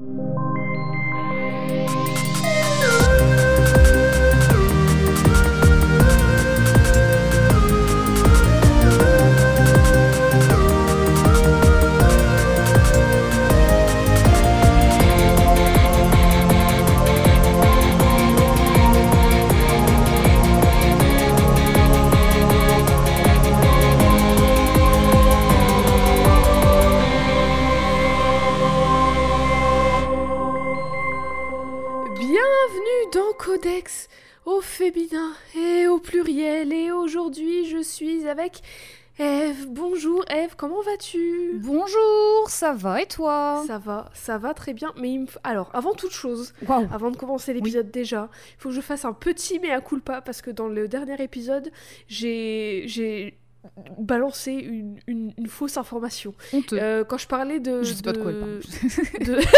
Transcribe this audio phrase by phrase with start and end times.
[0.00, 0.47] you.
[40.58, 41.58] Comment vas-tu?
[41.62, 43.64] Bonjour, ça va et toi?
[43.66, 44.92] Ça va, ça va très bien.
[44.98, 46.52] Mais il me alors, avant toute chose,
[46.92, 50.42] avant de commencer l'épisode déjà, il faut que je fasse un petit mea culpa parce
[50.42, 51.70] que dans le dernier épisode,
[52.08, 53.38] j'ai
[53.76, 56.34] j'ai balancé une, une- une fausse information.
[56.52, 56.78] Honteux.
[56.80, 57.82] Euh, quand je parlais de...
[57.82, 58.60] Je sais pas de quoi elle parle.
[59.24, 59.40] de-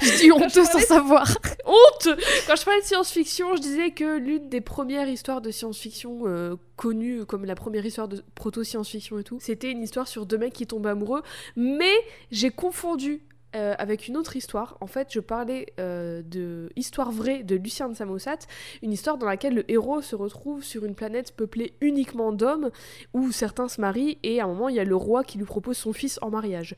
[0.02, 1.26] Je dis honteux sans savoir.
[1.66, 2.08] honte
[2.46, 6.56] Quand je parlais de science-fiction, je disais que l'une des premières histoires de science-fiction euh,
[6.76, 10.52] connues comme la première histoire de proto-science-fiction et tout, c'était une histoire sur deux mecs
[10.52, 11.22] qui tombent amoureux,
[11.56, 11.92] mais
[12.30, 13.22] j'ai confondu
[13.56, 14.76] euh, avec une autre histoire.
[14.82, 18.40] En fait, je parlais euh, de Histoire vraie de Lucien de Samosat,
[18.82, 22.70] une histoire dans laquelle le héros se retrouve sur une planète peuplée uniquement d'hommes,
[23.14, 25.46] où certains se marient, et à un moment, il y a le roi qui lui
[25.46, 26.76] propose son fils en mariage.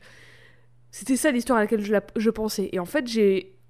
[0.91, 2.69] C'était ça l'histoire à laquelle je, pensais.
[2.71, 3.05] Et en fait,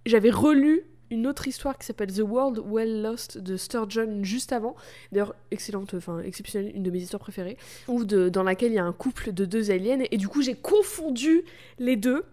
[0.06, 4.76] j'avais relu une autre histoire qui s'appelle The World Well Lost de Sturgeon juste avant.
[5.12, 7.58] D'ailleurs, excellente, enfin exceptionnelle, une de mes histoires préférées.
[7.88, 10.04] Ou dans laquelle il y a un couple de deux aliens.
[10.12, 11.44] Et du coup, j'ai confondu
[11.80, 12.24] les deux.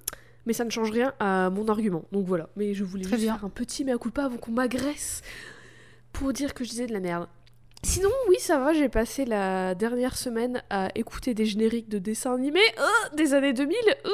[0.48, 2.04] Mais ça ne change rien à mon argument.
[2.10, 2.48] Donc voilà.
[2.56, 3.34] Mais je voulais Très juste bien.
[3.36, 5.20] faire un petit mea culpa avant qu'on m'agresse
[6.12, 7.28] pour dire que je disais de la merde.
[7.84, 12.34] Sinon, oui, ça va, j'ai passé la dernière semaine à écouter des génériques de dessins
[12.34, 13.76] animés euh, des années 2000.
[14.04, 14.10] euh,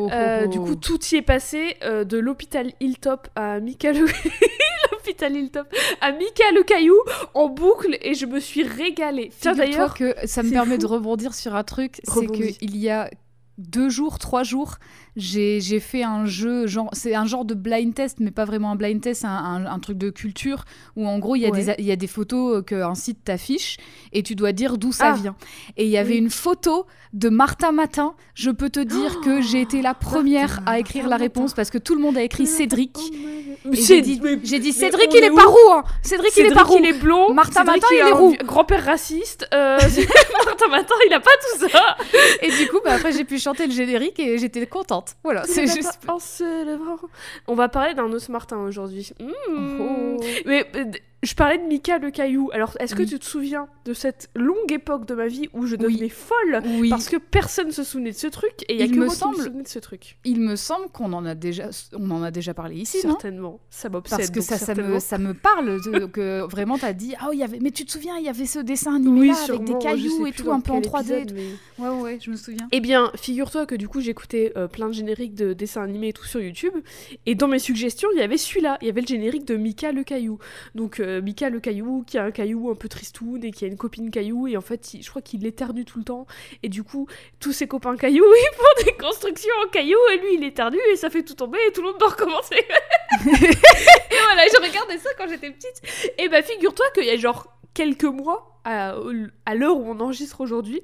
[0.00, 4.04] Oh, euh, du coup, tout y est passé de l'hôpital Hilltop à Mika le...
[4.92, 5.66] l'hôpital Hilltop
[6.00, 6.96] à Mika le Caillou
[7.32, 9.30] en boucle et je me suis régalée.
[9.40, 10.82] Tiens d'ailleurs, que ça me permet fou.
[10.82, 12.58] de rebondir sur un truc, c'est Rebondis.
[12.58, 13.08] que il y a
[13.56, 14.74] deux jours, trois jours,
[15.16, 18.76] j'ai fait un jeu, genre c'est un genre de blind test, mais pas vraiment un
[18.76, 20.64] blind test, un, un- un truc de culture
[20.96, 21.76] où en gros il y, a Ouais.
[21.78, 23.76] y a des photos qu'un site t'affiche
[24.12, 25.16] et tu dois dire d'où ça Ah.
[25.16, 25.36] vient.
[25.76, 26.18] Et il y avait Oui.
[26.18, 28.14] une photo de Martin Matin.
[28.34, 31.54] Je peux te dire que j'ai été la première Martin, à écrire Martin la réponse
[31.54, 32.96] parce que tout le monde a écrit Cédric.
[33.72, 35.84] J'ai dit, j'ai dit Cédric, il est pas roux, hein.
[36.02, 36.76] Cédric, il est pas roux.
[36.80, 37.32] il est blond.
[37.32, 38.34] Martin Matin, il est roux.
[38.44, 39.46] Grand-père raciste.
[39.54, 39.78] euh,
[40.46, 41.96] Martin Matin, il a pas tout ça.
[42.42, 45.03] Et du coup, bah, après, j'ai pu chanter le générique et j'étais contente.
[45.22, 45.98] Voilà, c'est juste.
[46.08, 46.18] En.
[47.46, 49.12] On va parler d'un Martin aujourd'hui.
[49.20, 49.80] Mmh.
[49.80, 50.20] Oh.
[50.46, 50.84] Mais euh,
[51.24, 52.50] je parlais de Mika le caillou.
[52.52, 53.08] Alors, est-ce que Oui.
[53.08, 56.88] tu te souviens de cette longue époque de ma vie où je devenais folle Oui,
[56.90, 59.04] parce que personne se souvenait de ce truc et il y a Il que me
[59.06, 60.18] moi qui semble- me souvenais de ce truc.
[60.24, 63.10] il me semble qu'on en a déjà, on en a déjà parlé ici, non?
[63.12, 64.18] Certainement, ça m'obsède.
[64.18, 67.42] Parce que ça, me, ça me parle de- que vraiment t'as dit ah il y
[67.42, 70.26] avait mais tu te souviens il y avait ce dessin animé là avec des cailloux
[70.26, 72.80] et tout un peu en quel 3D épisode, mais- ouais ouais je me souviens Eh
[72.80, 76.24] bien, figure-toi que du coup, j'écoutais euh, plein de génériques de dessins animés et tout
[76.24, 76.72] sur YouTube.
[77.26, 78.78] Et dans mes suggestions, il y avait celui-là.
[78.80, 80.38] Il y avait le générique de Mika le caillou.
[80.74, 83.68] Donc, euh, Mika le caillou, qui a un caillou un peu tristoun et qui a
[83.68, 84.46] une copine caillou.
[84.46, 86.26] Et en fait, je crois qu'il éternue tout le temps.
[86.62, 87.06] Et du coup,
[87.40, 89.98] tous ses copains cailloux, ils font des constructions en caillou.
[90.12, 92.56] Et lui, il éternue et ça fait tout tomber et tout le monde doit recommencer.
[92.56, 95.82] et voilà, je regardais ça quand j'étais petite.
[96.18, 98.94] Et bah, figure-toi qu'il y a genre quelques mois, à,
[99.54, 100.80] l'heure où on enregistre aujourd'hui,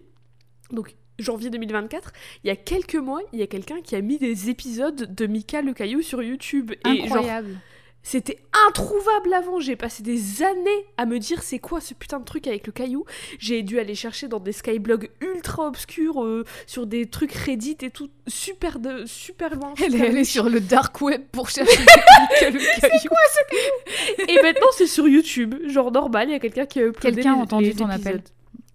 [0.70, 2.12] donc janvier 2024,
[2.44, 5.26] il y a quelques mois, il y a quelqu'un qui a mis des épisodes de
[5.26, 6.72] Mika le Caillou sur YouTube.
[6.84, 7.56] Incroyable
[8.02, 8.38] c'était
[8.68, 9.60] introuvable avant.
[9.60, 12.72] J'ai passé des années à me dire c'est quoi ce putain de truc avec le
[12.72, 13.04] caillou?
[13.38, 17.90] J'ai dû aller chercher dans des skyblogs ultra obscurs, euh, sur des trucs Reddit et
[17.90, 19.74] tout, super, de, super loin.
[19.84, 25.06] elle est allée sur le dark web pour chercher le caillou Et maintenant c'est sur
[25.08, 28.06] YouTube, genre normal, il y a quelqu'un qui a uploadé Quelqu'un a entendu ton épisodes.
[28.06, 28.22] appel.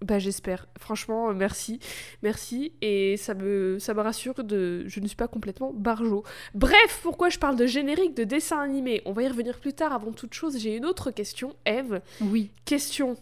[0.06, 0.68] Bah j'espère.
[0.78, 1.80] Franchement, euh, merci.
[2.22, 2.72] Merci.
[2.80, 4.84] Et ça me, ça me rassure de...
[4.86, 6.22] Je ne suis pas complètement barjo.
[6.54, 9.02] Bref, pourquoi je parle de générique de dessin animé?
[9.04, 9.92] On va y revenir plus tard.
[9.92, 11.56] Avant toute chose, j'ai une autre question.
[11.64, 13.16] Eve, oui question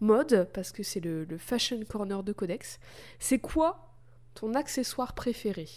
[0.00, 2.80] mode, parce que c'est le, le fashion corner de Codex.
[3.20, 3.94] C'est quoi
[4.34, 5.68] ton accessoire préféré?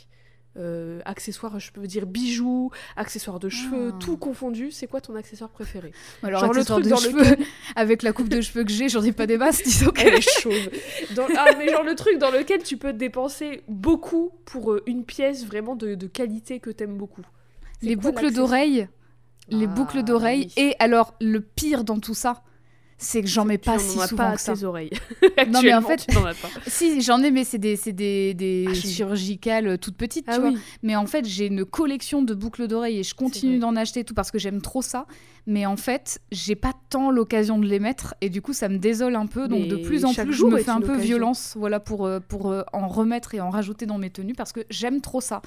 [0.58, 3.98] Euh, accessoire, je peux dire bijoux, accessoires de cheveux, Ah.
[4.00, 4.72] tout confondu.
[4.72, 5.94] C'est quoi ton accessoire préféré
[6.24, 7.38] alors Genre le truc de dans cheveux
[7.76, 10.16] avec la coupe de cheveux que j'ai j'en ai pas des masses disons que Elle
[10.16, 10.70] est chauve.
[11.16, 15.06] Dans- Ah, mais genre le truc dans lequel tu peux dépenser beaucoup pour euh, une
[15.06, 17.22] pièce vraiment de, de qualité que t'aimes beaucoup.
[17.80, 18.88] C'est les quoi boucles d'oreilles
[19.50, 22.42] les Ah, boucles d'oreilles et alors le pire dans tout ça
[23.02, 24.54] c'est que j'en mets pas tu si en souvent pas que ça.
[24.54, 24.90] tes oreilles.
[25.50, 26.50] Non, mais en fait- tu n'en as pas.
[26.68, 30.50] Si, j'en ai, mais c'est des, des, des Ah, chirurgicales toutes petites, tu Ah vois.
[30.50, 30.58] oui.
[30.84, 34.04] Mais en fait, j'ai une collection de boucles d'oreilles et je continue d'en acheter et
[34.04, 35.06] tout parce que j'aime trop ça.
[35.48, 38.78] Mais en fait, j'ai pas tant l'occasion de les mettre et du coup, ça me
[38.78, 39.48] désole un peu.
[39.48, 41.04] Donc, de plus en plus, je me fais un peu occasion.
[41.06, 44.52] violence voilà, pour, euh, pour euh, en remettre et en rajouter dans mes tenues parce
[44.52, 45.42] que j'aime trop ça.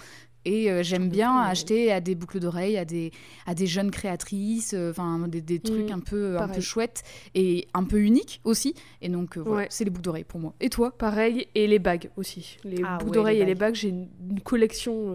[0.45, 1.51] Et euh, j'aime bien ouais.
[1.51, 3.13] acheter à des boucles d'oreilles, à des,
[3.47, 4.93] à des jeunes créatrices, euh,
[5.29, 7.05] des, des trucs Mm, un, peu, un peu chouettes
[7.37, 8.75] et un peu uniques aussi.
[9.03, 9.67] Et donc, euh, voilà, Ouais.
[9.71, 10.53] c'est les boucles d'oreilles pour moi.
[10.61, 10.91] Et toi?
[10.99, 12.57] Pareil, et les bagues aussi.
[12.65, 15.15] Les Ah boucles ouais, d'oreilles les et les bagues, j'ai une, une collection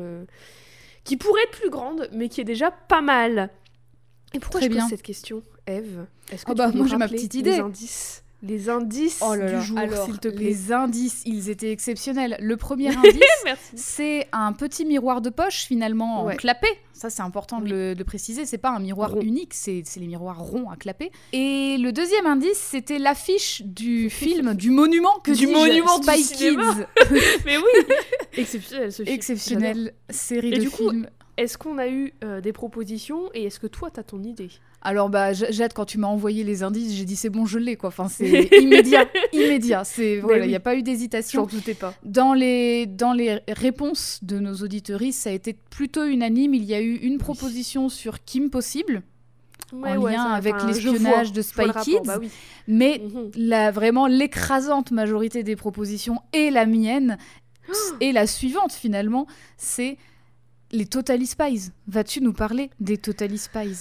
[1.04, 3.50] qui pourrait être plus grande, mais qui est déjà pas mal.
[4.34, 4.82] Et pourquoi Très je bien.
[4.84, 6.06] pose cette question, Eve?
[6.32, 7.60] Est-ce que Oh tu bah, peux moi, j'ai ma petite Les idée.
[7.60, 10.44] indices, les indices Oh là du jour, Alors, s'il te plaît.
[10.46, 12.36] les indices, ils étaient exceptionnels.
[12.40, 13.22] Le premier indice,
[13.76, 16.34] c'est un petit miroir de poche finalement Ouais.
[16.34, 16.68] en clapet.
[16.94, 18.46] Ça, c'est important de, le, de préciser.
[18.46, 19.22] C'est pas un miroir Rond.
[19.22, 21.12] unique, c'est c'est les miroirs ronds à clapet.
[21.32, 26.24] Et le deuxième indice, c'était l'affiche du film, du monument que Du monument du Spy
[26.24, 26.76] cinéma.
[26.76, 26.86] Kids.
[27.46, 27.96] Mais oui
[28.36, 29.06] Exceptionnel ce film.
[29.08, 29.14] J'adore.
[29.14, 31.08] Exceptionnelle série Et de du coup, films.
[31.38, 34.50] Est-ce qu'on a eu euh, des propositions et est-ce que toi, t'as ton idée?
[34.82, 37.76] Alors bah Jade, quand tu m'as envoyé les indices, j'ai dit c'est bon, je l'ai
[37.76, 37.90] quoi.
[37.90, 39.84] Enfin c'est immédiat, immédiat.
[39.84, 40.48] C'est voilà, il oui.
[40.50, 41.46] n'y a pas eu J'en d'hésitation.
[41.46, 41.94] doutais pas.
[42.04, 46.54] Dans les, dans les réponses de nos auditeuristes, ça a été plutôt unanime.
[46.54, 49.02] Il y a eu une proposition sur Kim Possible,
[49.74, 52.00] Ouais, en ouais, lien ça- avec enfin, l'espionnage de le Spy rapport, Kids.
[52.06, 52.30] bah oui.
[52.68, 53.32] mais Mhm.
[53.36, 57.18] la, vraiment l'écrasante majorité des propositions et la mienne
[58.00, 59.98] et la suivante finalement, c'est
[60.72, 61.72] les Totally Spies.
[61.88, 63.78] Vas-tu nous parler des Totally Spies?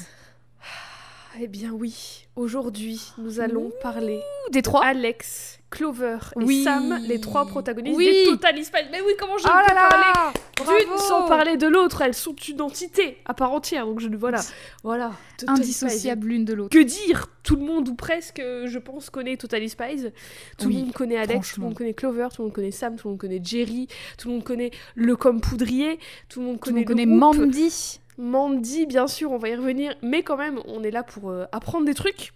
[1.38, 4.20] Eh bien oui, aujourd'hui, nous allons parler
[4.52, 6.62] Des trois Alex, Clover et Oui.
[6.62, 8.04] Sam, les trois protagonistes Oui.
[8.06, 8.78] des Total Spies.
[8.92, 12.34] Mais oui, comment je Oh peux là parler d'une sans parler de l'autre Elles sont
[12.34, 14.40] une entité à part entière, donc je ne voilà,
[14.84, 15.12] voilà.
[15.38, 16.70] Total Indissociables l'une de l'autre.
[16.70, 17.28] Que dire?
[17.42, 20.10] Tout le monde ou presque, je pense, connaît Total Spies.
[20.58, 22.70] Tout Oui, le monde connaît Alex, tout le monde connaît Clover, tout le monde connaît
[22.70, 25.98] Sam, tout le monde connaît Jerry, tout le monde connaît le com poudrier,
[26.28, 27.36] tout le monde Tout le connaît, monde.
[27.38, 28.00] Mandy.
[28.18, 31.44] Mandy, bien sûr, on va y revenir, mais quand même, on est là pour euh,
[31.52, 32.32] apprendre des trucs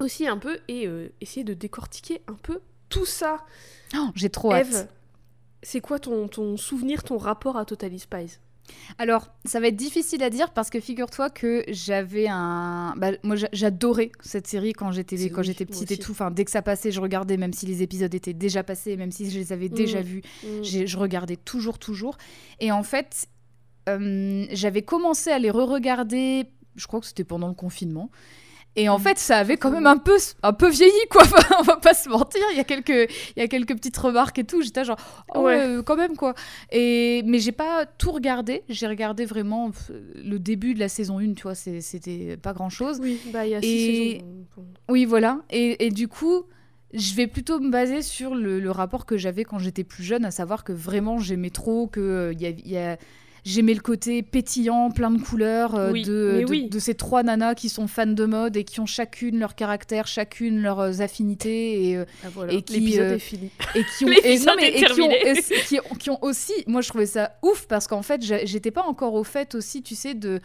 [0.00, 3.44] aussi un peu et euh, essayer de décortiquer un peu tout ça.
[3.94, 4.66] Oh, J'ai trop hâte.
[4.68, 4.88] Eve,
[5.62, 8.38] c'est quoi ton, ton souvenir, ton rapport à Totally Spies?
[8.96, 12.94] Alors, ça va être difficile à dire parce que figure-toi que j'avais un.
[12.96, 16.12] Bah, moi, j'a- j'adorais cette série quand j'étais quand oui, j'étais petite et tout.
[16.12, 19.10] Enfin, dès que ça passait, je regardais, même si les épisodes étaient déjà passés, même
[19.10, 20.04] si je les avais déjà Mm.
[20.04, 20.46] vus, Mm.
[20.62, 22.16] j'ai- je regardais toujours, toujours.
[22.60, 23.26] Et en fait,
[23.88, 26.46] euh, j'avais commencé à les re-regarder.
[26.76, 28.10] Je crois que c'était pendant le confinement.
[28.74, 29.02] Et en Mm.
[29.02, 31.24] fait, ça avait quand même un peu, un peu vieilli, quoi.
[31.58, 32.40] On va pas se mentir.
[32.52, 34.62] Il y a quelques, il y a quelques petites remarques et tout.
[34.62, 34.96] J'étais genre,
[35.34, 35.58] oh Ouais.
[35.60, 36.34] euh, quand même, quoi.
[36.70, 38.62] Et mais j'ai pas tout regardé.
[38.70, 39.70] J'ai regardé vraiment
[40.14, 41.54] le début de la saison 1, tu vois.
[41.54, 42.98] C'était pas grand chose.
[43.02, 44.26] Oui, bah il y a six Et- saisons.
[44.56, 45.40] donc, Oui, voilà.
[45.50, 46.44] Et, et du coup,
[46.94, 50.24] je vais plutôt me baser sur le, le rapport que j'avais quand j'étais plus jeune,
[50.24, 52.96] à savoir que vraiment j'aimais trop, que euh, y a- y a-
[53.44, 56.68] j'aimais le côté pétillant, plein de couleurs euh, Oui, de, mais de, oui.
[56.68, 60.06] de ces trois nanas qui sont fans de mode et qui ont chacune leur caractère,
[60.06, 62.52] chacune leurs affinités et, euh, ah, voilà.
[62.52, 63.50] et qui, L'épisode euh, est fini.
[63.74, 65.30] et qui ont, et, L'épisode non, mais- est et qui, ont, terminé.
[65.30, 68.70] et qui, ont, qui ont aussi moi je trouvais ça ouf parce qu'en fait j'étais
[68.70, 70.40] pas encore au fait aussi tu sais de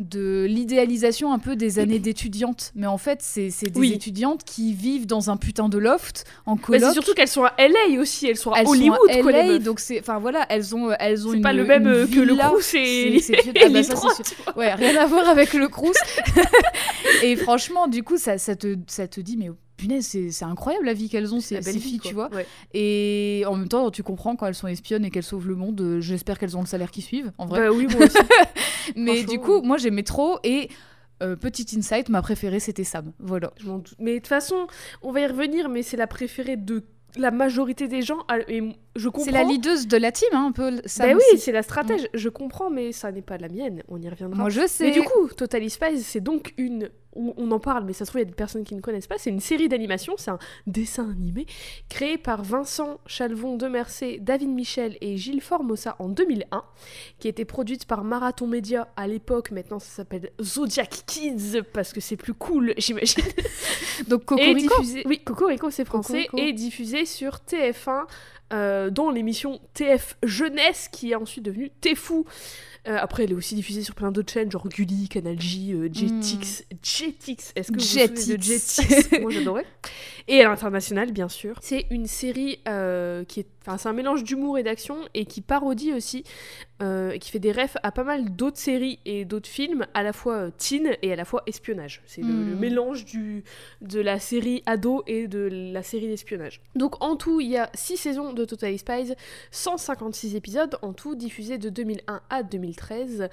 [0.00, 3.92] de l'idéalisation un peu des années d'étudiantes mais en fait c'est des Oui.
[3.92, 7.44] étudiantes qui vivent dans un putain de loft en Bah, coloc c'est surtout qu'elles sont
[7.44, 10.18] à LA aussi, elles sont à elles Hollywood, sont à quoi, les donc c'est enfin
[10.18, 12.34] voilà elles ont elles ont C'est pas le même euh, que le.
[12.36, 13.80] Crous et C'est- ah bah.
[14.56, 15.92] Ouais, rien à voir avec le Crous.
[17.22, 20.92] et franchement, du coup, ça, ça, te, ça te dit, mais punaise, c'est incroyable la
[20.94, 22.08] vie qu'elles ont, ces, ces filles, quoi.
[22.08, 22.30] tu vois.
[22.32, 22.46] Ouais.
[22.74, 25.80] Et en même temps, tu comprends quand elles sont espionnes et qu'elles sauvent le monde.
[25.80, 27.60] euh, J'espère qu'elles ont le salaire qui suivent, en vrai.
[27.60, 28.16] Bah oui, moi aussi.
[28.96, 30.38] mais du coup, moi, j'aimais trop.
[30.44, 30.68] Et
[31.22, 33.12] euh, petit insight, ma préférée, c'était Sam.
[33.18, 33.52] Voilà.
[33.58, 33.94] Je m'en doute.
[33.98, 34.66] Mais de toute façon,
[35.02, 36.82] on va y revenir, mais c'est la préférée de
[37.16, 38.18] la majorité des gens.
[38.48, 38.62] Et
[38.96, 39.24] je comprends.
[39.24, 40.80] C'est la leaduse de la team, hein, un peu.
[40.84, 42.08] Sam Bah oui, c'est la stratège.
[42.12, 43.82] Je comprends, mais ça n'est pas la mienne.
[43.88, 44.40] On y reviendra.
[44.40, 44.86] Moi, je sais.
[44.86, 46.90] mais du coup, Total Spies, c'est donc une.
[47.16, 49.08] On en parle, mais ça se trouve, il y a des personnes qui ne connaissent
[49.08, 49.18] pas.
[49.18, 51.44] C'est une série d'animation, c'est un dessin animé
[51.88, 56.62] créé par Vincent Chalvon de Mercé, David Michel et Gilles Formosa en 2001,
[57.18, 59.50] qui a été produite par Marathon Media à l'époque.
[59.50, 63.24] Maintenant, ça s'appelle Zodiac Kids parce que c'est plus cool, j'imagine.
[64.06, 64.80] Donc, Cocorico.
[64.80, 65.02] diffusé...
[65.04, 66.26] Oui, Cocorico, c'est français.
[66.26, 66.48] Cocorico.
[66.48, 68.04] Et diffusé sur TF1
[68.52, 72.26] euh, dans l'émission TF Jeunesse, qui est ensuite devenue TFou.
[72.88, 75.88] Euh, après, elle est aussi diffusée sur plein d'autres chaînes, genre Gulli, Canal J, euh,
[75.92, 76.64] Jetix.
[76.82, 79.20] Jetix Est-ce que vous vous souvenez de Jetix?
[79.20, 79.66] Moi, j'adorais.
[80.28, 81.58] Et à l'international, bien sûr.
[81.60, 83.46] C'est une série euh, qui est...
[83.66, 86.24] Enfin, c'est un mélange d'humour et d'action et qui parodie aussi,
[86.80, 90.50] qui fait des refs à pas mal d'autres séries et d'autres films, à la fois
[90.56, 92.00] teen et à la fois espionnage.
[92.06, 92.58] C'est le, le Mm.
[92.58, 93.44] mélange du,
[93.82, 95.40] de la série ado et de
[95.72, 96.62] la série d'espionnage.
[96.74, 99.12] Donc en tout, il y a 6 saisons de Totally Spies,
[99.50, 103.28] 156 épisodes en tout, diffusés de 2001 à 2013.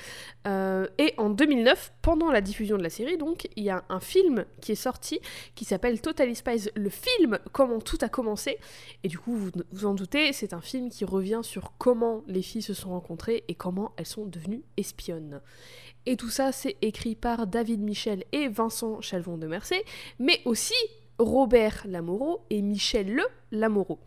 [0.47, 3.99] Euh, et en 2009, pendant la diffusion de la série, donc, il y a un
[3.99, 5.19] film qui est sorti
[5.55, 8.57] qui s'appelle Totally Spies, le film Comment tout a commencé.
[9.03, 12.41] Et du coup, vous vous en doutez, c'est un film qui revient sur comment les
[12.41, 15.41] filles se sont rencontrées et comment elles sont devenues espionnes.
[16.05, 19.83] Et tout ça, c'est écrit par David Michel et Vincent Chalvon de Mercé,
[20.19, 20.75] mais aussi
[21.19, 23.97] Robert Lamoureux et Michel Le Lamoureux.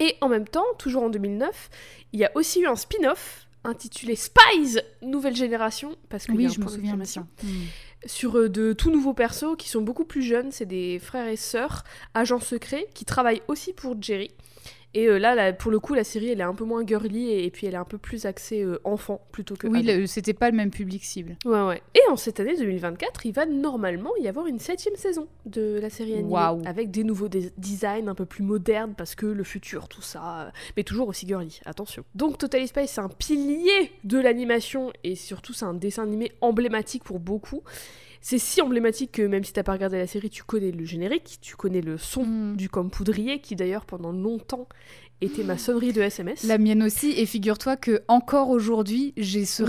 [0.00, 1.70] Et en même temps, toujours en 2009,
[2.12, 6.46] il y a aussi eu un spin-off intitulé Spies Nouvelle Génération, parce y a Oui,
[6.46, 7.46] un je me souviens de d'exclamation, ça.
[7.46, 8.08] Mm.
[8.08, 11.36] sur euh, de tout nouveaux persos qui sont beaucoup plus jeunes, c'est des frères et
[11.36, 14.30] sœurs, agents secrets, qui travaillent aussi pour Jerry.
[14.92, 17.28] Et euh, là, là, pour le coup, la série, elle est un peu moins girly
[17.30, 20.32] et, et puis elle est un peu plus axée euh, enfant plutôt que Oui, c'était
[20.34, 21.36] pas le même public cible.
[21.44, 21.80] Ouais, ouais.
[21.94, 25.90] Et en cette année 2024, il va normalement y avoir une septième saison de la
[25.90, 26.34] série animée.
[26.66, 30.52] Avec des nouveaux designs un peu plus modernes parce que le futur, tout ça.
[30.76, 32.02] Mais toujours aussi girly, attention.
[32.16, 37.04] Donc Totally Spies, c'est un pilier de l'animation et surtout, c'est un dessin animé emblématique
[37.04, 37.62] pour beaucoup.
[38.22, 41.38] C'est si emblématique que même si t'as pas regardé la série, tu connais le générique,
[41.40, 42.56] tu connais le son Mm.
[42.56, 44.68] du comme poudrier qui d'ailleurs pendant longtemps
[45.22, 46.44] était ma sonnerie de SMS.
[46.44, 49.62] La mienne aussi, et figure-toi que encore aujourd'hui, j'ai ce,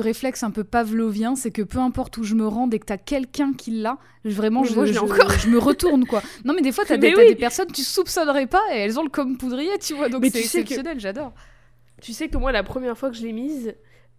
[0.00, 2.96] réflexe un peu pavlovien, c'est que peu importe où je me rends, dès que t'as
[2.98, 5.30] quelqu'un qui l'a, vraiment, je, moi, je l'ai je- encore.
[5.30, 6.20] je me retourne, quoi.
[6.44, 7.28] Non, mais des fois, t'as des, oui.
[7.28, 10.30] des personnes, tu soupçonnerais pas, et elles ont le comme poudrier, tu vois, donc c'est
[10.30, 11.32] sais que- exceptionnel, j'adore.
[12.00, 13.74] Tu sais que moi, la première fois que je l'ai mise,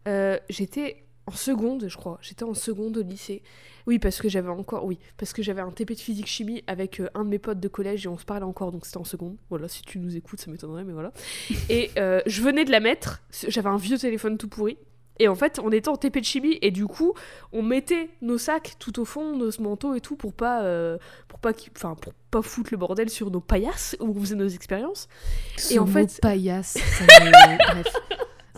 [0.07, 2.17] euh, j'étais en seconde, je crois.
[2.21, 3.43] J'étais en seconde au lycée.
[3.85, 6.99] Oui, parce que j'avais encore, oui, parce que j'avais un TP de physique chimie avec
[6.99, 9.03] euh, un de mes potes de collège et on se parlait encore, donc c'était en
[9.03, 9.37] seconde.
[9.49, 11.11] Voilà, si tu nous écoutes, ça m'étonnerait, mais voilà.
[11.69, 13.21] Et euh, je venais de la mettre.
[13.47, 14.77] J'avais un vieux téléphone tout pourri.
[15.21, 17.13] Et en fait, on était en TP de chimie et du coup,
[17.51, 21.39] on mettait nos sacs tout au fond, nos manteaux et tout pour pas, euh, pour
[21.39, 25.09] pas, enfin, pour pas foutre le bordel sur nos paillasses où on faisait nos expériences.
[25.57, 27.93] Ce Et en fait- paillasse, ça me- bref.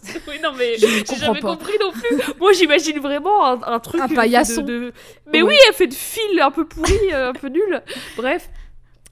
[0.27, 1.49] Oui, non, mais j'ai jamais pas.
[1.55, 2.17] compris non plus.
[2.39, 4.01] Moi, j'imagine vraiment un, un truc.
[4.01, 4.61] Un paillasson.
[4.61, 4.93] de- de-
[5.31, 7.81] Mais oui, elle fait de fil un peu pourri, euh, un peu nul.
[8.17, 8.49] Bref.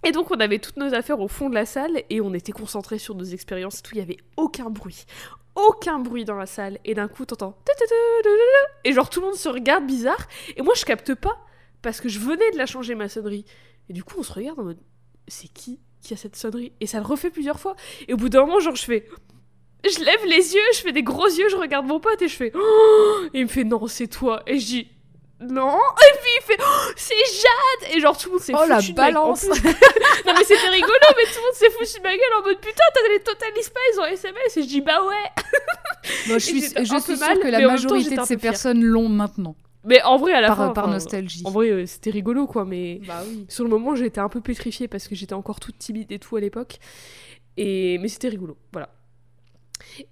[0.06, 2.54] Et donc, on avait toutes nos affaires au fond de la salle et on était
[2.54, 3.92] concentrés sur nos expériences et tout.
[3.96, 5.06] Il y avait aucun bruit.
[5.56, 6.80] Aucun bruit dans la salle.
[6.86, 7.58] Et d'un coup, t'entends.
[8.86, 10.28] Et genre, tout le monde se regarde bizarre.
[10.56, 11.38] Et moi, je capte pas
[11.82, 13.46] parce que je venais de la changer ma sonnerie.
[13.90, 14.80] Et du coup, on se regarde en mode.
[15.28, 16.72] C'est qui qui a cette sonnerie?
[16.80, 17.76] Et ça le refait plusieurs fois.
[18.08, 19.06] Et au bout d'un moment, genre, je fais.
[19.84, 22.36] Je lève les yeux, je fais des gros yeux, je regarde mon pote et je
[22.36, 22.52] fais.
[22.56, 24.44] Oh et il me fait non, c'est toi.
[24.46, 24.88] Et je dis
[25.42, 25.70] non.
[25.72, 27.96] Et puis il fait oh, c'est Jade.
[27.96, 29.46] Et genre tout le monde s'est Oh, la foutu de ma- en balance.
[29.46, 29.52] plus-
[30.28, 32.60] non mais c'était rigolo, mais tout le monde s'est foutu de ma gueule en mode
[32.60, 34.58] putain, t'as les Total Spies en SMS.
[34.58, 35.44] Et je dis bah ouais.
[36.28, 39.08] Moi, je suis, je suis sûre mal, que la temps, majorité de ces personnes l'ont
[39.10, 39.56] maintenant,
[39.86, 40.70] Mais en vrai, à la par, fin.
[40.72, 41.44] par enfin, nostalgie.
[41.46, 43.00] En vrai, euh, c'était rigolo quoi, mais.
[43.08, 43.46] Bah oui.
[43.48, 46.36] Sur le moment, j'étais un peu pétrifiée parce que j'étais encore toute timide et tout
[46.36, 46.80] à l'époque.
[47.56, 47.98] Et...
[48.00, 48.90] Mais c'était rigolo, voilà.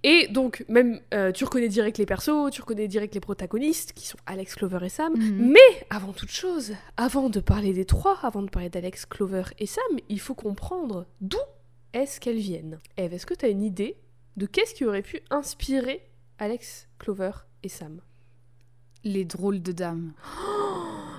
[0.03, 4.07] Et donc, même, euh, tu reconnais direct les persos, tu reconnais direct les protagonistes, qui
[4.07, 5.13] sont Alex, Clover et Sam.
[5.15, 5.51] Mhm.
[5.51, 9.65] Mais, avant toute chose, avant de parler des trois, avant de parler d'Alex, Clover et
[9.65, 11.39] Sam, il faut comprendre d'où
[11.93, 12.79] est-ce qu'elles viennent.
[12.97, 13.97] Eve, est-ce que tu as une idée
[14.35, 16.01] de qu'est-ce qui aurait pu inspirer
[16.37, 17.31] Alex, Clover
[17.63, 18.01] et Sam?
[19.03, 20.13] Les drôles de dames.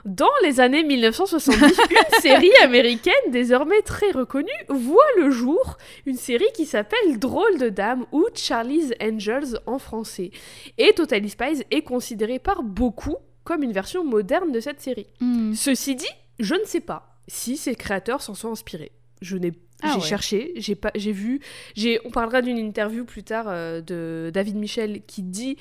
[0.09, 1.61] Dans les années 1970,
[1.91, 7.69] une série américaine désormais très reconnue voit le jour, une série qui s'appelle Drôle de
[7.69, 10.31] Dame ou Charlie's Angels en français.
[10.79, 15.09] Et Totally Spies est considérée par beaucoup comme une version moderne de cette série.
[15.21, 15.55] Mhm.
[15.55, 16.07] Ceci dit,
[16.39, 18.93] je ne sais pas si ses créateurs s'en sont inspirés.
[19.21, 20.07] Je n'ai Ah j'ai ouais.
[20.07, 21.41] cherché, j'ai pas j'ai vu,
[21.75, 25.59] j'ai on parlera d'une interview plus tard euh, de David Michel qui dit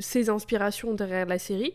[0.00, 1.74] ses inspirations derrière la série.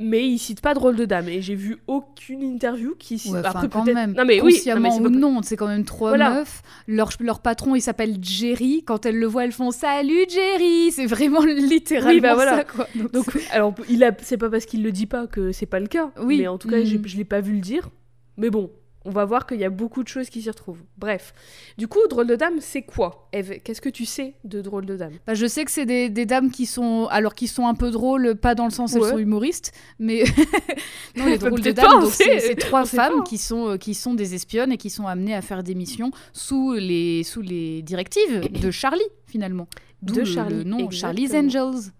[0.00, 3.42] Mais il cite pas Drôle de Dame et j'ai vu aucune interview qui cite Ouais,
[3.44, 4.12] après quand même.
[4.12, 6.30] Non mais oui, non, mais c'est ou pas- non, c'est quand même trois Voilà.
[6.30, 6.62] meufs.
[6.88, 8.82] Leur, leur patron, il s'appelle Jerry.
[8.84, 12.56] Quand elles le voient, elles font Salut Jerry C'est vraiment littéralement Oui, bah voilà.
[12.56, 12.88] ça, quoi.
[12.96, 15.78] Donc, Donc alors il a c'est pas parce qu'il le dit pas que c'est pas
[15.78, 16.10] le cas.
[16.20, 16.38] Oui.
[16.38, 17.02] Mais en tout cas, Mhm.
[17.06, 17.88] je l'ai pas vu le dire.
[18.36, 18.70] Mais bon,
[19.04, 20.82] on va voir qu'il y a beaucoup de choses qui s'y retrouvent.
[20.98, 21.34] Bref.
[21.78, 23.28] Du coup, Drôle de Dame, c'est quoi?
[23.32, 25.12] Eve, qu'est-ce que tu sais de Drôle de Dame?
[25.26, 27.90] Bah, je sais que c'est des, des dames qui sont, alors qui sont un peu
[27.90, 29.04] drôles, pas dans le sens où Ouais.
[29.08, 30.24] elles sont humoristes, mais
[31.16, 31.72] non, les drôles de
[32.10, 33.22] sait- c'est trois femmes pas.
[33.24, 36.10] qui sont, euh, qui sont des espionnes et qui sont amenées à faire des missions
[36.32, 39.66] sous les, sous les directives de Charlie, finalement.
[40.02, 41.32] De Charlie, le nom Charlie's.
[41.34, 41.90] Angels.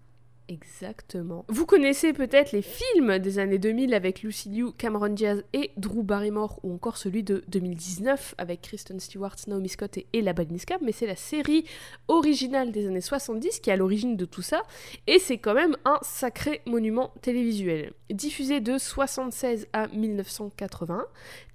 [0.47, 1.43] Exactement.
[1.47, 6.03] Vous connaissez peut-être les films des années 2000 avec Lucy Liu, Cameron Diaz et Drew
[6.03, 10.91] Barrymore, ou encore celui de 2019 avec Kristen Stewart, Naomi Scott et Ella Balinska, mais
[10.91, 11.65] c'est la série
[12.07, 14.61] originale des années 70 qui est à l'origine de tout ça,
[15.07, 17.93] et c'est quand même un sacré monument télévisuel.
[18.11, 21.05] Diffusé de 76 à 1980,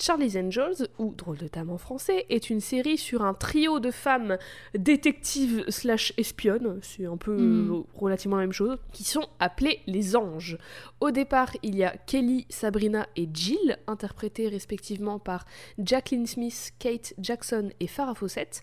[0.00, 3.90] Charlie's Angels, ou Drôle de dame en français, est une série sur un trio de
[3.92, 4.37] femmes
[4.75, 7.85] détectives slash espionnes, c'est un peu Mm.
[7.94, 10.59] relativement la même chose, qui sont appelées les anges.
[11.01, 15.45] Au départ, il y a Kelly, Sabrina et Jill, interprétées respectivement par
[15.79, 18.63] Jacqueline Smith, Kate Jackson et Farrah Fawcett.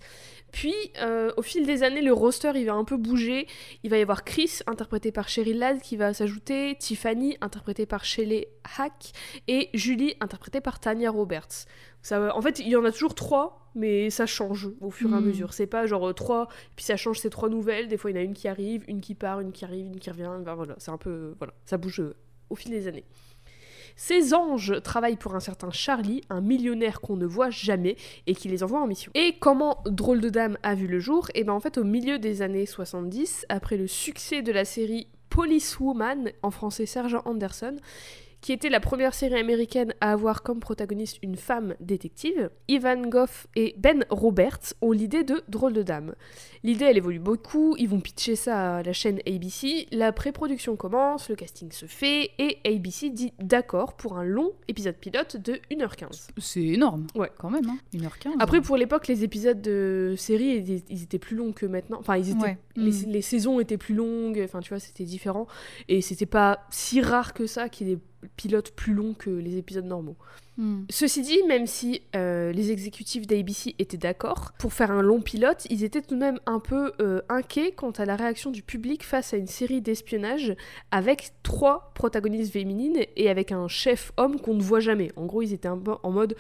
[0.52, 3.48] Puis, euh, au fil des années, le roster il va un peu bouger.
[3.84, 8.06] Il va y avoir Chris, interprété par Cheryl Ladd, qui va s'ajouter, Tiffany, interprétée par
[8.06, 8.48] Shelley
[8.78, 9.12] Hack,
[9.48, 11.66] et Julie, interprétée par Tanya Roberts.
[12.12, 15.22] En fait, il y en a toujours trois, mais ça change au fur et à
[15.22, 15.26] Mm.
[15.26, 15.54] mesure.
[15.54, 17.88] C'est pas genre euh, trois, puis ça change, c'est trois nouvelles.
[17.88, 19.86] Des fois, il y en a une qui arrive, une qui part, une qui arrive,
[19.88, 20.30] une qui revient.
[20.44, 21.10] Ben voilà, c'est un peu.
[21.10, 22.16] euh, Voilà, ça bouge euh,
[22.50, 23.06] au fil des années.
[24.00, 27.96] Ces anges travaillent pour un certain Charlie, un millionnaire qu'on ne voit jamais
[28.28, 29.12] et qui les envoie en mission.
[29.16, 31.30] Et comment Drôle de Dame a vu le jour?
[31.34, 35.08] Et ben en fait au milieu des années 70, après le succès de la série
[35.30, 37.76] Policewoman, en français Sergent Anderson,
[38.42, 43.48] qui était la première série américaine à avoir comme protagoniste une femme détective, Ivan Goff
[43.56, 46.14] et Ben Roberts ont l'idée de Drôle de Dame.
[46.64, 51.30] L'idée, elle évolue beaucoup, ils vont pitcher ça à la chaîne ABC, la pré-production commence,
[51.30, 56.28] le casting se fait, et ABC dit d'accord pour un long épisode pilote de 1h15.
[56.38, 57.08] C'est énorme.
[57.16, 57.32] Ouais.
[57.38, 57.78] Quand même, hein.
[57.94, 58.34] 1h15.
[58.40, 61.98] Après, pour l'époque, les épisodes de série, ils, étaient plus longs que maintenant.
[62.00, 62.58] Enfin, ils étaient, Ouais.
[62.76, 63.10] les, Mm.
[63.10, 64.42] les saisons étaient plus longues.
[64.44, 65.48] Enfin, tu vois, c'était différent.
[65.88, 68.02] Et c'était pas si rare que ça qu'il y ait des
[68.36, 70.16] pilotes plus longs que les épisodes normaux.
[70.58, 70.86] Hmm.
[70.90, 75.68] Ceci dit, même si euh, les exécutifs d'ABC étaient d'accord pour faire un long pilote,
[75.70, 79.04] ils étaient tout de même un peu euh, inquiets quant à la réaction du public
[79.06, 80.56] face à une série d'espionnage
[80.90, 85.12] avec trois protagonistes féminines et avec un chef homme qu'on ne voit jamais.
[85.16, 86.36] En gros, ils étaient un peu en mode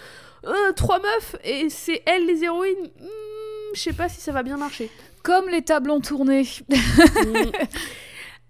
[0.45, 2.87] Euh, trois meufs et c'est elles les héroïnes.
[2.99, 4.89] Hmm, Je sais pas si ça va bien marcher.
[5.23, 6.43] Comme les tables ont tourné.
[7.17, 7.51] Mm.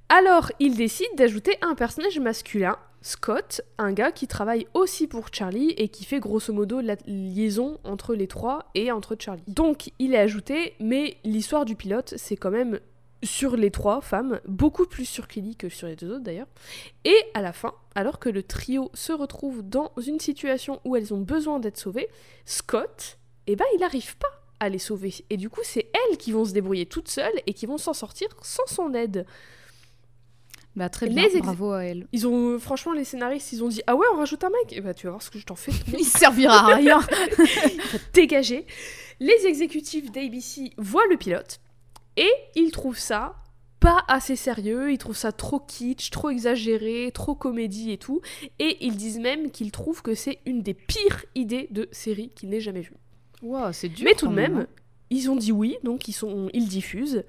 [0.09, 5.69] Alors, il décide d'ajouter un personnage masculin, Scott, un gars qui travaille aussi pour Charlie
[5.77, 9.43] et qui fait grosso modo la liaison entre les trois et entre Charlie.
[9.47, 12.81] Donc, il est ajouté, mais l'histoire du pilote, c'est quand même
[13.23, 16.49] sur les trois femmes, beaucoup plus sur Kelly que sur les deux autres d'ailleurs.
[17.05, 21.13] Et à la fin, alors que le trio se retrouve dans une situation où elles
[21.13, 22.09] ont besoin d'être sauvées,
[22.43, 24.27] Scott, eh ben, il n'arrive pas
[24.59, 25.13] à les sauver.
[25.29, 27.93] Et du coup, c'est elles qui vont se débrouiller toutes seules et qui vont s'en
[27.93, 29.25] sortir sans son aide.
[30.77, 32.07] Bah, très Les bien, ex- bravo à elle.
[32.11, 34.79] Ils ont, franchement, les scénaristes, ils ont dit Ah ouais, on rajoute un mec Et
[34.79, 35.71] bah, tu vas voir ce que je t'en fais.
[35.97, 36.99] Il servira à rien.
[38.13, 38.67] Dégager.
[39.19, 41.59] Les exécutifs d'ABC voient le pilote
[42.15, 43.37] et ils trouvent ça
[43.79, 48.21] pas assez sérieux, ils trouvent ça trop kitsch, trop exagéré, trop comédie et tout.
[48.59, 52.49] Et ils disent même qu'ils trouvent que c'est une des pires idées de série qu'ils
[52.49, 52.97] n'aient jamais vues.
[53.41, 54.05] Wow, c'est dur.
[54.05, 54.67] Mais tout de même, hein.
[55.09, 57.23] ils ont dit oui, donc ils, sont, ils diffusent.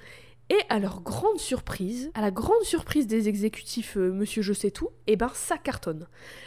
[0.51, 4.71] Et à leur grande surprise, à la grande surprise des exécutifs euh, Monsieur Je sais
[4.71, 6.07] tout, eh ben ça cartonne.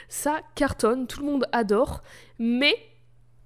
[0.09, 2.01] Ça cartonne, tout le monde adore,
[2.39, 2.75] mais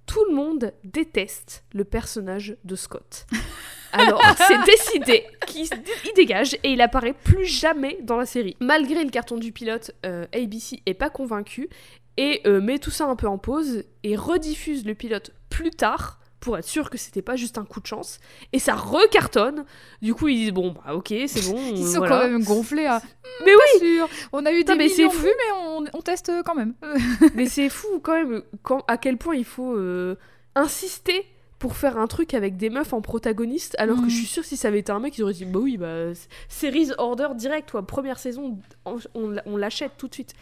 [0.06, 3.26] tout le monde déteste le personnage de Scott.
[3.92, 8.56] Alors, c'est décidé qu'il il dégage et il apparaît plus jamais dans la série.
[8.60, 11.68] Malgré le carton du pilote, euh, ABC est pas convaincu
[12.16, 16.20] et euh, met tout ça un peu en pause et rediffuse le pilote plus tard
[16.40, 18.18] pour être sûr que c'était pas juste un coup de chance
[18.52, 19.64] et ça recartonne.
[20.02, 21.58] Du coup, ils disent bon bah OK, c'est bon.
[21.74, 22.20] Ils sont voilà.
[22.20, 23.00] quand même gonflés à.
[23.44, 24.08] Mais oui, sûr.
[24.32, 26.72] On a eu des mais c'est millions de vues, mais on, on teste quand même.
[27.34, 30.16] mais c'est fou quand même quand, à quel point il faut euh,
[30.54, 31.26] insister
[31.58, 34.56] pour faire un truc avec des meufs en protagoniste, alors que je suis sûre si
[34.56, 36.12] ça avait été un mec, ils auraient dit bah oui, bah
[36.48, 40.34] series order direct, toi, première saison, on l'achète tout de suite.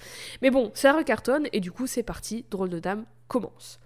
[0.42, 3.80] Mais bon, ça recartonne et du coup c'est parti, Drôle de Dame commence.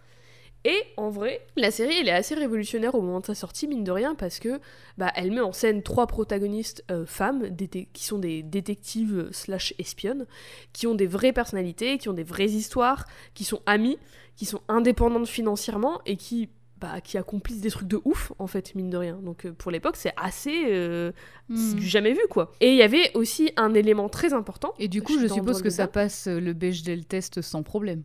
[0.65, 3.85] Et en vrai, la série elle est assez révolutionnaire au moment de sa sortie, mine
[3.85, 4.61] de rien, parce que
[4.97, 7.49] bah, elle met en scène trois protagonistes euh, femmes
[7.93, 10.27] qui sont des détectives euh, slash espionnes,
[10.73, 13.99] qui ont des vraies personnalités, qui ont des vraies histoires, qui sont amies,
[14.37, 16.49] qui sont indépendantes financièrement et qui
[16.81, 19.19] bah, qui accomplissent des trucs de ouf en fait mine de rien.
[19.23, 21.13] Donc euh, pour l'époque c'est assez euh,
[21.55, 21.79] c'est Hmm.
[21.79, 22.53] du jamais vu quoi.
[22.61, 24.75] Et il y avait aussi un élément très important.
[24.79, 28.03] Et du coup, je dans suppose que ça passe le Bechdel test sans problème.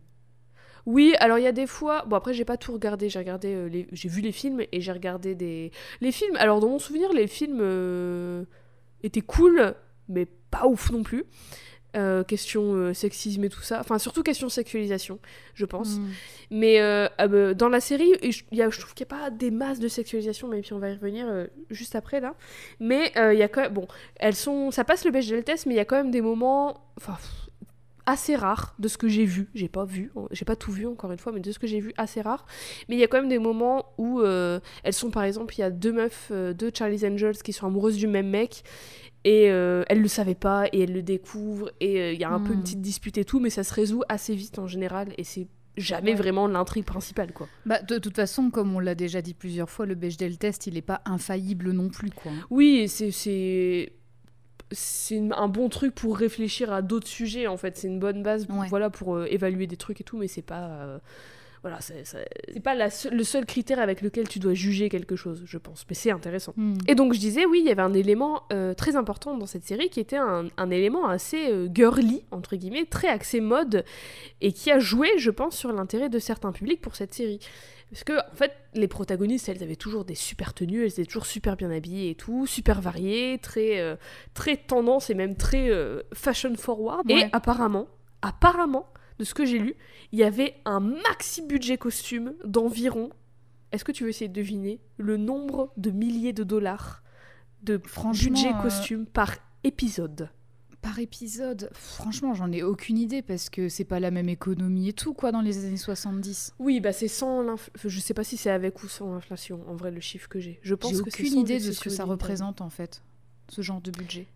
[0.86, 2.04] Oui, alors il y a des fois.
[2.06, 3.08] Bon, après, j'ai pas tout regardé.
[3.08, 3.54] J'ai regardé.
[3.54, 3.86] euh, les...
[3.92, 5.70] J'ai vu les films et j'ai regardé des.
[6.00, 6.36] Les films.
[6.36, 8.44] Alors, dans mon souvenir, les films euh,
[9.02, 9.74] étaient cool,
[10.08, 11.24] mais pas ouf non plus.
[11.96, 13.78] euh, question sexisme et tout ça.
[13.80, 15.20] Enfin, surtout question sexualisation,
[15.54, 15.98] je pense.
[15.98, 16.08] Mm.
[16.50, 18.12] Mais ah bah, dans la série,
[18.52, 20.78] y a- je trouve qu'il n'y a pas des masses de sexualisation, mais puis on
[20.80, 21.26] va y revenir
[21.70, 22.34] juste après là.
[22.80, 23.72] Mais il y a quand même.
[23.72, 24.70] Bon, elles sont.
[24.72, 26.84] Ça passe le Bechdel test, mais il y a quand même des moments.
[26.98, 27.14] Enfin.
[27.14, 27.43] pff,
[28.06, 31.10] assez rares de ce que j'ai vu j'ai pas vu j'ai pas tout vu encore
[31.12, 32.44] une fois mais de ce que j'ai vu assez rare
[32.88, 35.60] mais il y a quand même des moments où euh, elles sont par exemple il
[35.60, 38.62] y a deux meufs euh, deux Charlie's Angels qui sont amoureuses du même mec
[39.24, 42.30] et euh, elles le savaient pas et elles le découvrent et euh, il y a
[42.30, 42.56] un peu Hmm.
[42.56, 45.46] une petite dispute et tout mais ça se résout assez vite en général et c'est
[45.76, 46.16] jamais Ouais.
[46.18, 49.86] vraiment l'intrigue principale quoi Bah, de toute façon, comme on l'a déjà dit plusieurs fois,
[49.86, 52.30] le Bechdel test, il est pas infaillible non plus, quoi.
[52.50, 53.92] oui c'est
[54.74, 58.46] c'est un bon truc pour réfléchir à d'autres sujets en fait c'est une bonne base
[58.50, 58.66] Ouais.
[58.68, 60.98] voilà pour euh, évaluer des trucs et tout mais c'est pas euh,
[61.62, 65.56] voilà c'est pas la le seul critère avec lequel tu dois juger quelque chose je
[65.56, 66.74] pense mais c'est intéressant Mm.
[66.88, 69.64] Et donc je disais, oui, il y avait un élément euh, très important dans cette
[69.64, 73.84] série qui était un, un élément assez girly, entre guillemets, très axé mode,
[74.42, 77.38] et qui a joué, je pense, sur l'intérêt de certains publics pour cette série.
[77.94, 81.26] Parce que, en fait, les protagonistes, elles avaient toujours des super tenues, elles étaient toujours
[81.26, 83.96] super bien habillées et tout, super variées, très, euh,
[84.34, 87.10] très tendance et même très euh, fashion forward.
[87.10, 87.86] Et apparemment,
[88.20, 88.86] apparemment,
[89.18, 89.76] de ce que j'ai lu,
[90.12, 93.10] il y avait un maxi budget costume d'environ
[93.74, 97.02] est-ce que tu veux essayer de deviner le nombre de milliers de dollars
[97.64, 100.30] de budget euh, costume par épisode?
[100.84, 104.92] Par épisode, franchement, j'en ai aucune idée parce que c'est pas la même économie et
[104.92, 106.52] tout, quoi, dans les années 70.
[106.58, 107.88] Oui, bah c'est sans l'inflation.
[107.88, 110.60] Je sais pas si c'est avec ou sans inflation, en vrai, le chiffre que j'ai.
[110.60, 113.02] Je pense que c'est aucune sans, idée de ce que ça représente, en fait,
[113.48, 114.26] ce genre de budget.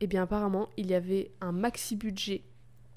[0.00, 2.42] Eh bien, apparemment, il y avait un maxi budget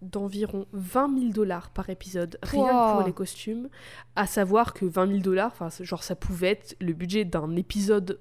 [0.01, 3.69] d'environ 20 000 dollars par épisode, rien que pour les costumes.
[4.15, 8.19] À savoir que 20 000 dollars, enfin, genre, ça pouvait être le budget d'un épisode,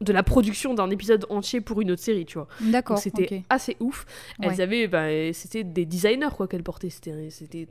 [0.00, 2.46] de la production d'un épisode entier pour une autre série, tu vois.
[2.60, 4.06] D'accord, c'était assez ouf.
[4.40, 4.60] Elles Ouais.
[4.60, 6.90] avaient, bah, c'était des designers quoi qu'elles portaient.
[6.90, 7.66] C'était, c'était,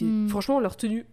[0.00, 0.28] Hmm.
[0.28, 1.04] franchement leur tenue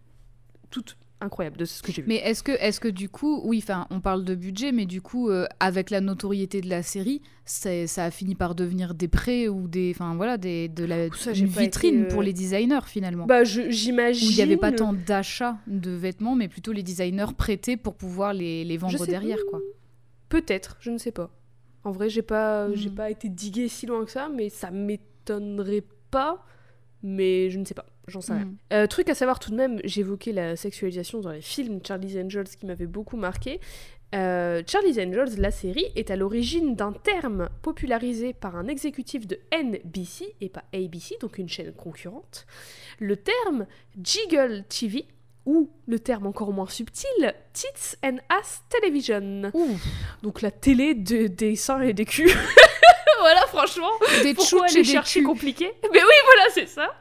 [0.69, 2.07] toute incroyable de ce que j'ai vu.
[2.07, 5.01] Mais est-ce que, est-ce que du coup, oui, enfin, on parle de budget, mais du
[5.01, 7.71] coup, euh, avec la notoriété de la série, ça
[8.05, 11.47] a fini par devenir des prêts ou des, enfin voilà, des, de la Ça, une
[11.47, 13.25] vitrine été, euh, pour les designers finalement.
[13.25, 14.29] Bah, je- où j'imagine.
[14.29, 18.31] il n'y avait pas tant d'achats de vêtements, mais plutôt les designers prêtés pour pouvoir
[18.33, 19.59] les, les vendre derrière, quoi.
[20.29, 21.29] Peut-être, je ne sais pas.
[21.83, 22.75] En vrai, j'ai pas, Hmm.
[22.75, 26.45] j'ai pas été digué si loin que ça, mais ça m'étonnerait pas.
[27.01, 28.43] Mais je ne sais pas, j'en sais rien.
[28.45, 28.57] Mm.
[28.73, 32.49] Euh, truc à savoir tout de même, j'évoquais la sexualisation dans les films Charlie's Angels
[32.59, 33.61] qui m'avait beaucoup marqué.
[34.13, 39.39] Euh, Charlie's Angels, la série, est à l'origine d'un terme popularisé par un exécutif de
[39.53, 42.45] NBC et pas ABC, donc une chaîne concurrente.
[42.99, 43.65] Le terme
[44.01, 45.05] Jiggle TV,
[45.45, 47.07] ou le terme encore moins subtil,
[47.53, 49.51] Tits and Ass Television.
[49.53, 49.77] Ouh,
[50.21, 52.29] Donc la télé de- des seins et des culs.
[53.19, 53.89] voilà, franchement.
[54.23, 55.65] des Pourquoi aller chercher compliqué?
[55.83, 56.93] Mais oui, voilà, c'est ça.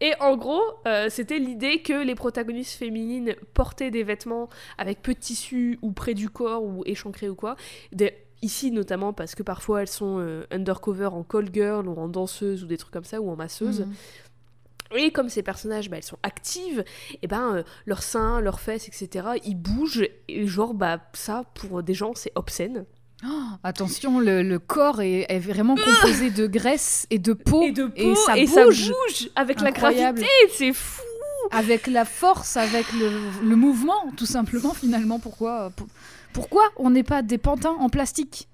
[0.00, 5.14] Et en gros, euh, c'était l'idée que les protagonistes féminines portaient des vêtements avec peu
[5.14, 7.56] de tissu ou près du corps ou échancrés ou quoi.
[7.92, 12.08] Des- Ici notamment parce que parfois elles sont euh, undercover en call girl ou en
[12.08, 13.80] danseuse ou des trucs comme ça ou en masseuse.
[13.86, 13.92] Mm.
[14.96, 16.84] Et comme ces personnages, bah, elles sont actives,
[17.22, 20.06] et ben euh, leurs seins, leurs fesses, etc., ils bougent.
[20.28, 22.84] Et genre, bah ça, pour des gens, c'est obscène.
[23.26, 23.28] Oh,
[23.62, 27.62] attention, le, le corps est, est vraiment composé de graisse et de peau.
[27.62, 28.88] et de peau, et ça et bouge.
[28.90, 30.20] bouge avec Incroyable.
[30.20, 31.02] la gravité, c'est fou.
[31.50, 33.10] avec la force, avec le,
[33.48, 35.18] le mouvement, tout simplement, finalement.
[35.18, 35.86] Pourquoi, pour-
[36.32, 38.48] pourquoi on n'est pas des pantins en plastique?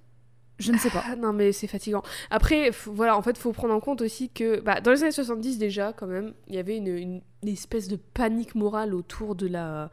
[0.61, 1.03] Je ne sais pas.
[1.07, 2.03] Ah, non, mais c'est fatigant.
[2.31, 5.59] Après, voilà, en fait, faut prendre en compte aussi que bah, dans les années 70,
[5.59, 9.47] déjà, quand même, il y avait une, une- une espèce de panique morale autour de
[9.49, 9.91] la,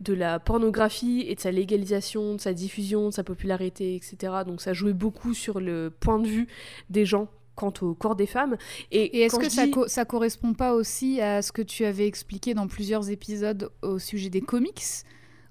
[0.00, 4.32] de la pornographie et de sa légalisation, de sa diffusion, de sa popularité, etc.
[4.46, 6.46] Donc, ça jouait beaucoup sur le point de vue
[6.90, 8.56] des gens quant au corps des femmes.
[8.92, 12.06] Et, Et est-ce que ça, co- ça correspond pas aussi à ce que tu avais
[12.06, 14.82] expliqué dans plusieurs épisodes au sujet des comics?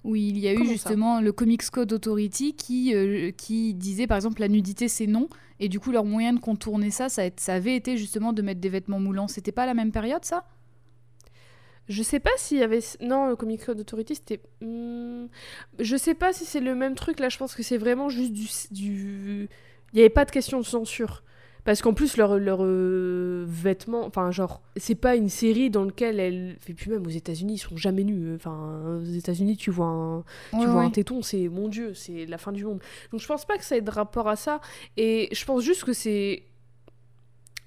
[0.06, 4.08] Où il y a eu Comment justement le Comics Code Authority qui, euh, qui disait
[4.08, 5.28] par exemple la nudité c'est non
[5.60, 8.70] et du coup leur moyen de contourner ça ça avait été justement de mettre des
[8.70, 10.46] vêtements moulants c'était pas la même période ça?
[11.88, 12.80] Je sais pas s'il y avait.
[13.02, 14.42] Non, le Comic Code Authority, c'était.
[14.62, 15.28] Hmm,
[15.80, 17.20] Je sais pas si c'est le même truc.
[17.20, 18.48] Là, je pense que c'est vraiment juste du.
[18.72, 19.50] du...
[19.94, 21.24] Il n'y avait pas de question de censure.
[21.66, 22.60] Parce qu'en plus, leurs leur,
[23.46, 24.06] vêtements.
[24.06, 26.58] Enfin, genre, c'est pas une série dans laquelle elles.
[26.68, 28.36] Et puis même aux États-Unis, ils sont jamais nus.
[28.36, 30.24] Enfin, aux États-Unis, tu vois un.
[30.52, 30.86] tu Ouais, vois ouais.
[30.86, 32.80] un téton, c'est mon dieu, c'est la fin du monde.
[33.12, 34.62] Donc je pense pas que ça ait de rapport à ça.
[34.96, 36.44] Et je pense juste que c'est.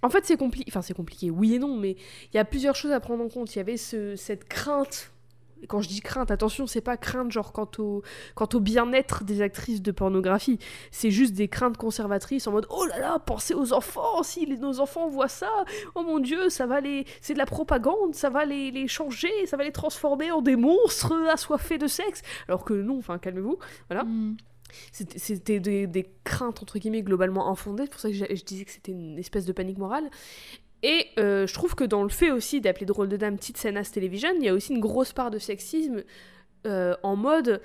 [0.01, 0.71] En fait, c'est compliqué.
[0.71, 1.97] Enfin, c'est compliqué, oui et non, mais
[2.33, 3.53] il y a plusieurs choses à prendre en compte.
[3.55, 5.11] Il y avait ce- cette crainte
[5.67, 8.03] quand je dis crainte, attention, c'est pas crainte genre quant au,
[8.35, 10.59] quant au bien-être des actrices de pornographie.
[10.91, 14.81] C'est juste des craintes conservatrices en mode oh là là, pensez aux enfants, si nos
[14.81, 15.51] enfants voient ça,
[15.95, 17.05] oh mon dieu, ça va les.
[17.21, 20.57] C'est de la propagande, ça va les, les changer, ça va les transformer en des
[20.57, 22.23] monstres assoiffés de sexe.
[22.49, 23.59] Alors que non, enfin, calmez-vous.
[23.89, 24.05] Voilà.
[24.05, 24.37] Mm.
[24.93, 27.85] C'était des, des, craintes, entre guillemets, globalement infondées.
[27.85, 30.11] C'est pour ça que je disais que c'était une espèce de panique morale.
[30.83, 33.77] Et euh, je trouve que dans le fait aussi d'appeler Drôle de Dame petite scène
[33.77, 36.05] à télévision, il y a aussi une grosse part de sexisme
[36.67, 37.61] euh, en mode.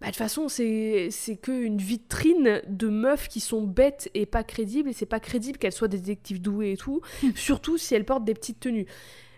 [0.00, 1.08] Bah, de toute façon, c'est
[1.42, 5.72] qu'une vitrine de meufs qui sont bêtes et pas crédibles, et c'est pas crédible qu'elles
[5.72, 7.00] soient des détectives douées et tout,
[7.34, 8.86] surtout si elles portent des petites tenues.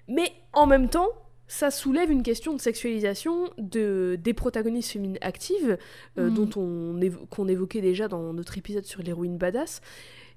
[0.08, 1.08] Mais en même temps,
[1.46, 5.78] ça soulève une question de sexualisation de, des protagonistes féminines actives,
[6.18, 6.34] euh, Mhm.
[6.34, 9.80] dont on évo- qu'on évoquait déjà dans notre épisode sur l'héroïne badass,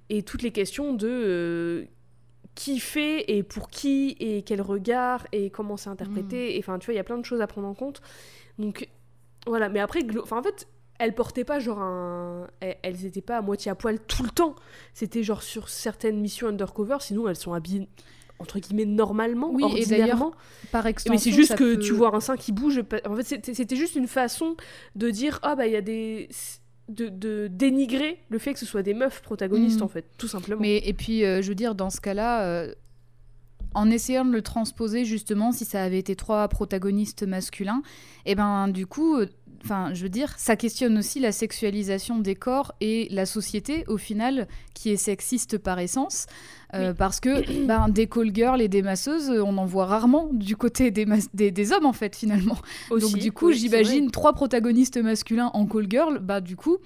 [0.10, 1.88] et toutes les questions de
[2.56, 6.86] qui fait et pour qui, et quel regard, et comment c'est interprété, et enfin, tu
[6.86, 8.02] vois, il y a plein de choses à prendre en compte.
[8.60, 8.88] Donc,
[9.48, 10.68] voilà, mais après, enfin, en fait,
[11.00, 12.48] elles portaient pas genre un.
[12.60, 14.56] Elles, étaient pas à moitié à poil tout le temps.
[14.94, 17.88] C'était genre sur certaines missions undercover, sinon elles sont habillées
[18.38, 20.34] entre guillemets normalement, Oui, et ordinairement.
[20.72, 22.82] Par extension, Mais c'est juste que peut- tu vois un sein qui bouge.
[23.06, 24.56] En fait, c'était c'était juste une façon
[24.96, 26.28] de dire ah bah il y a des
[26.89, 29.84] de, de dénigrer le fait que ce soit des meufs protagonistes Mhm.
[29.84, 30.62] en fait, tout simplement.
[30.62, 32.74] Mais et puis, euh, je veux dire, dans ce cas-là, euh,
[33.74, 37.82] en essayant de le transposer justement, si ça avait été trois protagonistes masculins,
[38.26, 39.28] et ben du coup, euh,
[39.63, 43.98] enfin, je veux dire, ça questionne aussi la sexualisation des corps et la société au
[43.98, 46.26] final, qui est sexiste par essence,
[46.74, 50.30] euh, parce que ben, des call girls et des masseuses, euh, on en voit rarement
[50.32, 52.58] du côté des, mas- des, des hommes en fait finalement.
[52.90, 56.78] Aussi, Donc du coup, oui, j'imagine trois protagonistes masculins en call girl, bah du coup,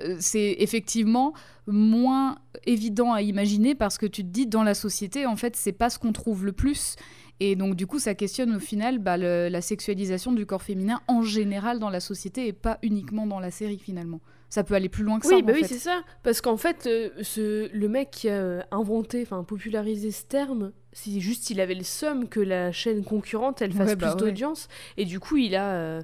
[0.00, 1.32] euh, c'est effectivement
[1.66, 5.72] moins évident à imaginer parce que tu te dis dans la société, en fait, c'est
[5.72, 6.94] pas ce qu'on trouve le plus.
[7.40, 11.00] Et donc du coup, ça questionne au final bah, le- la sexualisation du corps féminin
[11.06, 14.20] en général dans la société et pas uniquement dans la série finalement.
[14.50, 15.34] Ça peut aller plus loin que ça.
[15.36, 15.68] Oui, bah en oui, fait.
[15.68, 16.00] c'est ça.
[16.22, 20.72] Parce qu'en fait, euh, ce, le mec qui a euh, inventé, enfin popularisé ce terme,
[20.92, 24.24] c'est juste il avait le seum que la chaîne concurrente elle fasse Ouais, bah plus
[24.24, 24.30] ouais.
[24.30, 24.68] d'audience.
[24.96, 26.02] Et du coup, il a, euh,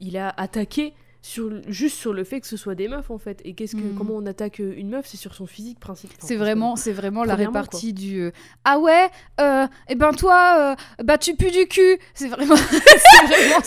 [0.00, 0.92] il a attaqué
[1.26, 3.40] sur, juste sur le fait que ce soit des meufs en fait.
[3.44, 3.96] Et qu'est-ce que, Mhm.
[3.98, 5.06] comment on attaque euh, une meuf?
[5.06, 6.16] C'est sur son physique principal.
[6.20, 8.30] C'est vraiment, c'est vraiment la répartie du euh,
[8.64, 9.08] ah ouais,
[9.40, 11.98] euh, et ben toi, euh, bah tu pues du cul.
[12.14, 13.64] C'est vraiment, c'est vraiment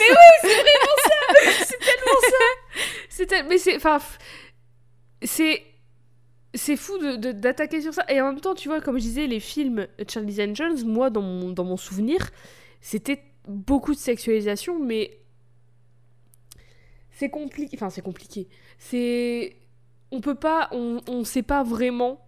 [1.04, 2.40] ça.
[3.10, 4.00] C'est tel- mais c'est enfin
[5.22, 5.62] c'est
[6.54, 9.04] c'est fou de- de- d'attaquer sur ça et en même temps tu vois comme je
[9.04, 12.30] disais les films Charlie's Angels moi dans mon, dans mon souvenir
[12.82, 15.18] c'était beaucoup de sexualisation mais
[17.20, 18.48] c'est compliqué enfin c'est compliqué.
[18.78, 19.56] C'est
[20.12, 22.26] on peut pas on, on sait pas vraiment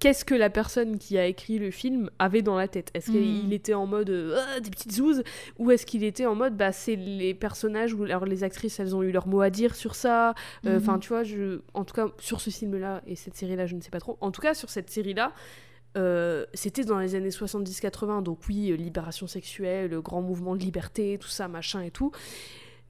[0.00, 2.90] qu'est-ce que la personne qui a écrit le film avait dans la tête.
[2.94, 3.52] Est-ce qu'il Mhm.
[3.52, 5.22] était en mode euh, Ah, des petites zouzes
[5.58, 8.94] ou est-ce qu'il était en mode bah c'est les personnages ou alors les actrices elles
[8.94, 10.34] ont eu leur mot à dire sur ça.
[10.66, 11.00] Euh, enfin Mhm.
[11.00, 13.74] tu vois je en tout cas sur ce film là et cette série là je
[13.76, 14.16] ne sais pas trop.
[14.20, 15.32] En tout cas sur cette série là
[16.54, 21.18] c'était dans les années 70-80 donc oui euh, libération sexuelle le grand mouvement de liberté
[21.20, 22.10] tout ça machin et tout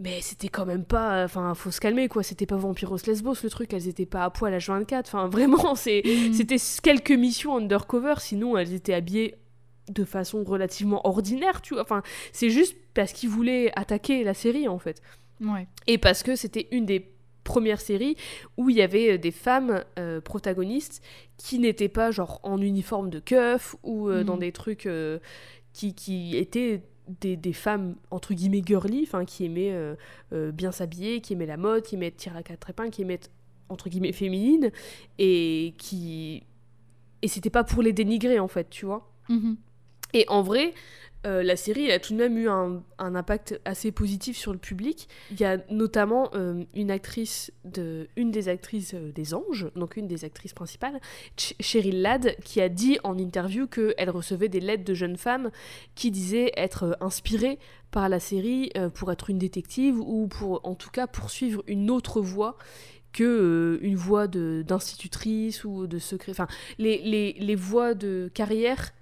[0.01, 3.49] mais c'était quand même pas enfin faut se calmer quoi c'était pas Vampiros Lesbos le
[3.51, 6.33] truc elles étaient pas à poil à 24 enfin vraiment c'est Mhm.
[6.33, 9.37] c'était quelques missions undercover, sinon elles étaient habillées
[9.91, 11.83] de façon relativement ordinaire, tu vois.
[11.83, 12.03] Enfin,
[12.33, 15.03] c'est juste parce qu'ils voulaient attaquer la série, en fait.
[15.43, 15.67] Ouais.
[15.87, 17.11] Et parce que c'était une des
[17.45, 18.17] premières séries
[18.57, 21.03] où il y avait euh, des femmes euh, protagonistes
[21.37, 25.19] qui n'étaient pas genre en uniforme de keuf ou euh, dans des trucs euh,
[25.75, 26.81] qui, qui étaient
[27.21, 29.95] des, des femmes entre guillemets girly, qui aimaient euh,
[30.33, 33.15] euh, bien s'habiller, qui aimaient la mode, qui aimaient tirer à quatre épingles, qui aimaient
[33.15, 33.31] être,
[33.69, 34.71] entre guillemets féminines
[35.19, 36.43] et qui
[37.23, 39.11] et c'était pas pour les dénigrer en fait, tu vois.
[39.29, 39.57] Mhm.
[40.15, 40.73] Et en vrai,
[41.27, 45.09] euh, la série a tout de même eu un, impact assez positif sur le public.
[45.33, 49.97] Il y a notamment euh, une actrice, de, une des actrices euh, des Anges, donc
[49.97, 51.01] une des actrices principales,
[51.37, 55.51] Ch- Cheryl Ladd, qui a dit en interview qu'elle recevait des lettres de jeunes femmes
[55.95, 57.59] qui disaient être inspirées
[57.91, 62.21] par la série pour être une détective ou pour en tout cas poursuivre une autre
[62.21, 62.57] voie
[63.13, 66.33] que une voie d'institutrice ou de secret.
[66.33, 66.49] Enfin,
[66.79, 68.93] les, les, les voies de carrière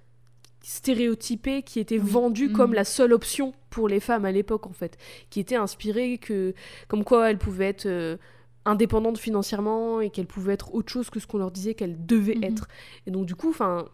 [0.63, 2.09] stéréotypées qui étaient Oui.
[2.09, 2.53] vendues Mhm.
[2.55, 4.97] comme la seule option pour les femmes à l'époque en fait,
[5.29, 6.53] qui étaient inspirées que
[6.87, 8.17] comme quoi elles pouvaient être euh,
[8.65, 12.35] indépendantes financièrement et qu'elles pouvaient être autre chose que ce qu'on leur disait qu'elles devaient
[12.35, 12.43] Mhm.
[12.45, 12.67] être.
[13.05, 13.87] Et donc du coup, enfin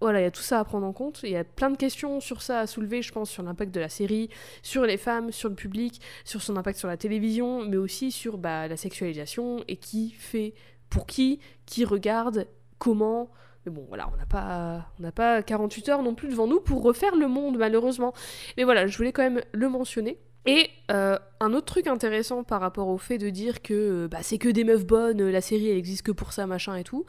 [0.00, 1.20] voilà, il y a tout ça à prendre en compte.
[1.22, 3.80] Il y a plein de questions sur ça à soulever, je pense, sur l'impact de
[3.80, 4.28] la série,
[4.62, 8.36] sur les femmes, sur le public, sur son impact sur la télévision, mais aussi sur
[8.36, 10.52] bah, la sexualisation et qui fait
[10.90, 12.46] pour qui, qui regarde,
[12.78, 13.30] comment,
[13.66, 17.16] Mais bon, voilà, on n'a pas, pas 48 heures non plus devant nous pour refaire
[17.16, 18.12] le monde, malheureusement.
[18.56, 20.18] Mais voilà, je voulais quand même le mentionner.
[20.46, 24.18] Et euh, un autre truc intéressant par rapport au fait de dire que euh, bah,
[24.22, 27.06] c'est que des meufs bonnes, la série elle existe que pour ça, machin et tout,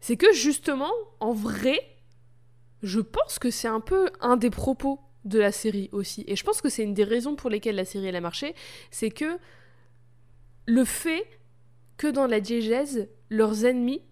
[0.00, 1.80] c'est que justement, en vrai,
[2.82, 6.24] je pense que c'est un peu un des propos de la série aussi.
[6.26, 8.54] Et je pense que c'est une des raisons pour lesquelles la série a marché,
[8.90, 9.38] c'est que
[10.66, 11.26] le fait
[11.96, 14.02] que dans la diégèse, leurs ennemis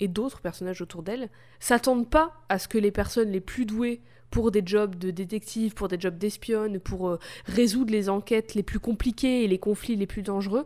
[0.00, 1.30] et d'autres personnages autour d'elle
[1.60, 5.74] s'attendent pas à ce que les personnes les plus douées pour des jobs de détective,
[5.74, 9.94] pour des jobs d'espionne, pour euh, résoudre les enquêtes les plus compliquées et les conflits
[9.94, 10.64] les plus dangereux,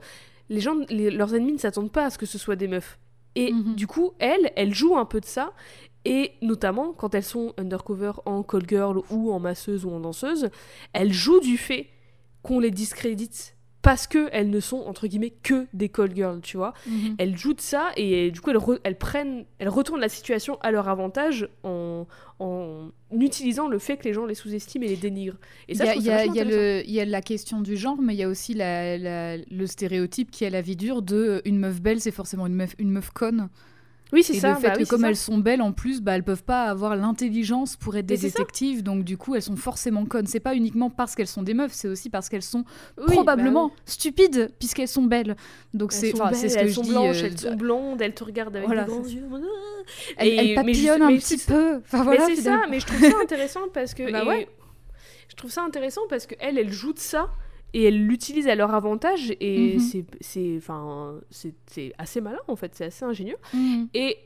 [0.48, 2.98] les gens, leurs ennemis ne s'attendent pas à ce que ce soit des meufs.
[3.34, 3.74] Et mhm.
[3.74, 5.52] du coup, elles, elles jouent un peu de ça,
[6.06, 10.48] et notamment quand elles sont undercover en call girl ou en masseuse ou en danseuse,
[10.94, 11.88] elles jouent du fait
[12.42, 16.74] qu'on les discrédite parce qu'elles ne sont entre guillemets que des call girls, tu vois.
[16.86, 17.14] Mhm.
[17.18, 18.50] Elles jouent de ça et du coup
[18.82, 22.06] elles, prennent, elles retournent la situation à leur avantage en,
[22.40, 25.38] en utilisant le fait que les gens les sous-estiment et les dénigrent.
[25.68, 28.54] Et ça, il y, y, a la question du genre, mais il y a aussi
[28.56, 32.74] le stéréotype qui est la vie dure de une meuf belle, c'est forcément une meuf,
[32.78, 33.48] une meuf conne.
[34.12, 34.50] Oui, c'est ça.
[34.50, 36.96] Le fait bah que comme elles sont belles en plus, bah, elles peuvent pas avoir
[36.96, 40.26] l'intelligence pour être des détectives, donc du coup elles sont forcément connes.
[40.26, 42.64] C'est pas uniquement parce qu'elles sont des meufs, c'est aussi parce qu'elles sont
[43.06, 45.36] probablement bah stupides puisqu'elles sont belles.
[45.74, 48.14] Donc c'est c'est ce que elles je sont dis, blanches, euh, elles sont blondes, elles
[48.14, 49.28] te regardent avec des grands yeux.
[50.16, 51.76] Elles, papillonnent un petit peu.
[51.76, 54.48] Enfin, voilà, mais c'est ça, mais je trouve ça intéressant parce que bah ouais.
[55.28, 57.30] je trouve ça intéressant parce que elles, elles jouent de ça
[57.74, 60.04] et elles l'utilisent à leur avantage et mhm.
[60.20, 63.88] c'est enfin c'est assez malin en fait c'est assez ingénieux mhm.
[63.94, 64.16] et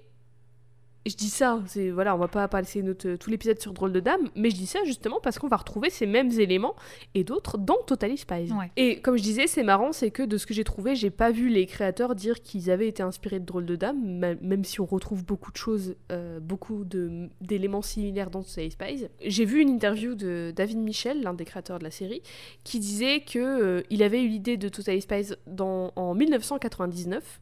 [1.07, 4.01] je dis ça, c'est voilà, on va pas passer notre, tout l'épisode sur Drôle de
[4.01, 6.77] Dame, mais je dis ça justement parce qu'on va retrouver ces mêmes éléments
[7.15, 8.51] et d'autres dans Totally Spies.
[8.77, 11.31] Et comme je disais, c'est marrant, c'est que de ce que j'ai trouvé, j'ai pas
[11.31, 14.01] vu les créateurs dire qu'ils avaient été inspirés de Drôle de Dame,
[14.41, 19.09] même si on retrouve beaucoup de choses, euh, beaucoup d'éléments similaires dans Totally Spies.
[19.25, 22.23] J'ai vu une interview de David Michel, l'un des créateurs de la série,
[22.63, 27.41] qui disait que euh, il avait eu l'idée de Totally Spies dans, en 1999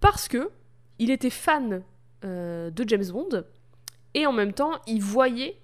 [0.00, 0.50] parce que
[0.98, 1.82] il était fan
[2.24, 3.44] euh, de James Bond.
[4.14, 5.58] Et en même temps, il voyait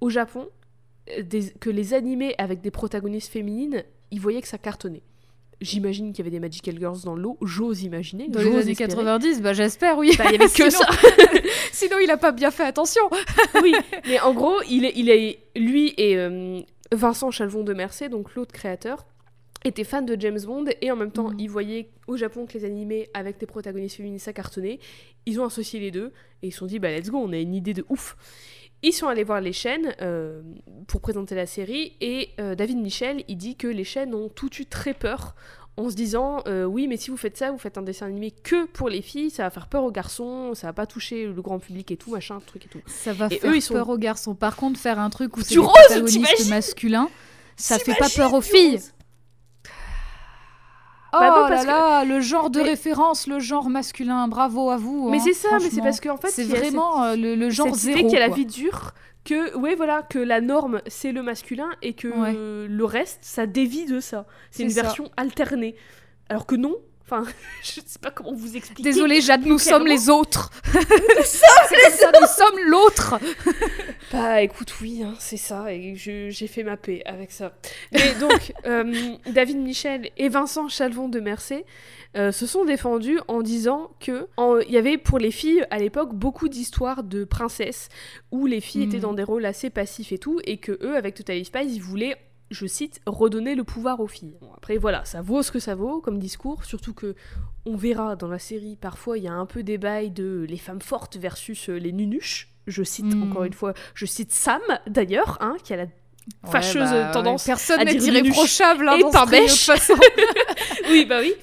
[0.00, 0.48] au Japon
[1.16, 1.22] euh,
[1.60, 5.02] que les animés avec des protagonistes féminines, il voyait que ça cartonnait.
[5.60, 8.28] J'imagine qu'il y avait des Magical Girls dans l'eau, j'ose imaginer.
[8.28, 10.12] Dans les années 90, bah j'espère, oui.
[10.16, 10.86] Bah, il y avait que ça.
[11.72, 13.02] Sinon, il a pas bien fait attention.
[13.62, 13.74] oui,
[14.06, 16.60] mais en gros, il est, il est lui et euh,
[16.92, 19.04] Vincent Chalvon de Mercé, donc l'autre créateur,
[19.68, 21.38] était fan de James Bond et en même temps mm.
[21.38, 24.78] ils voyaient au Japon que les animés avec des protagonistes féminines ça cartonnait.
[25.26, 27.38] Ils ont associé les deux et ils se sont dit bah let's go, on a
[27.38, 28.16] une idée de ouf.
[28.82, 30.40] Ils sont allés voir les chaînes euh,
[30.86, 34.54] pour présenter la série et euh, David Michel il dit que les chaînes ont tout
[34.60, 35.34] eu très peur
[35.76, 38.30] en se disant euh, oui mais si vous faites ça vous faites un dessin animé
[38.30, 41.42] que pour les filles ça va faire peur aux garçons ça va pas toucher le
[41.42, 44.54] grand public et tout machin truc et tout ça va faire peur aux garçons par
[44.54, 47.10] contre faire un truc où c'est des protagonistes masculins
[47.56, 48.78] ça fait pas peur aux filles
[51.12, 55.08] Oh bah là là, le genre de référence, le genre masculin, bravo à vous.
[55.08, 57.98] Mais hein, c'est ça, mais c'est parce qu'en fait, c'est vraiment euh, le, genre zéro.
[57.98, 58.92] qu'il y a la vie dure,
[59.24, 62.08] que ouais voilà, que la norme c'est le masculin et que
[62.68, 64.26] le reste ça dévie de ça.
[64.50, 65.74] C'est une version alternée.
[66.28, 66.76] Alors que non,
[67.10, 67.24] Enfin,
[67.62, 68.82] je sais pas comment vous expliquer.
[68.82, 70.50] Désolée, Jade, nous sommes les autres.
[70.74, 73.18] nous sommes ça, nous sommes l'autre.
[74.12, 77.52] bah, écoute, oui, hein, c'est ça, et j'ai fait ma paix avec ça.
[77.92, 81.64] Mais donc, euh, David Michel et Vincent Chalvon de Mercé
[82.16, 84.28] euh, se sont défendus en disant que
[84.66, 87.88] il y avait pour les filles à l'époque beaucoup d'histoires de princesses
[88.30, 89.00] où les filles étaient hmm.
[89.00, 92.16] dans des rôles assez passifs et tout, et que eux, avec Total Spice, ils voulaient
[92.50, 94.36] je cite, redonner le pouvoir aux filles.
[94.56, 97.14] après voilà, ça vaut ce que ça vaut comme discours, surtout que
[97.66, 100.56] on verra dans la série, parfois il y a un peu des bails de les
[100.56, 102.54] femmes fortes versus euh, les nunuches.
[102.66, 103.30] Je cite hmm.
[103.30, 105.86] encore une fois, je cite Sam d'ailleurs, hein, qui a la
[106.50, 109.64] fâcheuse bah, tendance personne n'est irréprochable hein, et dans bêche.
[109.64, 109.94] façon.
[110.90, 111.34] oui, bah oui.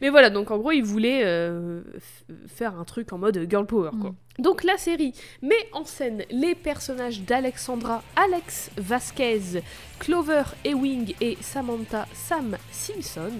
[0.00, 1.82] Mais voilà, donc en gros, il voulait euh,
[2.46, 4.10] faire un truc en mode girl power, quoi.
[4.10, 4.16] Mm.
[4.38, 9.62] Donc la série met en scène les personnages d'Alexandra, Alex Vasquez,
[9.98, 13.32] Clover Ewing et Samantha Sam Simpson,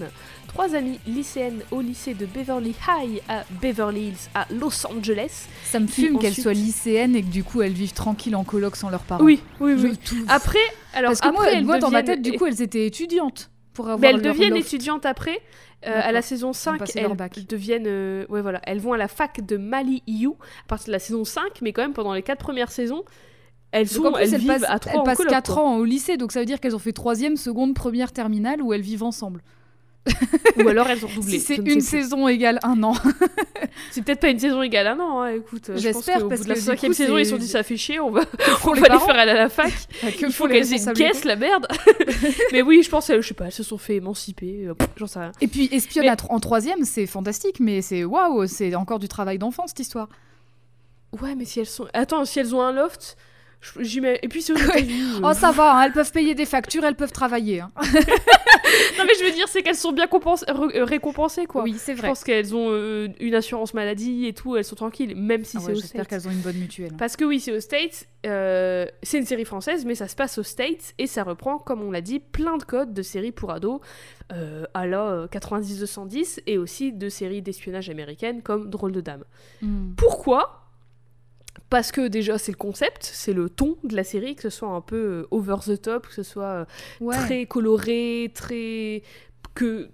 [0.47, 5.45] trois amies lycéennes au lycée de Beverly High à Beverly Hills à Los Angeles.
[5.65, 8.75] Ça me fume qu'elles soient lycéennes et que du coup elles vivent tranquilles en coloc
[8.75, 9.23] sans leurs parents.
[9.23, 9.99] Oui, oui, oui.
[10.27, 10.57] Après,
[10.93, 13.51] alors Parce que après, moi, dans ma tête, du coup, elles étaient étudiantes.
[13.73, 15.39] Pour avoir mais elles deviennent étudiantes après.
[15.87, 17.87] Euh, à la saison 5, elles deviennent.
[17.87, 18.59] Euh, ouais, voilà.
[18.63, 21.71] Elles vont à la fac de Mali You à partir de la saison 5, mais
[21.71, 23.03] quand même pendant les 4 premières saisons,
[23.71, 26.45] elles, sont, elles, vivent à 3 Elles passent 4 ans au lycée, donc ça veut
[26.45, 29.41] dire qu'elles ont fait 3 seconde, première, terminale où elles vivent ensemble.
[30.57, 31.39] Ou alors elles ont doublé.
[31.39, 32.93] Si c'est une saison égale un an.
[33.91, 35.71] c'est peut-être pas une saison égale un an, hein, écoute.
[35.75, 38.21] J'espère parce que la cinquième saison, ils se sont dit ça fait chier, on va,
[38.65, 39.71] on les va les faire aller à la fac.
[40.01, 41.67] que Il faut qu'elles aient une caisse, la merde.
[42.51, 44.65] Mais oui, je pense, elles- je sais pas, elles se sont fait émanciper.
[44.67, 45.31] euh, J'en sais rien.
[45.41, 49.37] Et puis espionne Mais- en troisième, c'est fantastique, mais c'est waouh, c'est encore du travail
[49.37, 50.09] d'enfant cette histoire.
[51.21, 51.87] Ouais, mais si elles sont.
[51.93, 53.15] Attends, si elles ont un loft,
[53.61, 54.19] je- j'y mets.
[54.21, 55.19] Et puis c'est aux États-Unis, euh.
[55.23, 57.61] Oh ça va, hein, elles peuvent payer des factures, elles peuvent travailler.
[57.61, 57.71] hein.
[58.97, 61.63] Non, mais je veux dire, c'est qu'elles sont bien euh, récompensées, quoi.
[61.63, 62.07] Oui, c'est Je vrai.
[62.09, 65.59] pense qu'elles ont euh, une assurance maladie et tout, elles sont tranquilles, même si Ah
[65.61, 66.09] c'est ouais, aux J'espère States.
[66.23, 66.93] qu'elles ont une bonne mutuelle.
[66.97, 70.37] Parce que oui, c'est aux States, euh, c'est une série française, mais ça se passe
[70.39, 73.51] aux States et ça reprend, comme on l'a dit, plein de codes de séries pour
[73.51, 73.79] ados
[74.33, 79.23] euh, à la euh, 90-210 et aussi de séries d'espionnage américaines comme Drôle de Dame.
[79.61, 79.93] Hmm.
[79.95, 80.66] Pourquoi
[81.69, 84.69] parce que déjà c'est le concept, c'est le ton de la série, que ce soit
[84.69, 86.65] un peu euh, over the top, que ce soit euh,
[87.01, 87.15] Ouais.
[87.17, 89.03] très coloré, très
[89.53, 89.89] que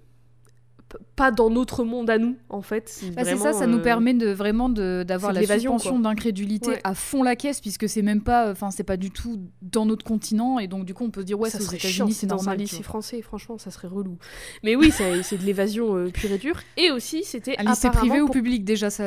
[1.16, 2.88] pas dans notre monde à nous en fait.
[2.88, 6.70] C'est Bah, ça, ça nous euh, permet de vraiment d'avoir de la l'évasion, suspension d'incrédulité
[6.70, 6.80] Ouais.
[6.84, 10.04] à fond la caisse puisque c'est même pas, enfin c'est pas du tout dans notre
[10.04, 12.36] continent et donc du coup on peut se dire ouais ça serait chiant c'est dans
[12.36, 12.54] normal.
[12.54, 14.18] un lycée français, franchement, ça serait relou.
[14.62, 14.90] Mais oui,
[15.22, 16.60] c'est de l'évasion euh, pure et dure.
[16.76, 19.04] Et aussi, c'était Un lycée privé ou public déjà ça,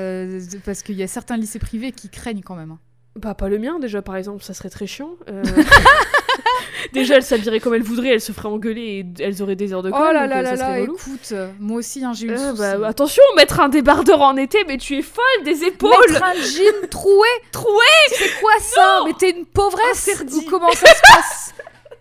[0.66, 2.72] parce qu'il y a certains lycées privés qui craignent quand même.
[2.72, 2.80] hein.
[3.20, 5.12] Bah pas le mien déjà par exemple, ça serait très chiant.
[5.30, 5.42] Euh,
[6.94, 9.84] déjà elles s'habilleraient comme elles voudraient, elles se feraient engueuler et elles auraient des heures
[9.84, 10.00] de colle.
[10.10, 11.00] Oh là là euh, là écoute,
[11.32, 12.62] euh, moi aussi hein, j'ai eu Euh, souci.
[12.62, 15.92] bah, attention, mettre un débardeur en été, mais tu es folle des épaules.
[16.10, 17.86] Mettre un jean troué Troué
[18.16, 20.24] C'est quoi ça Mais t'es une pauvresse.
[20.34, 21.54] Ou comment ça se passe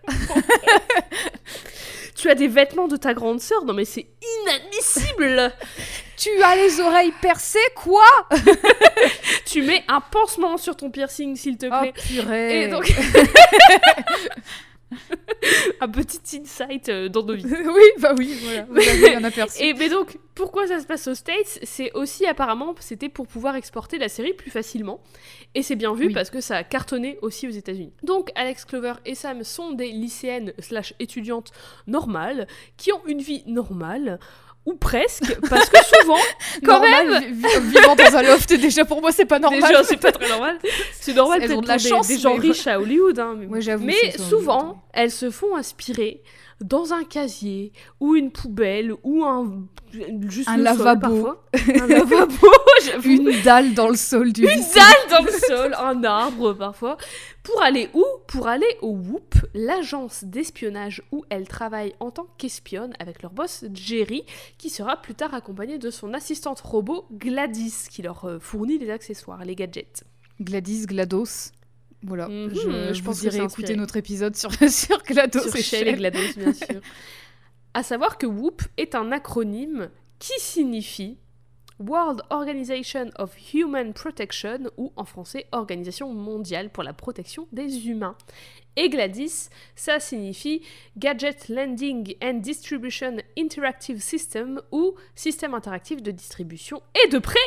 [2.17, 4.07] Tu as des vêtements de ta grande sœur Non mais c'est
[4.43, 5.53] inadmissible.
[6.17, 8.03] Tu as les oreilles percées quoi
[9.45, 11.93] tu mets un pansement sur ton piercing s'il te Oh plaît.
[11.93, 12.91] purée Et donc
[15.81, 17.45] un petit insight euh, dans nos vies.
[17.65, 18.63] Oui, bah oui, voilà.
[18.69, 19.61] Vous avez un aperçu.
[19.63, 21.59] Et mais donc, pourquoi ça se passe aux States?
[21.63, 25.01] C'est aussi apparemment, c'était pour pouvoir exporter la série plus facilement.
[25.55, 26.13] Et c'est bien vu Oui.
[26.13, 27.93] parce que ça a cartonné aussi aux États-Unis.
[28.03, 31.51] Donc, Alex Clover et Sam sont des lycéennes slash étudiantes
[31.87, 34.19] normales qui ont une vie normale.
[34.67, 36.17] Ou presque, parce que souvent,
[36.65, 39.61] quand Normal, même, vi- vi- vivant dans un loft, déjà pour moi c'est pas normal.
[39.61, 40.59] Déjà, c'est pas très normal.
[40.99, 42.79] C'est normal Elles peut-être ont de la pour des- chance, des, gens mais- riches à
[42.79, 43.17] Hollywood.
[43.17, 46.21] Hein, mais Ouais, mais c'est ça, souvent, Hollywood, elles se font inspirer
[46.61, 49.67] dans un casier ou une poubelle ou un
[50.27, 50.99] juste Un sol, lavabo.
[51.23, 51.45] parfois.
[51.81, 52.47] un lavabo.
[53.05, 54.79] Une dalle dans le sol du Une lycée.
[54.79, 56.97] dalle dans le sol, un arbre parfois.
[57.43, 58.03] Pour aller où?
[58.27, 63.65] Pour aller au Whoop, l'agence d'espionnage où elles travaillent en tant qu'espionnes avec leur boss
[63.73, 64.25] Jerry,
[64.57, 68.89] qui sera plus tard accompagné de son assistante robot Gladys, qui leur euh, fournit les
[68.89, 70.03] accessoires, les gadgets.
[70.39, 71.51] Gladys, GLaDOS.
[72.07, 75.61] Voilà, Mhm, je, je pense que c'est écouter notre épisode sur, sur GLaDOS sur et
[75.61, 75.93] Shell et.
[75.93, 76.81] GLaDOS, bien sûr.
[77.73, 79.89] à savoir que WHOOP est un acronyme
[80.19, 81.17] qui signifie
[81.79, 88.15] World Organization of Human Protection, ou en français Organisation mondiale pour la protection des humains.
[88.77, 90.63] Et Gladys, ça signifie
[90.97, 97.37] Gadget Landing and Distribution Interactive System, ou système interactif de distribution et de prêt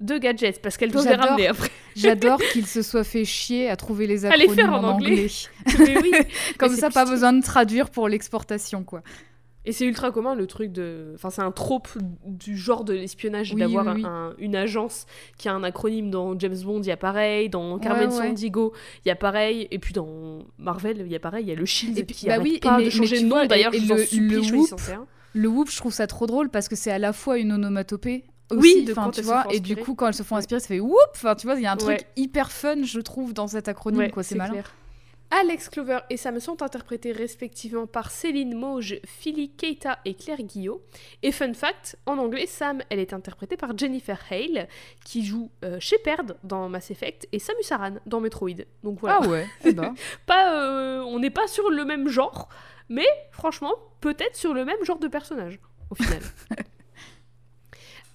[0.00, 1.26] de gadgets, parce qu'elle doit les J'adore.
[1.26, 1.70] ramener après.
[1.96, 5.26] J'adore qu'il se soit fait chier à trouver les À acronymes les faire en anglais.
[5.78, 6.12] Mais oui,
[6.58, 9.02] Comme Mais ça, pas besoin de traduire pour l'exportation, quoi.
[9.68, 11.10] Et c'est ultra commun le truc de.
[11.16, 11.88] Enfin, c'est un trope
[12.24, 14.04] du genre de l'espionnage Oui, d'avoir oui, un- oui.
[14.06, 15.06] un- une agence
[15.38, 16.08] qui a un acronyme.
[16.08, 17.48] Dans James Bond, il y a pareil.
[17.48, 18.14] Dans Carmen ouais.
[18.14, 18.72] Sandiego,
[19.04, 19.66] il y a pareil.
[19.72, 21.46] Et puis dans Marvel, il y a pareil.
[21.46, 23.20] Il y a le Shield Et puis- qui bah arrête oui, pas mais- de changer
[23.22, 23.44] de nom.
[23.46, 25.06] D'ailleurs, et- je le- supplie, le choisissez un.
[25.32, 28.22] Le whoop, je trouve ça trop drôle parce que c'est à la fois une onomatopée
[28.50, 30.68] aussi, Oui, de quand tu vois, et du coup quand elles se font inspirer, ça
[30.68, 32.06] fait whoop, enfin tu vois, il y a un truc Ouais.
[32.16, 34.52] hyper fun, je trouve, dans cet acronyme, Ouais, quoi, c'est malin.
[34.52, 34.72] clair.
[35.32, 40.80] Alex Clover et Sam sont interprétés respectivement par Céline Mauge, Philly Keita et Claire Guillot.
[41.24, 44.68] Et fun fact, en anglais, Sam, elle est interprétée par Jennifer Hale,
[45.04, 48.50] qui joue euh, Shepard dans Mass Effect et Samus Aran dans Metroid.
[48.84, 49.18] Donc voilà.
[49.20, 49.96] Ah ouais, eh ben.
[50.26, 52.48] Pas, euh, on n'est pas sur le même genre,
[52.88, 55.58] mais franchement, peut-être sur le même genre de personnage,
[55.90, 56.20] au final.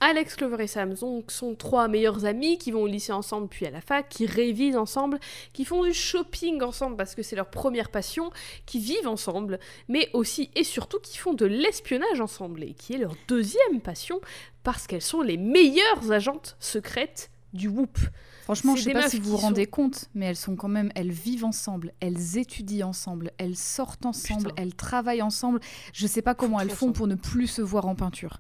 [0.04, 3.68] Alex, Clover et Sam donc, sont trois meilleurs amis qui vont au lycée ensemble puis
[3.68, 5.20] à la fac, qui révisent ensemble,
[5.54, 8.32] qui font du shopping ensemble parce que c'est leur première passion,
[8.66, 12.98] qui vivent ensemble, mais aussi et surtout qui font de l'espionnage ensemble et qui est
[12.98, 14.20] leur deuxième passion
[14.64, 18.00] parce qu'elles sont les meilleures agentes secrètes du Whoop.
[18.44, 20.92] Franchement, je sais des pas si vous vous rendez compte, mais elles sont quand même,
[20.96, 24.56] elles vivent ensemble, elles étudient ensemble, elles sortent ensemble, Putain.
[24.62, 25.60] elles travaillent ensemble.
[25.94, 26.98] Je sais pas comment elles Font font ensemble.
[26.98, 28.40] pour ne plus se voir en peinture.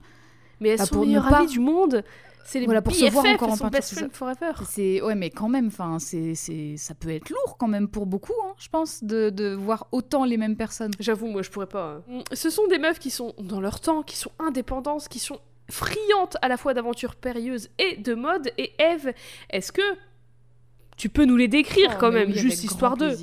[0.61, 2.03] Mais elles Bah, sont meilleures pas- amies du monde.
[2.45, 4.51] C'est les Voilà, pour se voir encore en peinture, best c'est friends forever.
[4.67, 8.05] C'est ouais, mais quand même, enfin, c'est c'est ça peut être lourd quand même pour
[8.07, 10.91] beaucoup, hein, je pense, de, de voir autant les mêmes personnes.
[10.99, 12.01] J'avoue, moi, je pourrais pas.
[12.09, 12.23] hein.
[12.33, 15.39] Ce sont des meufs qui sont dans leur temps, qui sont indépendantes, qui sont
[15.69, 18.51] friandes à la fois d'aventures périlleuses et de mode.
[18.57, 19.13] Et Eve,
[19.51, 19.81] est-ce que
[20.97, 23.15] tu peux nous les décrire Oh, quand même, oui, juste histoire d'eux?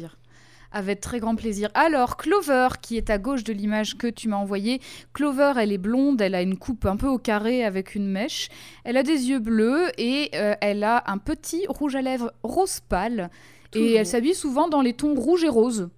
[0.70, 1.70] Avec très grand plaisir.
[1.74, 4.80] Alors, Clover, qui est à gauche de l'image que tu m'as envoyée.
[5.14, 8.48] Clover, elle est blonde, elle a une coupe un peu au carré avec une mèche.
[8.84, 12.80] Elle a des yeux bleus et euh, elle a un petit rouge à lèvres rose
[12.80, 13.30] pâle.
[13.74, 15.88] Et elle s'habille souvent dans les tons rouge et rose.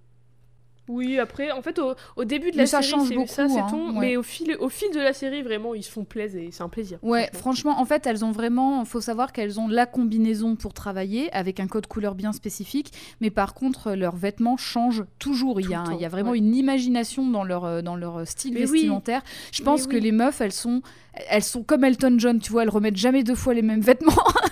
[0.91, 3.27] Oui, après, en fait, au, au début de Mais la ça série, change c'est beaucoup,
[3.27, 3.99] ça, c'est hein, ton, ouais.
[3.99, 6.63] mais au fil, au fil de la série, vraiment, ils se font plaisir et c'est
[6.63, 6.99] un plaisir.
[7.01, 7.39] Ouais, franchement.
[7.39, 8.83] franchement, en fait, elles ont vraiment.
[8.85, 13.29] faut savoir qu'elles ont la combinaison pour travailler avec un code couleur bien spécifique, mais
[13.29, 15.59] par contre, leurs vêtements changent toujours.
[15.61, 16.37] Il y a, il y a vraiment ouais.
[16.39, 18.79] une imagination dans leur, euh, dans leur style Mais oui.
[18.79, 19.21] vestimentaire.
[19.51, 20.03] Je pense Mais que oui.
[20.03, 20.81] les meufs, elles sont,
[21.29, 24.11] elles sont comme Elton John, tu vois, elles remettent jamais deux fois les mêmes vêtements.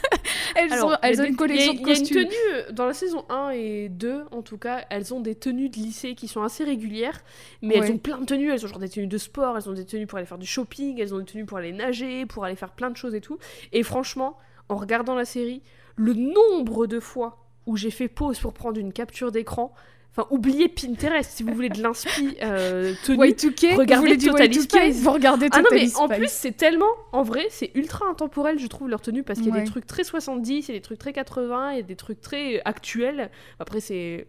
[0.56, 2.24] elles Alors, ont, elles une collection de a- il y a une costumes.
[2.24, 5.70] tenue, euh, dans la saison 1 et 2, en tout cas, elles ont des tenues
[5.70, 7.22] de lycée qui sont assez régulières,
[7.62, 7.86] mais Ouais.
[7.88, 8.52] elles ont plein de tenues.
[8.52, 10.47] Elles ont genre des tenues de sport, elles ont des tenues pour aller faire du
[10.47, 13.22] shopping, elles ont des tenues pour aller nager, pour aller faire plein de choses et
[13.22, 13.38] tout.
[13.74, 14.38] Et franchement,
[14.70, 15.62] en regardant la série,
[15.95, 19.74] le nombre de fois où j'ai fait pause pour prendre une capture d'écran,
[20.12, 23.18] enfin, oubliez Pinterest si vous voulez de l'inspi euh, tenue.
[23.20, 25.01] Y2K, Regardez vous voulez du Totally Y2K, Spice.
[25.01, 26.89] vous regardez Ah non, mais en plus, c'est tellement.
[27.12, 29.62] En vrai, c'est ultra intemporel, je trouve, leur tenue, parce qu'il y a Ouais.
[29.64, 31.95] des trucs très 70, il y a des trucs très 80, il y a des
[31.95, 33.30] trucs très actuels.
[33.60, 34.28] Après, c'est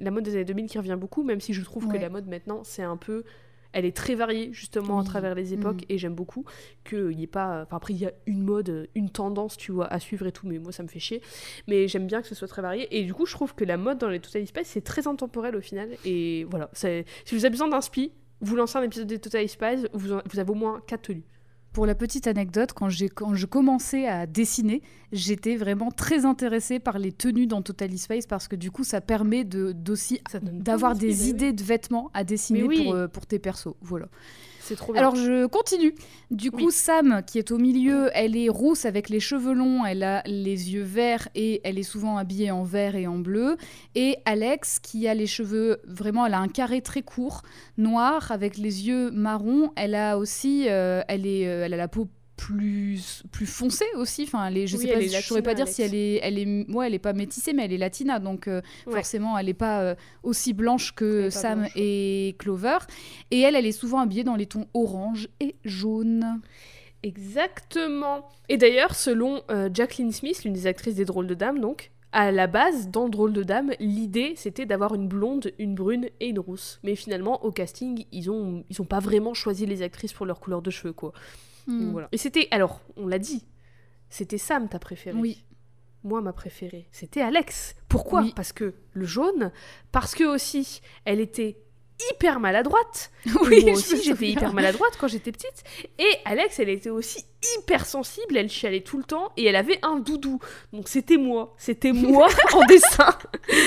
[0.00, 2.26] la mode des années 2000 qui revient beaucoup, même si je trouve que la mode
[2.28, 3.24] maintenant, c'est un peu.
[3.72, 5.92] Elle est très variée, justement, à travers les époques, Mm.
[5.92, 6.44] et j'aime beaucoup
[6.84, 7.62] qu'il n'y ait pas.
[7.62, 10.46] Enfin, après, il y a une mode, une tendance, tu vois, à suivre et tout,
[10.48, 11.22] mais moi, ça me fait chier.
[11.68, 13.76] Mais j'aime bien que ce soit très varié, et du coup, je trouve que la
[13.76, 16.70] mode dans les Total Spice, c'est très intemporel au final, et voilà.
[16.74, 20.38] Si vous avez besoin d'inspi, vous lancez un épisode des Total Spice, vous, en- vous
[20.38, 21.22] avez au moins 4 tenues.
[21.80, 26.98] Pour la petite anecdote, quand, quand je commençais à dessiner, j'étais vraiment très intéressée par
[26.98, 31.06] les tenues dans Total Space parce que du coup, ça permet de, d'avoir plein d'inspi,
[31.06, 31.28] des bah oui.
[31.30, 32.84] idées de vêtements à dessiner oui.
[32.84, 33.72] pour, euh, pour tes persos.
[33.80, 34.08] Voilà.
[34.70, 35.00] C'est trop bien.
[35.00, 35.96] Alors je continue.
[36.30, 36.70] Du coup, Oui.
[36.70, 40.72] Sam, qui est au milieu, elle est rousse avec les cheveux longs, elle a les
[40.72, 43.56] yeux verts et elle est souvent habillée en vert et en bleu.
[43.96, 47.42] Et Alex, qui a les cheveux vraiment, elle a un carré très court,
[47.78, 49.72] noir avec les yeux marrons.
[49.74, 52.06] Elle a aussi, euh, elle est, euh, elle a la peau
[52.40, 55.82] plus plus foncée aussi enfin je Oui, sais elle pas je saurais pas dire si
[55.82, 58.62] elle est elle est ouais elle est pas métissée mais elle est latina donc euh,
[58.86, 58.94] Ouais.
[58.94, 62.78] forcément elle est pas euh, aussi blanche que Sam blanche, et Clover
[63.30, 66.40] et elle elle est souvent habillée dans les tons orange et jaune
[67.02, 68.28] Exactement.
[68.50, 72.30] Et d'ailleurs, selon euh, Jacqueline Smith, l'une des actrices des Drôles de Dames, donc, à
[72.30, 76.26] la base, dans le Drôle de Dames, l'idée c'était d'avoir une blonde, une brune et
[76.28, 76.78] une rousse.
[76.82, 80.40] Mais finalement, au casting, ils ont, ils ont pas vraiment choisi les actrices pour leur
[80.40, 81.12] couleur de cheveux, quoi.
[81.72, 81.92] Hmm.
[81.92, 82.08] voilà.
[82.12, 83.44] Et c'était, alors, on l'a dit,
[84.08, 85.18] c'était Sam ta préférée.
[85.18, 85.44] Oui.
[86.02, 87.74] Moi, ma préférée, c'était Alex.
[87.88, 88.22] Pourquoi?
[88.22, 88.32] Oui.
[88.34, 89.52] Parce que le jaune,
[89.92, 91.58] parce que aussi, elle était
[92.10, 93.10] hyper maladroite.
[93.42, 95.62] Oui, moi aussi, j'étais hyper maladroite quand j'étais petite.
[95.98, 97.24] Et Alex, elle était aussi
[97.58, 100.38] hyper sensible, elle chialait tout le temps et elle avait un doudou.
[100.72, 103.16] Donc c'était moi, c'était moi en dessin.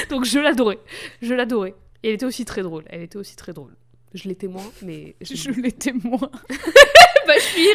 [0.09, 0.79] Donc je l'adorais,
[1.21, 1.75] je l'adorais.
[2.01, 3.75] Et elle était aussi très drôle, elle était aussi très drôle.
[4.13, 6.29] Je l'étais moins, mais je, je l'étais moins
[7.27, 7.69] bah, je suis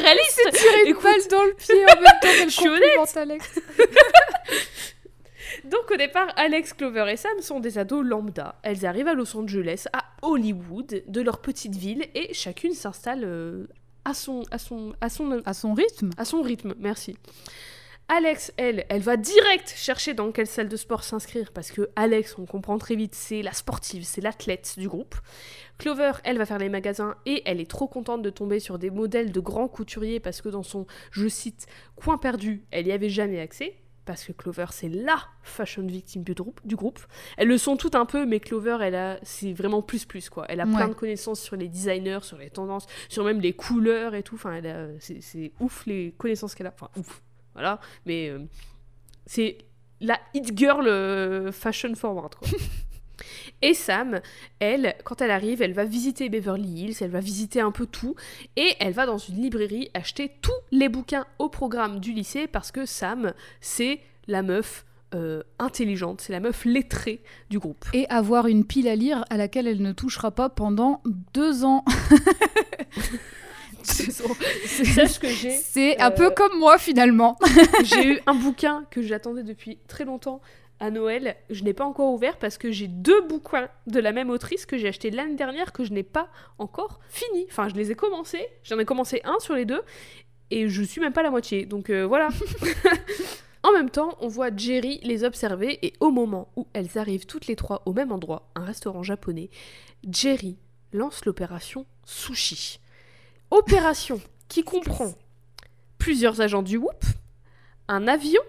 [0.83, 1.03] une Écoute.
[1.03, 3.61] balle dans le pied en même temps qu'elle Je suis complimente Alex
[5.65, 8.55] Donc au départ, Alex, Clover et Sam sont des ados lambda.
[8.63, 13.67] Elles arrivent à Los Angeles, à Hollywood, de leur petite ville, et chacune s'installe euh,
[14.05, 16.75] à son, à son, à son, à son rythme à son rythme.
[16.79, 17.17] Merci.
[18.11, 22.37] Alex, elle, elle va direct chercher dans quelle salle de sport s'inscrire parce que Alex,
[22.39, 25.15] on comprend très vite, c'est la sportive, c'est l'athlète du groupe.
[25.77, 28.89] Clover, elle va faire les magasins et elle est trop contente de tomber sur des
[28.91, 33.11] modèles de grands couturiers parce que dans son, je cite, coin perdu, elle y avait
[33.11, 33.75] jamais accès.
[34.07, 36.99] Parce que Clover, c'est la fashion victime du groupe, du groupe.
[37.37, 40.47] Elles le sont toutes un peu, mais Clover, elle a, c'est vraiment plus plus quoi.
[40.49, 44.15] Elle a plein de connaissances sur les designers, sur les tendances, sur même les couleurs
[44.15, 44.37] et tout.
[44.37, 46.73] Enfin, elle a- c'est c'est ouf les connaissances qu'elle a.
[46.75, 47.23] Enfin, ouf.
[47.59, 47.81] Voilà.
[48.07, 48.39] Mais euh,
[49.27, 49.59] c'est
[50.01, 52.49] la hit girl euh, fashion forward, quoi.
[53.63, 54.21] Et Sam,
[54.61, 58.15] elle, quand elle arrive, elle va visiter Beverly Hills, elle va visiter un peu tout,
[58.55, 62.71] et elle va dans une librairie acheter tous les bouquins au programme du lycée parce
[62.71, 63.99] que Sam, c'est
[64.29, 64.85] la meuf
[65.15, 67.85] euh, intelligente, c'est la meuf lettrée du groupe.
[67.93, 71.03] et avoir une pile à lire à laquelle elle ne touchera pas pendant
[71.35, 71.85] deux ans.
[73.83, 77.39] Sache que j'ai C'est un Euh, peu comme moi finalement.
[77.85, 80.41] J'ai eu un bouquin que j'attendais depuis très longtemps
[80.81, 81.37] à Noël.
[81.51, 84.79] Je n'ai pas encore ouvert parce que j'ai deux bouquins de la même autrice que
[84.79, 87.47] j'ai acheté l'année dernière que je n'ai pas encore fini.
[87.51, 88.47] Enfin, je les ai commencés.
[88.63, 89.83] J'en ai commencé un sur les deux.
[90.51, 91.67] et je suis même pas la moitié.
[91.67, 92.29] Donc euh, voilà.
[93.65, 97.47] en même temps, on voit Jerry les observer et au moment où elles arrivent toutes
[97.49, 99.51] les trois au même endroit, un restaurant japonais,
[100.09, 100.57] Jerry
[100.93, 102.79] lance l'opération Sushi.
[103.51, 105.15] Opération qui comprend
[105.99, 107.05] plusieurs agents du Whoop,
[107.89, 108.43] un avion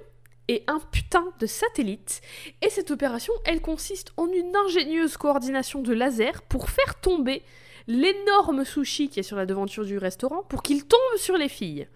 [0.50, 2.22] et un putain de satellite.
[2.62, 7.44] Et cette opération, elle consiste en une ingénieuse coordination de laser pour faire tomber
[7.88, 11.88] l'énorme sushi qui est sur la devanture du restaurant pour qu'il tombe sur les filles.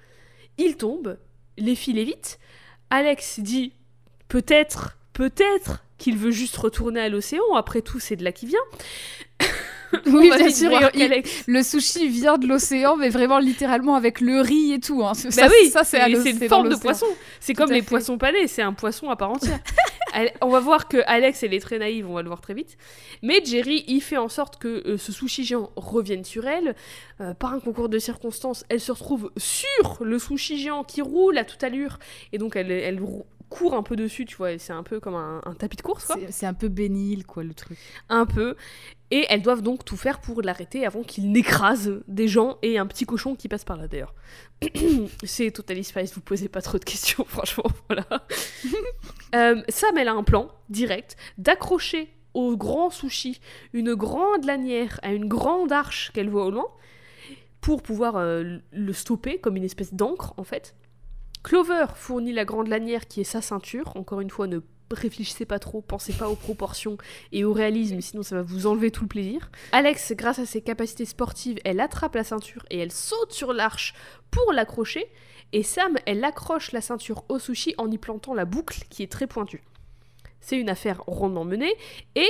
[0.57, 1.17] Il tombe,
[1.57, 2.39] les filles l'évitent.
[2.89, 3.73] Alex dit
[4.27, 8.59] peut-être, peut-être qu'il veut juste retourner à l'océan, après tout c'est de là qu'il vient.
[10.07, 14.73] Oui, bien sûr, il- Le sushi vient de l'océan, mais vraiment littéralement avec le riz
[14.73, 15.03] et tout.
[15.03, 15.13] Hein.
[15.25, 17.05] Bah ça, oui, ça c'est une forme de poisson.
[17.39, 17.87] C'est comme les fait.
[17.87, 19.59] poissons panés, c'est un poisson à part entière.
[20.41, 22.77] On va voir que Alex, elle est très naïve, on va le voir très vite.
[23.23, 26.75] Mais Jerry, il fait en sorte que euh, ce sushi géant revienne sur elle.
[27.21, 31.37] Euh, par un concours de circonstances, elle se retrouve sur le sushi géant qui roule
[31.37, 31.97] à toute allure.
[32.31, 33.01] Et donc, elle,
[33.49, 34.57] court un peu dessus, tu vois.
[34.57, 36.17] C'est un peu comme un, un tapis de course, quoi.
[36.29, 37.77] C'est un peu bénil, quoi, le truc.
[38.09, 38.55] Un peu.
[39.13, 42.87] Et elles doivent donc tout faire pour l'arrêter avant qu'il n'écrase des gens et un
[42.87, 44.15] petit cochon qui passe par là, d'ailleurs.
[45.23, 48.05] C'est Totally Spice, vous posez pas trop de questions, franchement, voilà.
[49.35, 53.41] Euh, Sam, elle a un plan direct d'accrocher au grand sushi
[53.73, 56.67] une grande lanière à une grande arche qu'elle voit au loin
[57.59, 60.75] pour pouvoir euh, le stopper comme une espèce d'encre en fait.
[61.41, 63.91] Clover fournit la grande lanière qui est sa ceinture.
[63.95, 64.59] Encore une fois, ne
[64.93, 66.97] réfléchissez pas trop, pensez pas aux proportions
[67.31, 69.49] et au réalisme, sinon ça va vous enlever tout le plaisir.
[69.71, 73.93] Alex, grâce à ses capacités sportives, elle attrape la ceinture et elle saute sur l'arche
[74.31, 75.05] pour l'accrocher.
[75.51, 79.11] Et Sam, elle accroche la ceinture au sushi en y plantant la boucle qui est
[79.11, 79.63] très pointue.
[80.41, 81.73] C'est une affaire rondement menée
[82.15, 82.27] et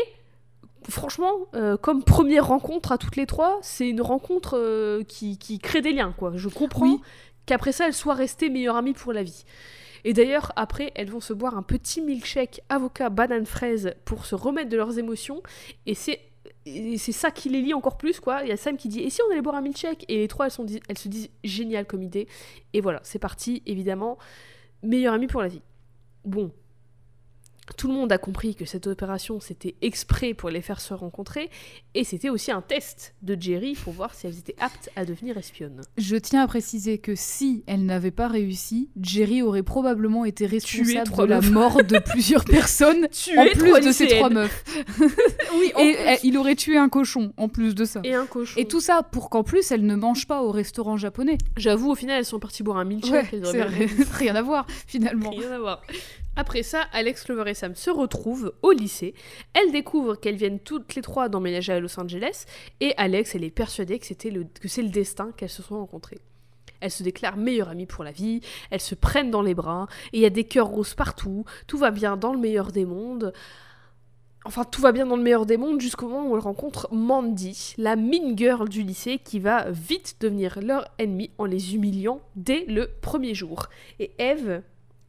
[0.89, 5.59] franchement, euh, comme première rencontre à toutes les trois, c'est une rencontre euh, qui, qui
[5.59, 6.33] crée des liens, quoi.
[6.35, 6.99] Je comprends Oui.
[7.45, 9.45] qu'après ça, elles soient restées meilleures amies pour la vie.
[10.03, 14.35] Et d'ailleurs, après, elles vont se boire un petit milkshake avocat banane fraise pour se
[14.35, 15.41] remettre de leurs émotions.
[15.85, 16.19] Et c'est
[16.65, 18.41] c'est ça qui les lie encore plus, quoi.
[18.43, 20.05] Il y a Sam qui dit Et si on allait boire un milkshake?
[20.07, 22.27] Et les trois, elles se disent Génial comme idée.
[22.73, 24.17] Et voilà, c'est parti, évidemment.
[24.81, 25.61] Meilleure amie pour la vie.
[26.25, 26.51] Bon.
[27.77, 31.49] Tout le monde a compris que cette opération, c'était exprès pour les faire se rencontrer.
[31.95, 35.37] Et c'était aussi un test de Jerry pour voir si elles étaient aptes à devenir
[35.37, 35.81] espionnes.
[35.97, 41.09] Je tiens à préciser que si elle n'avait pas réussi, Jerry aurait probablement été responsable
[41.15, 41.51] de la meufs.
[41.51, 43.05] mort de plusieurs personnes,
[43.37, 44.63] en plus de ces trois meufs.
[45.55, 46.07] Oui, Et plus.
[46.07, 48.01] euh, il aurait tué un cochon, en plus de ça.
[48.03, 48.59] Et un cochon.
[48.59, 51.37] Et tout ça pour qu'en plus elle ne mange pas au restaurant japonais.
[51.57, 53.31] J'avoue, au final, elles sont parties boire un milkshake.
[53.33, 55.29] Ouais, elles rien à voir finalement.
[55.29, 55.81] Rien à voir.
[56.35, 59.13] Après ça, Alex, Clover et Sam se retrouvent au lycée.
[59.53, 62.45] Elles découvrent qu'elles viennent toutes les trois d'emménager à Los Angeles.
[62.79, 65.77] Et Alex, elle est persuadée que, c'était le, que c'est le destin qu'elles se sont
[65.77, 66.19] rencontrées.
[66.79, 70.17] Elles se déclarent meilleures amies pour la vie, elles se prennent dans les bras, et
[70.17, 73.31] il y a des cœurs roses partout, tout va bien dans le meilleur des mondes.
[74.43, 77.75] Enfin, tout va bien dans le meilleur des mondes jusqu'au moment où elles rencontrent Mandy,
[77.77, 82.65] la mean girl du lycée, qui va vite devenir leur ennemie en les humiliant dès
[82.65, 83.67] le premier jour.
[83.99, 84.61] Et Eve,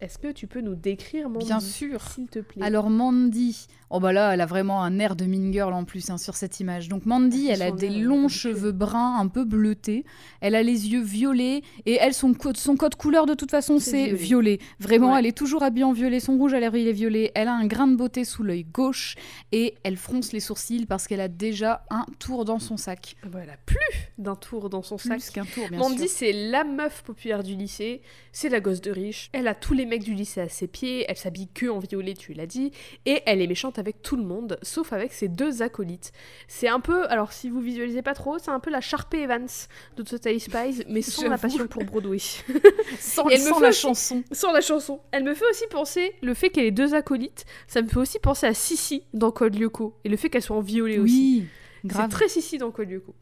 [0.05, 2.01] est-ce que tu peux nous décrire Mandy Bien sûr.
[2.03, 2.63] S'il te plaît?
[2.63, 3.67] Alors Mandy,
[3.97, 6.35] oh bah là, elle a vraiment un air de mean girl en plus hein, sur
[6.35, 6.89] cette image.
[6.89, 10.05] Donc Mandy, elle a des air, longs cheveux bruns un peu bleutés.
[10.41, 13.79] Elle a les yeux violets et elle son code, son code couleur de toute façon
[13.79, 14.17] C'est violet.
[14.17, 14.59] violet.
[14.81, 15.21] Vraiment, Ouais.
[15.21, 16.19] elle est toujours habillée en violet.
[16.19, 17.31] Son rouge à lèvres il est violet.
[17.37, 19.15] Elle a un grain de beauté sous l'œil gauche
[19.53, 23.15] et elle fronce les sourcils parce qu'elle a déjà un tour dans son sac.
[23.23, 23.79] Ah bah, elle a plus
[24.19, 25.21] d'un tour dans son sac.
[25.21, 28.91] Plus qu'un tour, bien Mandy, c'est la meuf populaire du lycée, c'est la gosse de
[28.91, 29.31] riche.
[29.33, 32.15] Elle a tous les mecs du lycée à ses pieds, elle s'habille que en violet,
[32.15, 32.73] tu l'as dit,
[33.07, 36.13] et elle est méchante avec tout le monde, sauf avec ses deux acolytes.
[36.49, 39.47] C'est un peu, alors si vous visualisez pas trop, c'est un peu la Sharpay Evans
[39.97, 42.19] de Totally Spies, mais sans la passion pour Broadway.
[42.99, 44.23] Sans, me fait la aussi- chanson.
[44.33, 45.01] sans la chanson.
[45.13, 48.19] Elle me fait aussi penser, le fait qu'elle ait deux acolytes, ça me fait aussi
[48.19, 51.41] penser à Sissi dans Code Lyoko, et le fait qu'elle soit en violet aussi.
[51.43, 51.47] Oui,
[51.83, 52.11] C'est grave.
[52.11, 53.15] très Sissi dans Code Lyoko.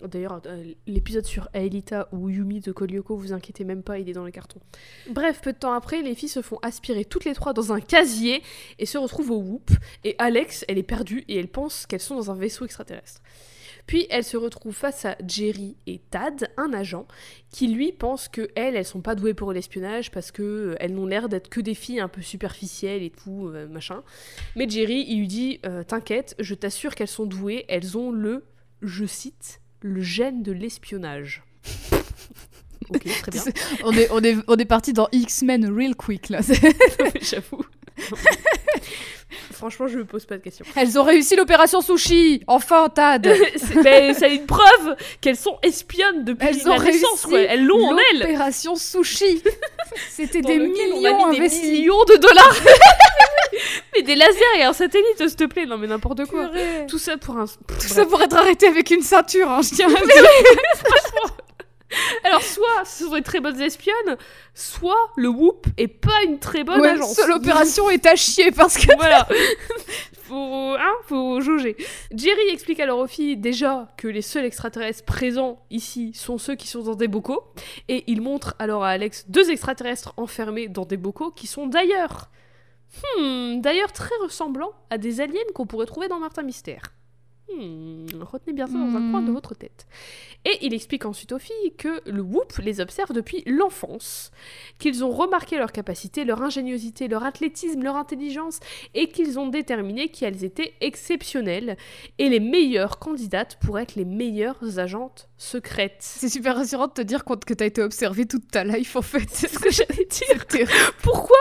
[0.00, 4.08] D'ailleurs, euh, l'épisode sur Aelita ou Yumi de Code Lyoko, vous inquiétez même pas, il
[4.08, 4.60] est dans les cartons.
[5.10, 7.80] Bref, peu de temps après, les filles se font aspirer toutes les trois dans un
[7.80, 8.42] casier
[8.78, 9.70] et se retrouvent au Whoop.
[10.04, 13.20] Et Alex, elle est perdue et elle pense qu'elles sont dans un vaisseau extraterrestre.
[13.86, 17.06] Puis elle se retrouve face à Jerry et Tad, un agent,
[17.50, 20.94] qui lui pense que elles, elles sont pas douées pour l'espionnage parce que euh, elles
[20.94, 24.02] n'ont l'air d'être que des filles un peu superficielles et tout, euh, machin.
[24.56, 28.44] Mais Jerry, il lui dit T'inquiète, je t'assure qu'elles sont douées, elles ont le,
[28.82, 31.42] je cite, le gène de l'espionnage.
[32.90, 33.42] ok, très bien.
[33.84, 36.40] on est, on est, on est parti dans X-Men real quick là.
[37.20, 37.64] J'avoue.
[39.52, 40.64] franchement, je me pose pas de questions.
[40.76, 43.26] Elles ont réussi l'opération sushi Enfin, Tad
[43.56, 47.40] C'est ben, c'est une preuve qu'elles sont espionnes depuis Elles la ont naissance, réussi quoi.
[47.40, 48.20] Elles l'ont en elles.
[48.20, 49.42] L'opération sushi
[50.10, 52.56] C'était des on millions a mis des millions de dollars.
[53.94, 55.66] mais des lasers et un satellite, s'il te plaît.
[55.66, 56.50] Non, mais n'importe quoi.
[56.88, 57.44] Tout ça pour un.
[57.46, 60.28] Tout ça pour être arrêté avec une ceinture, hein, je tiens à dire.
[62.62, 64.16] Soit ce sont des très bonnes espionnes,
[64.54, 67.14] soit le Whoop est pas une très bonne Ouais, agence.
[67.14, 69.26] seule opération est à chier parce que voilà.
[70.28, 71.76] faut, hein, faut jauger.
[72.14, 76.68] Jerry explique alors aux filles déjà que les seuls extraterrestres présents ici sont ceux qui
[76.68, 77.42] sont dans des bocaux.
[77.88, 82.30] Et il montre alors à Alex deux extraterrestres enfermés dans des bocaux qui sont d'ailleurs.
[83.18, 86.82] Hmm, d'ailleurs très ressemblants à des aliens qu'on pourrait trouver dans Martin Mystère.
[87.58, 89.10] Hmm, retenez bien ça dans un Hmm.
[89.10, 89.86] coin de votre tête.
[90.44, 94.30] Et il explique ensuite aux filles que le Whoop les observe depuis l'enfance,
[94.78, 98.58] qu'ils ont remarqué leur capacité, leur ingéniosité, leur athlétisme, leur intelligence,
[98.94, 101.76] et qu'ils ont déterminé qu'elles étaient exceptionnelles
[102.18, 105.96] et les meilleures candidates pour être les meilleures agentes secrètes.
[106.00, 109.28] c'est super rassurant de te dire que t'as été observé toute ta life en fait.
[109.30, 110.44] C'est ce que j'allais dire.
[111.02, 111.36] Pourquoi?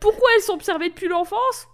[0.00, 1.66] Pourquoi elles sont observées depuis l'enfance?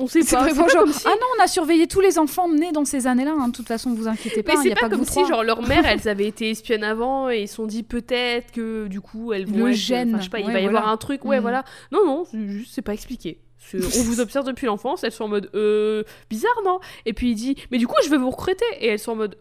[0.00, 0.44] On sait pas.
[0.46, 3.34] pas comme si- Ah non, on a surveillé tous les enfants nés dans ces années-là.
[3.38, 3.48] hein.
[3.48, 4.54] De toute façon, vous inquiétez pas.
[4.56, 5.28] Mais c'est pas, pas comme si trois.
[5.28, 8.86] genre leur mère elles avaient été espionnes avant et ils se sont dit peut-être que
[8.86, 10.10] du coup elles vont Le être- gène.
[10.10, 11.42] enfin, je sais pas il va y avoir un truc ouais Mm.
[11.42, 13.40] voilà non non c'est juste c'est pas expliqué
[13.74, 16.78] on vous observe depuis l'enfance elles sont en mode euh, bizarre non?
[17.06, 19.16] Et puis il dit mais du coup je vais vous recruter et elles sont en
[19.16, 19.36] mode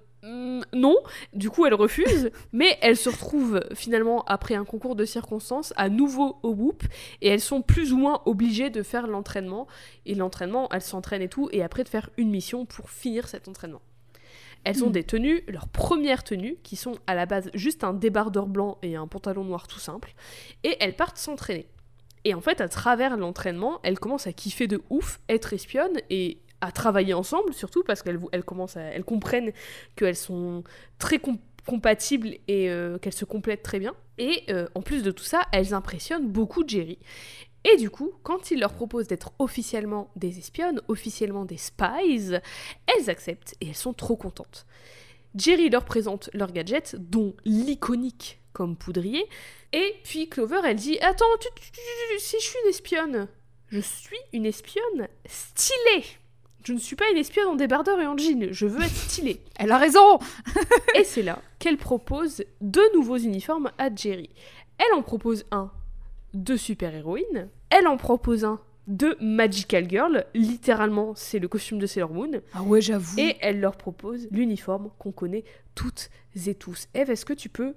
[0.73, 0.97] non,
[1.33, 5.89] du coup elles refusent, mais elles se retrouvent finalement après un concours de circonstances à
[5.89, 6.83] nouveau au Whoop
[7.21, 9.67] et elles sont plus ou moins obligées de faire l'entraînement
[10.05, 13.47] et l'entraînement elles s'entraînent et tout et après de faire une mission pour finir cet
[13.47, 13.81] entraînement.
[14.63, 14.91] Elles ont Hmm.
[14.91, 18.95] des tenues, leurs premières tenues, qui sont à la base juste un débardeur blanc et
[18.95, 20.13] un pantalon noir tout simple,
[20.63, 21.67] et elles partent s'entraîner.
[22.25, 26.39] Et en fait, à travers l'entraînement, elles commencent à kiffer de ouf, être espionnes et
[26.61, 29.51] à travailler ensemble, surtout parce qu'elles elles commencent elles comprennent
[29.95, 30.63] qu'elles sont
[30.97, 33.95] très com- compatibles et euh, qu'elles se complètent très bien.
[34.17, 36.97] Et euh, en plus de tout ça, elles impressionnent beaucoup Jerry.
[37.63, 42.39] Et du coup, quand il leur propose d'être officiellement des espionnes, officiellement des spies,
[42.87, 44.65] elles acceptent et elles sont trop contentes.
[45.35, 49.23] Jerry leur présente leurs gadgets, dont l'iconique comme poudrier,
[49.73, 51.25] et puis Clover, elle dit Attends,
[52.17, 53.27] si je suis une espionne,
[53.67, 56.05] je suis une espionne stylée.
[56.67, 59.39] Je ne suis pas une espionne en débardeur et en jean, je veux être stylée.
[59.57, 60.19] Elle a raison.
[60.95, 64.29] Et c'est là qu'elle propose deux nouveaux uniformes à Jerry.
[64.77, 65.71] Elle en propose un
[66.33, 72.11] de super-héroïne, elle en propose un de Magical Girl, littéralement c'est le costume de Sailor
[72.11, 73.17] Moon, Ah ouais, j'avoue.
[73.17, 76.09] et elle leur propose l'uniforme qu'on connaît toutes
[76.47, 76.89] et tous.
[76.93, 77.75] Eve, est-ce que tu peux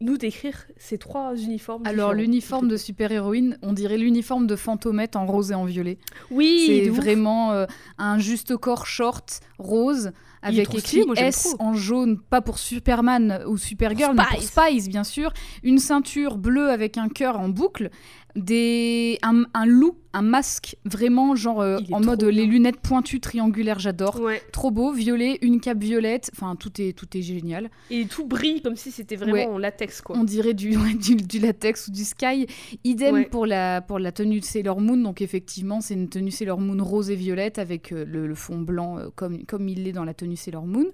[0.00, 5.26] nous décrire ces trois uniformes Alors l'uniforme de super-héroïne, on dirait l'uniforme de Fantomette en
[5.26, 5.98] rose et en violet.
[6.30, 7.66] Oui, c'est vraiment euh,
[7.98, 10.12] un juste corps short rose
[10.44, 14.42] avec écrit stylé, moi, j'aime S en jaune, pas pour Superman ou Supergirl, mais pour.
[14.42, 15.32] Spice bien sûr.
[15.62, 17.90] Une ceinture bleue avec un cœur en boucle,
[18.36, 22.30] des un, un loup, un masque vraiment genre euh, en mode bien.
[22.30, 24.20] les lunettes pointues triangulaires, j'adore.
[24.20, 24.42] Ouais.
[24.52, 27.70] Trop beau, violet, une cape violette, enfin tout est tout est génial.
[27.90, 29.46] Et tout brille comme si c'était vraiment Ouais.
[29.46, 30.16] en latex, quoi.
[30.18, 32.46] On dirait du, ouais, du, du latex ou du sky.
[32.84, 34.96] Idem pour, la, pour la tenue de Sailor Moon.
[34.96, 38.58] Donc, effectivement, c'est une tenue Sailor Moon rose et violette avec euh, le, le fond
[38.60, 40.86] blanc euh, comme, comme il l'est dans la tenue Sailor Moon,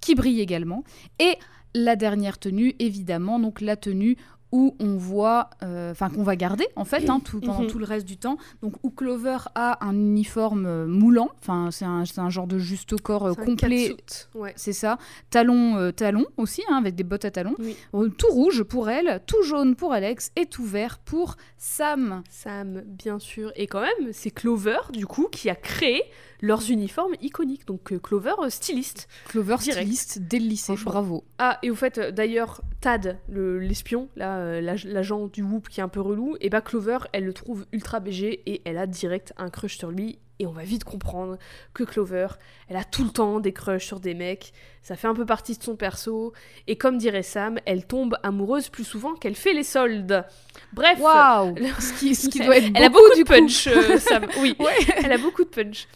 [0.00, 0.84] qui brille également.
[1.18, 1.34] Et
[1.74, 4.16] la dernière tenue, évidemment, donc la tenue
[4.52, 7.66] où on voit, euh, enfin qu'on va garder en fait hein, tout, pendant Mhm.
[7.68, 8.38] tout le reste du temps.
[8.62, 13.26] Donc où Clover a un uniforme euh, moulant, enfin c'est un, genre de juste corps
[13.26, 13.94] euh, complet.
[14.34, 14.52] Ouais.
[14.56, 14.98] c'est ça.
[15.30, 17.54] Talons, talons aussi, hein, avec des bottes à talons.
[17.58, 17.76] Oui.
[18.16, 22.22] Tout rouge pour elle, tout jaune pour Alex et tout vert pour Sam.
[22.30, 23.52] Sam, bien sûr.
[23.56, 26.02] Et quand même, c'est Clover, du coup, qui a créé
[26.40, 27.66] leurs uniformes iconiques.
[27.66, 29.08] Donc euh, Clover, euh, styliste.
[29.28, 29.80] Clover Direct.
[29.82, 31.24] styliste dès le lycée, bravo.
[31.38, 35.82] Ah, et au fait, euh, d'ailleurs, Tad, le- l'espion, l'ag- l'agent du Whoop qui est
[35.82, 39.32] un peu relou, et bah Clover, elle le trouve ultra BG et elle a direct
[39.36, 40.18] un crush sur lui.
[40.40, 41.36] Et on va vite comprendre
[41.74, 42.28] que Clover,
[42.68, 44.52] elle a tout le temps des crushs sur des mecs.
[44.82, 46.32] Ça fait un peu partie de son perso.
[46.68, 50.24] Et comme dirait Sam, elle tombe amoureuse plus souvent qu'elle fait les soldes.
[50.72, 51.00] Bref.
[51.00, 53.68] Waouh Ce qui, ce qui doit être Elle a beaucoup, de punch,
[53.98, 54.26] Sam.
[54.40, 54.76] Oui, Ouais.
[55.02, 55.88] elle a beaucoup de punch.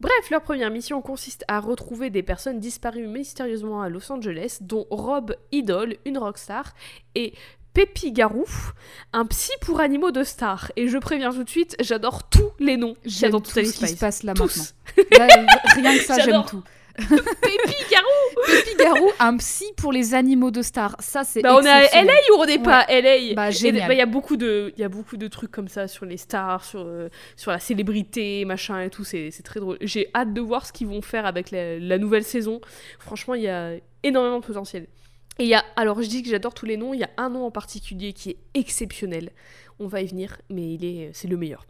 [0.00, 4.86] Bref, leur première mission consiste à retrouver des personnes disparues mystérieusement à Los Angeles, dont
[4.90, 6.74] Rob Idol, une rockstar,
[7.14, 7.34] et
[7.74, 8.46] Pépi Garou,
[9.12, 10.72] un psy pour animaux de star.
[10.76, 12.96] Et je préviens tout de suite, j'adore tous les noms
[13.30, 14.74] dans tout Totally ce qui se passe là Tous.
[14.96, 15.14] maintenant.
[15.26, 15.46] Là,
[15.76, 16.46] rien que ça, j'aime J'adore.
[16.46, 16.62] tout.
[17.42, 20.96] Pépi Garou Pépi Garou, un psy pour les animaux de star.
[20.98, 22.02] Ça, c'est Bah, on est à.
[22.04, 23.88] LA ou on n'est pas à LA Bah, génial.
[23.88, 26.16] bah, Il y a beaucoup de, y a beaucoup de trucs comme ça sur les
[26.16, 29.04] stars, sur, euh, sur la célébrité, machin et tout.
[29.04, 29.78] C'est c'est très drôle.
[29.80, 32.60] J'ai hâte de voir ce qu'ils vont faire avec la, la nouvelle saison.
[32.98, 33.72] Franchement, il y a
[34.02, 34.86] énormément de potentiel.
[35.38, 36.92] Et il y a, alors je dis que j'adore tous les noms.
[36.92, 39.30] Il y a un nom en particulier qui est exceptionnel.
[39.78, 41.64] On va y venir, mais il est, c'est le meilleur.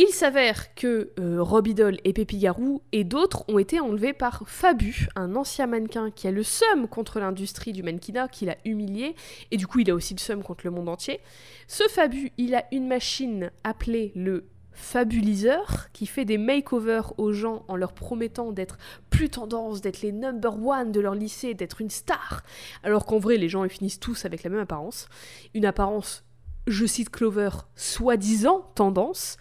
[0.00, 5.34] Il s'avère que euh, et Pépi Garou et d'autres ont été enlevés par Fabu, un
[5.34, 9.16] ancien mannequin qui a le seum contre l'industrie du mannequinat, qui l'a humilié,
[9.50, 11.18] et du coup il a aussi le seum contre le monde entier.
[11.66, 17.64] Ce Fabu, il a une machine appelée le Fabuliseur, qui fait des makeovers aux gens
[17.66, 18.78] en leur promettant d'être
[19.10, 22.44] plus tendance, d'être les number one de leur lycée, d'être une star,
[22.84, 25.08] alors qu'en vrai les gens ils finissent tous avec la même apparence.
[25.54, 26.24] Une apparence,
[26.68, 29.38] je cite Clover, soi-disant tendance.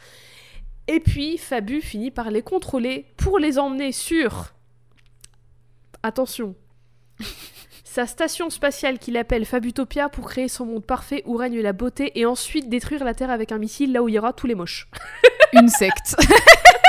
[0.88, 4.54] Et puis Fabu finit par les contrôler pour les emmener sur.
[6.04, 6.56] Attention.
[7.84, 12.12] Sa station spatiale qu'il appelle Fabutopia pour créer son monde parfait où règne la beauté
[12.20, 14.56] et ensuite détruire la Terre avec un missile là où il y aura tous les
[14.56, 14.88] moches.
[15.54, 16.16] Une secte.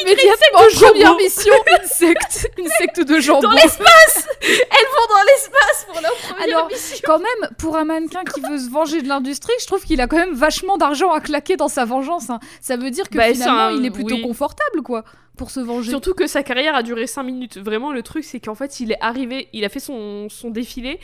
[0.00, 1.22] Immédiatement, secte de première jambon.
[1.22, 2.50] mission, une secte.
[2.58, 3.42] Une secte de jambon.
[3.48, 7.84] Dans l'espace Elles vont dans l'espace pour leur première Alors, mission quand même, pour un
[7.84, 11.10] mannequin qui veut se venger de l'industrie, je trouve qu'il a quand même vachement d'argent
[11.12, 12.30] à claquer dans sa vengeance.
[12.30, 12.40] hein.
[12.60, 14.22] Ça veut dire que Bah, finalement, un- il est plutôt oui.
[14.22, 15.04] confortable, quoi,
[15.36, 15.90] pour se venger.
[15.90, 17.58] Surtout que sa carrière a duré 5 minutes.
[17.58, 20.98] Vraiment, le truc, c'est qu'en fait, il est arrivé, il a fait son, son défilé,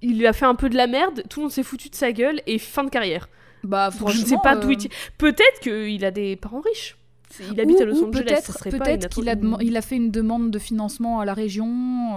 [0.00, 2.12] il a fait un peu de la merde, tout le monde s'est foutu de sa
[2.12, 3.28] gueule et fin de carrière.
[3.64, 4.88] Bah, Donc, je ne sais franchement, pas euh, d'où il.
[5.18, 6.96] Peut-être qu'il a des parents riches.
[7.52, 8.24] Il habite ou- à Los Angeles.
[8.24, 8.50] Peut-être,
[9.04, 11.68] une qu'il a, il a fait une demande de financement à la région.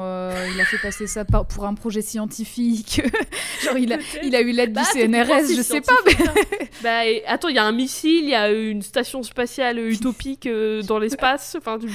[0.02, 3.02] euh, il a fait passer ça pour un projet scientifique.
[3.64, 4.20] Genre, il a, Peut-être.
[4.24, 5.94] il a eu l'aide Bah, du t'es CNRS, je sais pas.
[6.06, 6.14] Mais...
[6.28, 6.34] hein.
[6.84, 10.46] bah, et- attends, il y a un missile, il y a une station spatiale utopique
[10.48, 11.56] euh, dans l'espace.
[11.58, 11.90] Enfin, du-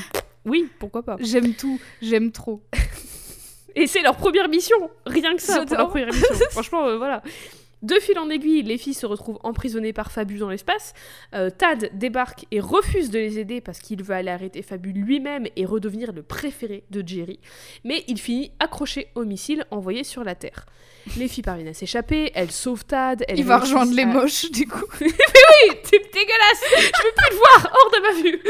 [0.45, 1.17] oui, pourquoi pas.
[1.19, 2.63] J'aime tout, j'aime trop.
[3.75, 6.35] Et c'est leur première mission, rien que ça pour leur première mission.
[6.51, 7.23] Franchement, euh, voilà.
[7.83, 10.95] De fil en aiguille, les filles se retrouvent emprisonnées par Fabu dans l'espace.
[11.35, 15.47] Euh, Tad débarque et refuse de les aider parce qu'il veut aller arrêter Fabu lui-même
[15.57, 17.39] et redevenir le préféré de Jerry.
[17.85, 20.65] Mais il finit accroché au missile envoyé sur la Terre.
[21.19, 23.25] Les filles parviennent à s'échapper, elles sauvent Tad.
[23.29, 24.85] Elles Il va rejoindre les à- moches, du coup.
[25.01, 28.41] oui, t'es dégueulasse Je veux plus te voir hors de ma vue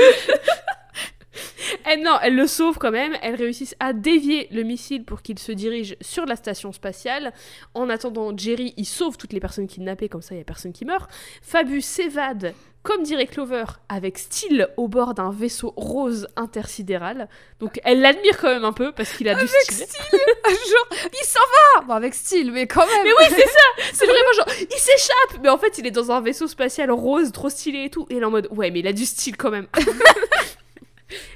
[1.84, 3.16] Elle, non, elle le sauve quand même.
[3.22, 7.32] Elles réussissent à dévier le missile pour qu'il se dirige sur la station spatiale.
[7.74, 10.72] En attendant, Jerry, il sauve toutes les personnes kidnappées, comme ça, il n'y a personne
[10.72, 11.10] qui meurt.
[11.42, 17.28] Fabu s'évade, comme dirait Clover, avec style au bord d'un vaisseau rose intersidéral.
[17.58, 19.86] Donc elle l'admire quand même un peu parce qu'il a du Avec style.
[19.86, 20.00] style
[20.46, 24.06] Genre, il s'en va Bon, avec style, mais quand même Mais oui, c'est ça C'est
[24.06, 27.48] vraiment genre, il s'échappe Mais en fait, il est dans un vaisseau spatial rose, trop
[27.50, 28.06] stylé et tout.
[28.08, 29.66] Et elle est en mode, ouais, mais il a du style quand même.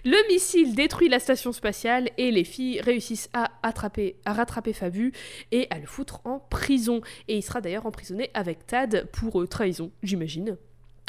[0.05, 5.12] Le missile détruit la station spatiale et les filles réussissent à, attraper, à rattraper Fabu
[5.53, 7.01] et à le foutre en prison.
[7.29, 10.57] Et il sera d'ailleurs emprisonné avec Tad pour euh, trahison, j'imagine.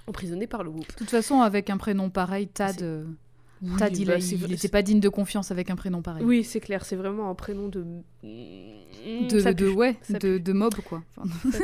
[0.08, 0.88] Emprisonné par le groupe.
[0.88, 3.06] De toute façon, avec un prénom pareil, Tad, euh,
[3.62, 6.24] Oui, Tad, il bah, n'était pas digne de confiance avec un prénom pareil.
[6.24, 7.86] Oui, c'est clair, c'est vraiment un prénom de.
[8.24, 11.04] De, de, ouais, de, de mob, quoi.
[11.18, 11.30] Enfin,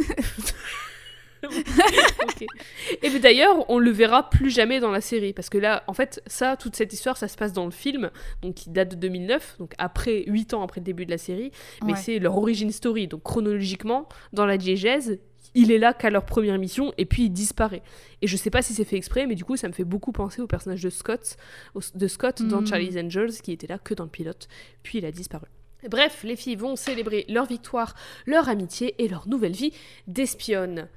[3.04, 5.34] Et d'ailleurs, on le verra plus jamais dans la série.
[5.34, 8.10] Parce que là, en fait, ça, toute cette histoire, ça se passe dans le film,
[8.42, 11.52] donc qui date de 2009, donc après, 8 ans après le début de la série.
[11.86, 12.00] Mais Ouais.
[12.00, 13.08] c'est leur origin story.
[13.08, 15.20] Donc chronologiquement, dans la diégèse,
[15.56, 17.82] il est là qu'à leur première mission, et puis il disparaît.
[18.22, 20.12] Et je sais pas si c'est fait exprès, mais du coup, ça me fait beaucoup
[20.12, 21.38] penser au personnage de Scott,
[21.74, 22.68] au- de Scott dans Mm.
[22.68, 24.48] Charlie's Angels, qui était là que dans le pilote.
[24.84, 25.48] Puis il a disparu.
[25.90, 29.72] Bref, les filles vont célébrer leur victoire, leur amitié et leur nouvelle vie
[30.08, 30.88] d'espionne.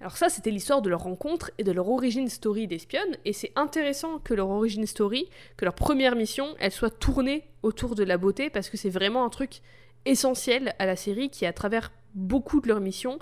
[0.00, 3.52] Alors ça, c'était l'histoire de leur rencontre et de leur origin story d'espionne, et c'est
[3.56, 8.16] intéressant que leur origin story, que leur première mission, elle soit tournée autour de la
[8.16, 9.60] beauté, parce que c'est vraiment un truc
[10.04, 13.18] essentiel à la série qui, à travers beaucoup de leurs missions,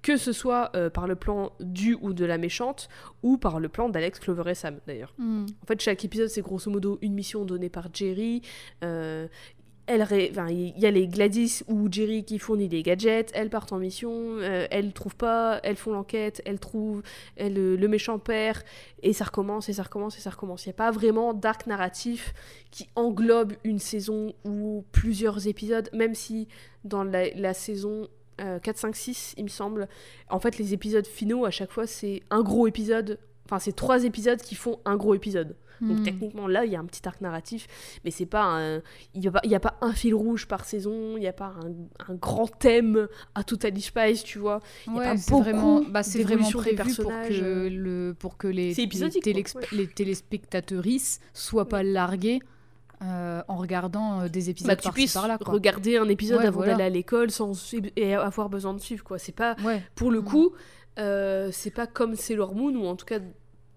[0.00, 2.88] que ce soit euh, par le plan du ou de la méchante,
[3.22, 5.14] ou par le plan d'Alex Clover et Sam d'ailleurs.
[5.18, 5.46] hmm.
[5.62, 8.42] En fait, chaque épisode, c'est grosso modo une mission donnée par Jerry.
[8.82, 9.28] Euh,
[9.86, 13.30] elle ré- il y a les Gladys ou Jerry qui fournit les gadgets.
[13.34, 14.10] Elles partent en mission.
[14.38, 15.60] euh, elles trouvent pas.
[15.64, 16.40] Elles font l'enquête.
[16.44, 17.02] Elles trouvent
[17.40, 18.62] euh, le méchant père.
[19.02, 20.64] Et ça recommence, et ça recommence, et ça recommence.
[20.64, 22.32] Il n'y a pas vraiment d'arc narratif
[22.70, 26.48] qui englobe une saison ou plusieurs épisodes, même si
[26.84, 28.08] dans la, la saison
[28.40, 29.88] euh, 4, 5, 6, il me semble,
[30.30, 33.18] en fait, les épisodes finaux, à chaque fois, c'est un gros épisode.
[33.44, 35.56] Enfin, c'est trois épisodes qui font un gros épisode.
[35.80, 36.02] Donc Hmm.
[36.04, 37.66] techniquement là il y a un petit arc narratif,
[38.04, 38.76] mais c'est pas un,
[39.14, 41.54] il y a il a pas un fil rouge par saison, il n'y a pas
[41.64, 44.60] un, un grand thème à Totally Spice, tu vois.
[44.86, 47.68] a Ouais, pas c'est beaucoup vraiment, bah, c'est vraiment prévu pour que, euh.
[47.70, 49.32] le, pour que les, les,
[49.82, 49.86] ouais.
[49.86, 52.40] téléspectatrices soient pas larguées
[53.02, 55.36] euh, en regardant euh, des épisodes Bah, tu par-ci puisses par-là.
[55.38, 55.52] quoi.
[55.54, 56.72] regarder un épisode Ouais, avant voilà.
[56.74, 57.52] d'aller à l'école sans
[57.96, 59.18] et avoir besoin de suivre quoi.
[59.18, 59.82] C'est pas Ouais.
[59.96, 60.24] pour le Mm.
[60.24, 60.52] coup,
[60.98, 63.18] euh, c'est pas comme Sailor Moon ou en tout cas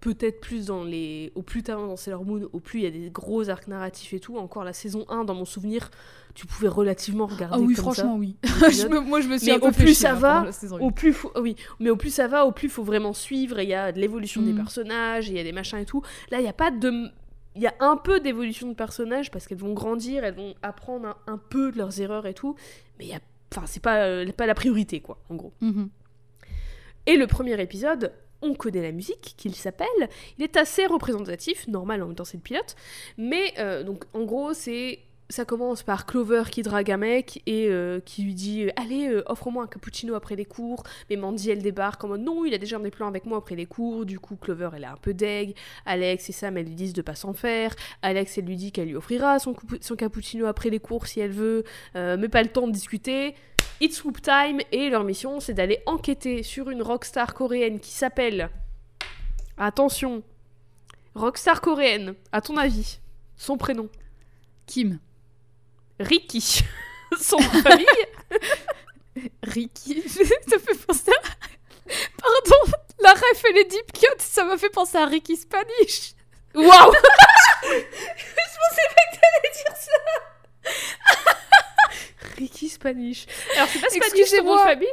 [0.00, 2.90] peut-être plus dans les au plus tard dans Sailor Moon, au plus il y a
[2.90, 4.36] des gros arcs narratifs et tout.
[4.36, 5.90] Encore la saison 1 dans mon souvenir,
[6.34, 8.18] tu pouvais relativement regarder Ah oui, comme franchement, ça.
[8.18, 8.36] oui.
[8.42, 8.70] l'épisode.
[8.72, 10.46] Je me- moi, je me suis Mais un peu au plus ça hein, va,
[10.80, 13.58] Au plus faut- oui, mais au plus ça va, au plus il faut vraiment suivre
[13.58, 14.56] et il y a de l'évolution des Mm.
[14.56, 16.02] personnages, il y a des machins et tout.
[16.30, 16.92] Là, il y a pas de
[17.58, 21.06] il y a un peu d'évolution de personnages parce qu'elles vont grandir, elles vont apprendre
[21.26, 22.54] un, un peu de leurs erreurs et tout,
[22.98, 23.20] mais il y a
[23.50, 25.54] enfin c'est pas euh, pas la priorité quoi, en gros.
[25.62, 25.88] Mhm.
[27.06, 28.12] Et le premier épisode,
[28.42, 29.86] on connaît la musique, qu'il s'appelle.
[30.38, 32.76] Il est assez représentatif, normal en même temps c'est le pilote.
[33.16, 37.66] Mais euh, donc en gros c'est ça commence par Clover qui drague un mec et
[37.68, 40.84] euh, qui lui dit euh, Allez, offre-moi un cappuccino après les cours.
[41.10, 43.56] Mais Mandy, elle débarque en mode Non, il a déjà des plans avec moi après
[43.56, 44.06] les cours.
[44.06, 45.56] Du coup, Clover, elle est un peu deg.
[45.84, 47.74] Alex et Sam, elles lui disent de pas s'en faire.
[48.02, 51.32] Alex, elle lui dit qu'elle lui offrira son, son cappuccino après les cours si elle
[51.32, 51.64] veut,
[51.94, 53.34] mais pas le temps de discuter.
[53.80, 58.50] It's Swoop Time et leur mission, c'est d'aller enquêter sur une rockstar coréenne qui s'appelle.
[59.58, 60.22] Attention,
[61.14, 63.00] rockstar coréenne, à ton avis,
[63.36, 63.88] son prénom
[64.66, 64.98] Kim.
[66.00, 66.62] Ricky.
[67.20, 67.86] Son famille
[69.42, 70.02] Ricky.
[70.08, 71.90] ça fait penser à...
[72.18, 76.14] Pardon, la ref et les deep cuts, ça m'a fait penser à Ricky Spanish.
[76.54, 76.66] Waouh
[77.62, 79.92] Je pensais pas que t'allais dire ça
[82.36, 83.26] Ricky Spanish.
[83.56, 84.88] Alors, c'est pas Spanish son nom de famille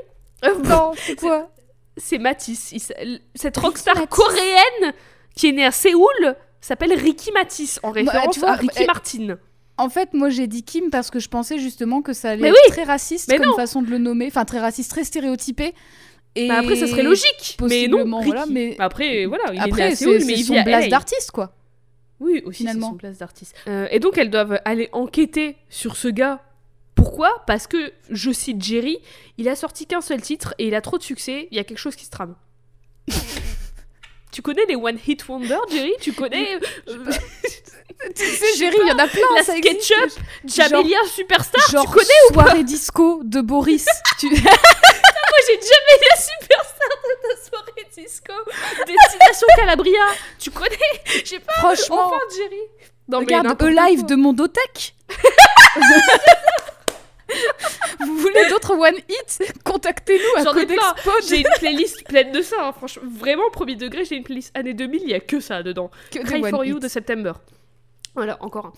[0.45, 1.49] Euh, Non, c'est quoi
[1.97, 2.71] C'est Matisse.
[2.71, 4.09] Il Cette rockstar Matisse.
[4.09, 4.93] coréenne
[5.35, 8.85] qui est née à Séoul s'appelle Ricky Matisse en référence tu vois, à Ricky eh,
[8.85, 9.37] Martin.
[9.77, 12.69] En fait, moi j'ai dit Kim parce que je pensais justement que ça allait être
[12.71, 13.55] très raciste Mais comme non.
[13.55, 15.73] façon de le nommer, enfin très raciste, très stéréotypé.
[16.35, 17.57] Et Bah après, ça serait logique.
[17.61, 18.31] Mais non, possiblement, Ricky.
[18.31, 20.87] voilà, mais- Bah après, voilà, il est né à Après, Séoul, mais il vit à
[20.87, 21.53] d'artiste quoi.
[22.19, 22.91] Oui, aussi, finalement.
[22.91, 23.55] son place d'artiste.
[23.67, 26.41] Euh, et donc, elles doivent aller enquêter sur ce gars.
[26.95, 27.43] Pourquoi?
[27.47, 28.99] Parce que, je cite Jerry,
[29.37, 31.63] il a sorti qu'un seul titre et il a trop de succès, il y a
[31.63, 32.35] quelque chose qui se trame.
[34.31, 35.93] tu connais les One Hit Wonder, Jerry?
[36.01, 36.59] Tu connais euh,
[38.15, 39.21] Tu sais, Jerry, il y en a plein.
[39.35, 39.55] la ça.
[39.55, 40.11] SketchUp,
[40.45, 43.85] Jamelia Superstar Genre Tu connais soirée disco de Boris.
[44.19, 44.39] Tu- Moi,
[45.47, 48.33] j'ai Jamelia Superstar de ta soirée disco.
[48.85, 50.01] Destination Calabria
[50.37, 50.77] Tu connais?
[51.23, 52.61] J'ai pas Franchement, enfin Jerry
[53.07, 53.67] non, regarde quoi.
[53.67, 54.95] de Mondotech.
[57.99, 60.93] Vous voulez d'autres One Hit Contactez-nous à J'en ai Codex plein.
[61.03, 61.23] Pod.
[61.27, 63.03] J'ai une playlist pleine de ça, hein, franchement.
[63.09, 65.91] Vraiment, premier degré, j'ai une playlist années 2000, il y a que ça dedans.
[66.11, 66.83] Que Cry for You Hit.
[66.83, 67.33] de September.
[68.15, 68.73] Voilà, encore un.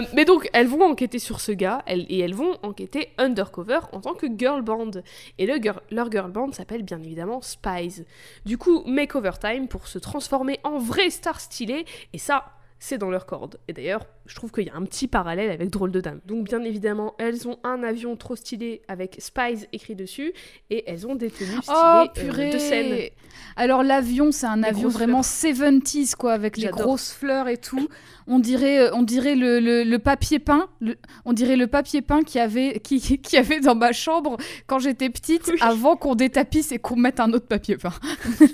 [0.00, 3.78] Euh, mais donc, elles vont enquêter sur ce gars, elles- et elles vont enquêter undercover
[3.92, 4.90] en tant que girl band.
[5.38, 8.04] Et le girl- leur girl band s'appelle bien évidemment Spies.
[8.44, 12.46] Du coup, makeover time pour se transformer en vraie star stylée, et ça,
[12.80, 13.60] c'est dans leur corde.
[13.68, 16.20] Et d'ailleurs, je trouve qu'il y a un petit parallèle avec Drôle de Dame.
[16.24, 20.32] Donc, bien évidemment, elles ont un avion trop stylé avec Spies écrit dessus,
[20.70, 23.10] et elles ont des tenues stylées Oh euh, purée de scène.
[23.56, 27.88] Alors l'avion, c'est un Les avion vraiment 70s quoi, avec les grosses fleurs et tout.
[28.26, 30.96] On dirait, euh, on dirait le, le- le papier peint, le-
[31.26, 35.10] on dirait le papier peint qui avait, qui, qui avait dans ma chambre quand j'étais
[35.10, 35.58] petite, Oui.
[35.60, 37.92] avant qu'on détapisse et qu'on mette un autre papier peint.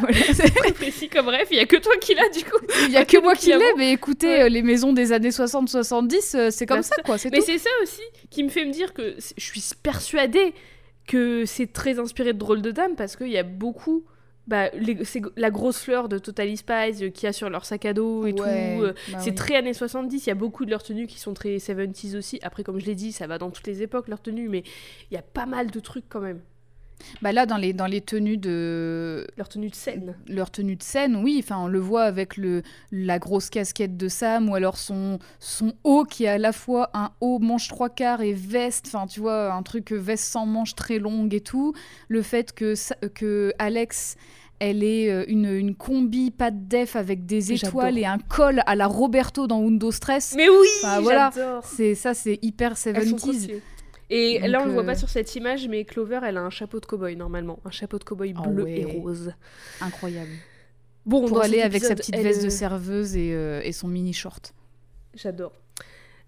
[0.00, 2.56] Voilà, c'est- précis comme rêve, il y a que toi qui l'as du coup.
[2.86, 4.42] Il y a que moi qui l'ai, mais écoutez, Ouais.
[4.44, 7.70] euh, les maisons des années 60-70, euh, c'est comme Bah, ça quoi, Mais c'est ça
[7.82, 10.54] aussi qui me fait me dire que je suis persuadée
[11.06, 14.04] que c'est très inspiré de Drôle de Dame parce qu'il y a beaucoup.
[14.48, 14.70] Bah,
[15.04, 16.72] c'est la grosse fleur de Totally Spies
[17.04, 18.82] euh, qu'il y a sur leur sac à dos et Ouais, tout.
[18.84, 19.36] euh, bah c'est oui.
[19.36, 22.40] très années 70, il y a beaucoup de leurs tenues qui sont très 70s aussi.
[22.42, 24.64] Après, comme je l'ai dit, ça va dans toutes les époques, leurs tenues, mais
[25.10, 26.40] il y a pas mal de trucs quand même.
[27.20, 30.14] Bah là, dans les, dans les tenues de, Leurs tenues de scène.
[30.28, 34.08] leur tenue de scène, oui, enfin on le voit avec le, la grosse casquette de
[34.08, 37.90] Sam ou alors son, son haut qui est à la fois un haut manche trois
[37.90, 41.40] quarts et veste, enfin tu vois, un truc euh, veste sans manche très longue et
[41.40, 41.74] tout.
[42.08, 42.74] Le fait que,
[43.08, 44.16] que Alex,
[44.58, 48.62] elle est euh, une, une combi pas de def avec des étoiles et un col
[48.66, 50.34] à la Roberto dans Windows Stress.
[50.36, 51.30] Mais oui, Enfin, voilà.
[51.64, 53.60] C'est ça, c'est hyper Elles sont trop 70s.
[54.14, 56.42] Et Donc, là, on le voit euh, pas sur cette image, mais Clover, elle a
[56.42, 57.58] un chapeau de cow-boy normalement.
[57.64, 58.80] Un chapeau de cow-boy Ah bleu ouais.
[58.80, 59.32] et rose.
[59.80, 60.30] Incroyable.
[61.06, 63.88] Bon, Pour aller avec sa petite elle, veste de euh, serveuse et, euh, et son
[63.88, 64.54] mini short.
[65.14, 65.52] J'adore.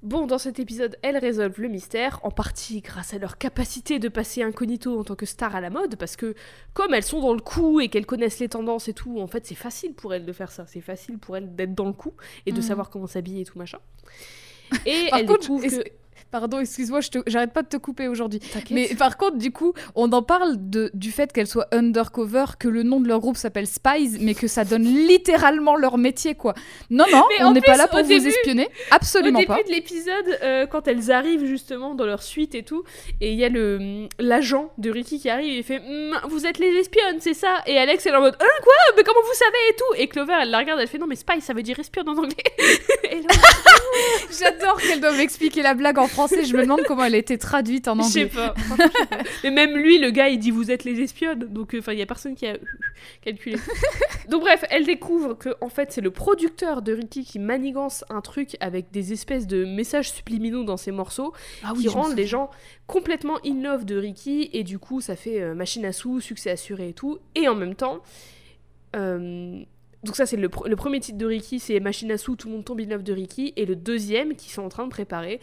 [0.03, 4.09] Bon, dans cet épisode, elles résolvent le mystère, en partie grâce à leur capacité de
[4.09, 6.35] passer incognito en tant que star à la mode, parce que
[6.74, 9.47] comme elles sont dans le coup et qu'elles connaissent les tendances et tout, en fait,
[9.47, 10.66] c'est facile pour elles de faire ça.
[10.66, 12.12] C'est facile pour elles d'être dans le coup
[12.47, 12.62] et de Mhm.
[12.62, 13.78] savoir comment s'habiller et tout machin.
[14.87, 15.85] Et Par elles contre, découvrent que...
[16.35, 18.41] Pardon, excuse-moi, j'arrête pas de te couper aujourd'hui.
[18.72, 22.66] Mais par contre, du coup, on en parle de, du fait qu'elles soient undercover, que
[22.66, 26.55] le nom de leur groupe s'appelle Spies, mais que ça donne littéralement leur métier, quoi.
[26.91, 28.64] Non, non, Mais on n'est pas là au pour vous début- espionner.
[28.91, 29.62] Au Absolument début pas.
[29.62, 32.82] de l'épisode, euh, quand elles arrivent justement dans leur suite et tout,
[33.20, 36.47] et il y a le l'agent de Ricky qui arrive et il fait Hum, Vous
[36.47, 37.62] êtes les espionnes, c'est ça?
[37.66, 38.72] Et Alex, elle est en mode Hein, quoi?
[38.97, 40.03] Mais comment vous savez et tout?
[40.03, 42.16] Et Clover, elle la regarde, elle fait Non, mais spy, ça veut dire espionne en
[42.18, 42.35] anglais.
[43.11, 43.28] et là,
[44.38, 46.45] J'adore qu'elle doive expliquer la blague en français.
[46.45, 48.05] Je me demande comment elle a été traduite en anglais.
[48.07, 48.55] je sais pas.
[49.45, 51.40] Mais même lui, le gars, il dit Vous êtes les espionnes.
[51.51, 52.57] Donc, enfin, il y a personne qui a
[53.22, 53.57] calculé.
[54.28, 58.20] Donc, bref, elle découvre que, en fait, c'est le producteur de Ricky qui manigance un
[58.20, 61.32] truc avec des espèces de messages subliminaux dans ses morceaux.
[61.62, 62.51] Ah qui rendent les gens
[62.86, 66.51] complètement in love de Ricky et du coup ça fait euh, machine à sous, succès
[66.51, 67.18] assuré et tout.
[67.34, 68.01] Et en même temps,
[68.97, 69.62] euh,
[70.05, 72.49] donc ça c'est le, pr- le premier titre de Ricky, c'est machine à sous, tout
[72.49, 73.53] le monde tombe in love de Ricky.
[73.57, 75.41] Et le deuxième qu'ils sont en train de préparer,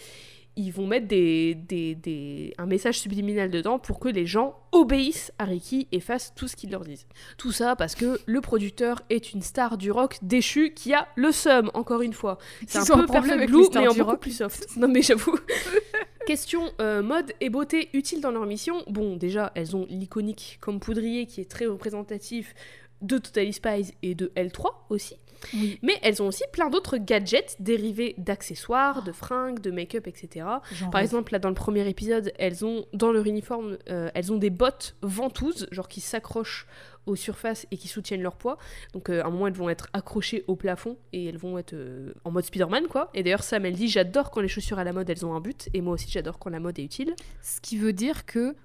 [0.57, 5.31] ils vont mettre des, des, des- un message subliminal dedans pour que les gens obéissent
[5.39, 7.07] à Ricky et fassent tout ce qu'ils leur disent.
[7.37, 11.31] Tout ça parce que le producteur est une star du rock déchu qui a le
[11.31, 12.37] seum, encore une fois.
[12.67, 14.19] C'est un peu Perfect Blue, mais en beaucoup rock.
[14.19, 14.75] plus soft.
[14.75, 15.37] Non mais j'avoue.
[16.27, 18.83] Question euh, mode et beauté utiles dans leur mission?
[18.87, 22.53] Bon, déjà, elles ont l'iconique comme poudrier qui est très représentatif
[23.01, 25.17] de Totally Spies et de L3 aussi.
[25.53, 25.79] Oui.
[25.81, 30.45] Mais elles ont aussi plein d'autres gadgets dérivés d'accessoires, de fringues, de make-up, etc.
[30.91, 34.37] Par exemple, là dans le premier épisode, elles ont dans leur uniforme, euh, elles ont
[34.37, 36.67] des bottes ventouses, genre qui s'accrochent
[37.07, 38.57] aux surfaces et qui soutiennent leur poids.
[38.93, 41.73] Donc euh, à un moment, elles vont être accrochées au plafond et elles vont être
[41.73, 43.09] euh, en mode Spider-Man, quoi.
[43.13, 45.41] Et d'ailleurs, Sam, elle dit J'adore quand les chaussures à la mode, elles ont un
[45.41, 45.69] but.
[45.73, 47.15] Et moi aussi, j'adore quand la mode est utile.
[47.41, 48.55] Ce qui veut dire que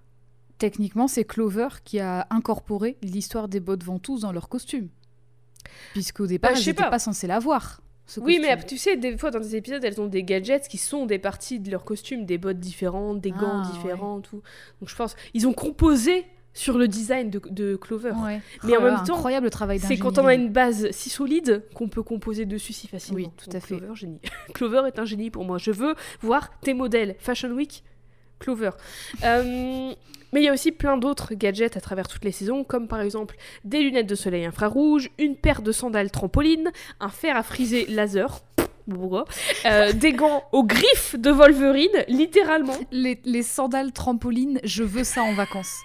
[0.59, 4.89] techniquement, c'est Clover qui a incorporé l'histoire des bottes ventouses dans leur costume.
[5.93, 6.91] Puisqu'au départ, Bah, je pas.
[6.91, 6.99] pas.
[6.99, 7.81] censées l'avoir.
[8.07, 10.79] ce Oui, mais tu sais, des fois dans des épisodes, elles ont des gadgets qui
[10.79, 14.43] sont des parties de leur costume, des bottes différentes, des gants Ah, différents, tout.
[14.81, 18.13] Donc je pense, ils ont composé sur le design de, de Clover.
[18.13, 18.41] Ouais.
[18.65, 21.89] Mais en même temps, incroyable travail C'est quand on a une base si solide qu'on
[21.89, 23.19] peut composer dessus si facilement.
[23.19, 23.77] Oui, tout à fait.
[23.77, 24.21] Clover, génie.
[24.55, 25.59] Clover est un génie pour moi.
[25.59, 27.17] Je veux voir tes modèles.
[27.19, 27.85] Fashion Week,
[28.39, 28.71] Clover.
[29.25, 29.93] Euh,
[30.33, 33.01] mais il y a aussi plein d'autres gadgets à travers toutes les saisons, comme par
[33.01, 37.87] exemple des lunettes de soleil infrarouge, une paire de sandales trampoline, un fer à friser
[37.87, 38.43] laser.
[39.65, 42.77] Euh, des gants aux griffes de Wolverine, littéralement.
[42.93, 45.81] Les, les sandales trampolines, je veux ça en vacances.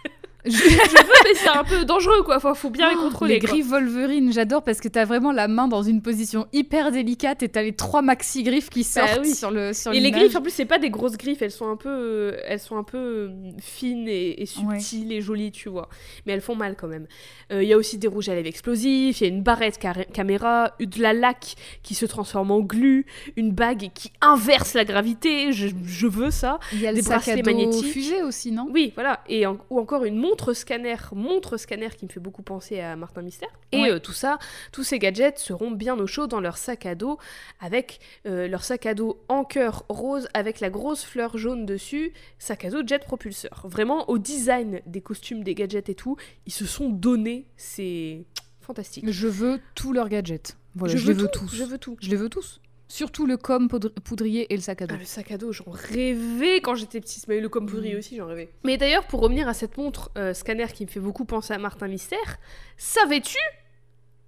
[0.45, 2.37] Je- Je veux, mais c'est un peu dangereux, quoi.
[2.37, 3.35] Enfin, faut bien les contrôler.
[3.35, 3.49] les quoi.
[3.49, 7.49] griffes Wolverine, j'adore parce que t'as vraiment la main dans une position hyper délicate et
[7.49, 9.33] t'as les trois maxi griffes qui Bah sortent oui.
[9.35, 11.69] sur le sur Et les griffes, en plus, c'est pas des grosses griffes, elles sont
[11.69, 13.29] un peu, euh, elles sont un peu euh,
[13.59, 15.89] fines et, et subtiles et jolies, tu vois.
[16.25, 17.07] Mais elles font mal quand même.
[17.51, 19.79] Euh, Il y a aussi des rouges à lèvres explosifs, il y a une barrette
[20.13, 25.51] caméra, de la laque qui se transforme en glu, une bague qui inverse la gravité,
[25.51, 26.59] je, je veux ça.
[26.73, 27.85] Il y a des le bracelets magnétiques.
[27.91, 28.67] fusée aussi, non?
[28.71, 29.19] Oui, voilà.
[29.29, 32.95] Et en- ou encore une montre scanner, montre scanner qui me fait beaucoup penser à
[32.95, 33.49] Martin Mystère.
[33.71, 33.91] Et Ouais.
[33.91, 34.39] euh, tout ça,
[34.71, 37.17] tous ces gadgets seront bien au chaud dans leur sac à dos,
[37.59, 42.13] avec euh, leur sac à dos en cœur rose avec la grosse fleur jaune dessus,
[42.39, 43.65] sac à dos jet propulseur.
[43.67, 47.45] Vraiment, au design des costumes, des gadgets et tout, ils se sont donnés.
[47.57, 48.23] C'est
[48.61, 49.05] fantastique.
[49.09, 50.57] Je veux tous leurs gadgets.
[50.75, 51.53] Voilà, je, je, veux les veux tous.
[51.55, 51.97] Je veux tout.
[52.01, 52.61] Je les veux tous.
[52.91, 54.95] Surtout le com poudr- poudrier et le sac à dos.
[54.97, 57.25] Ah, le sac à dos, j'en rêvais quand j'étais petite.
[57.29, 57.99] Mais le comme poudrier Mm.
[57.99, 58.49] aussi, j'en rêvais.
[58.65, 61.57] Mais d'ailleurs, pour revenir à cette montre euh, scanner qui me fait beaucoup penser à
[61.57, 62.37] Martin Mystère,
[62.75, 63.37] savais-tu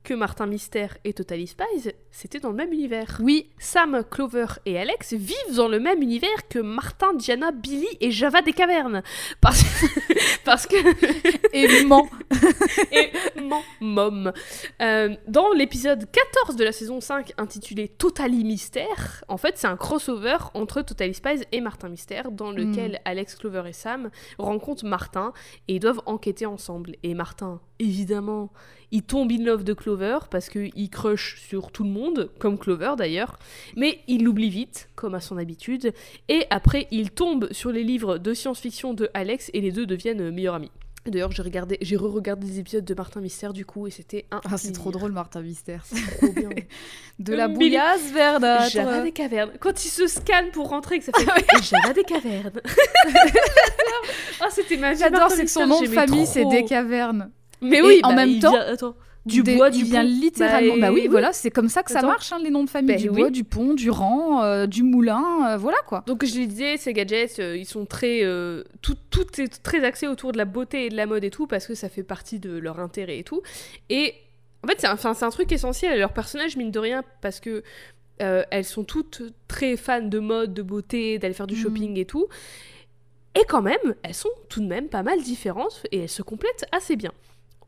[0.03, 4.77] que Martin Mystère et Totally Spies, c'était dans le même univers Oui, Sam, Clover et
[4.77, 9.01] Alex vivent dans le même univers que Martin, Diana, Billy et Java des cavernes.
[9.41, 9.63] Parce,
[10.45, 10.75] parce que
[11.53, 12.07] et ment.
[12.91, 13.11] et
[13.81, 14.31] mom.
[14.81, 19.77] Euh, dans l'épisode 14 de la saison 5 intitulé Totally Mystère, en fait c'est un
[19.77, 25.33] crossover entre Totally Spies et Martin Mystère dans lequel Alex, Clover et Sam rencontrent Martin
[25.67, 26.95] et ils doivent enquêter ensemble.
[27.03, 28.51] Et Martin, évidemment,
[28.93, 32.93] il tombe in love de Clover parce qu'il crush sur tout le monde, comme Clover
[32.95, 33.39] d'ailleurs,
[33.75, 35.93] mais il l'oublie vite, comme à son habitude,
[36.29, 40.29] et après il tombe sur les livres de science-fiction de Alex et les deux deviennent
[40.29, 40.71] meilleurs amis.
[41.05, 44.39] D'ailleurs, j'ai regardé, j'ai re-regardé des épisodes de Martin Mystère du coup et c'était un.
[44.49, 45.83] Ah, c'est trop drôle, Martin Mystère.
[46.17, 46.49] Trop bien.
[47.19, 48.71] De la bouillasse verdâtre.
[48.71, 49.51] Java des cavernes.
[49.59, 51.23] Quand il se scanne pour rentrer, que ça fait
[51.59, 52.61] Et Java des cavernes.
[54.39, 54.99] Ah, c'était ma vie.
[54.99, 57.31] J'adore, c'est que son nom de famille, c'est des cavernes.
[57.63, 58.95] Mais Et oui, en bah, même temps, vient- attends,
[59.25, 60.07] du Des- bois, du vient pont.
[60.09, 60.77] littéralement.
[60.77, 61.07] Bah, oui, oui.
[61.07, 62.93] voilà, c'est comme ça que ça marche, hein, les noms de famille.
[62.95, 63.15] Bah du oui.
[63.21, 66.03] bois, du pont, du rang, euh, du moulin, euh, voilà quoi.
[66.07, 69.83] Donc je le disais, ces gadgets, euh, ils sont très, euh, tout, tout est très
[69.85, 72.03] axé autour de la beauté et de la mode et tout parce que ça fait
[72.03, 73.41] partie de leur intérêt et tout.
[73.89, 74.13] Et
[74.63, 74.97] en fait, c'est un,
[75.27, 77.63] un truc essentiel à leur personnage mine de rien parce que
[78.21, 81.61] Euh, elles sont toutes très fans de mode, de beauté, d'aller faire du Mhm.
[81.61, 82.27] shopping et tout.
[83.35, 86.65] Et quand même, elles sont tout de même pas mal différentes et elles se complètent
[86.71, 87.11] assez bien.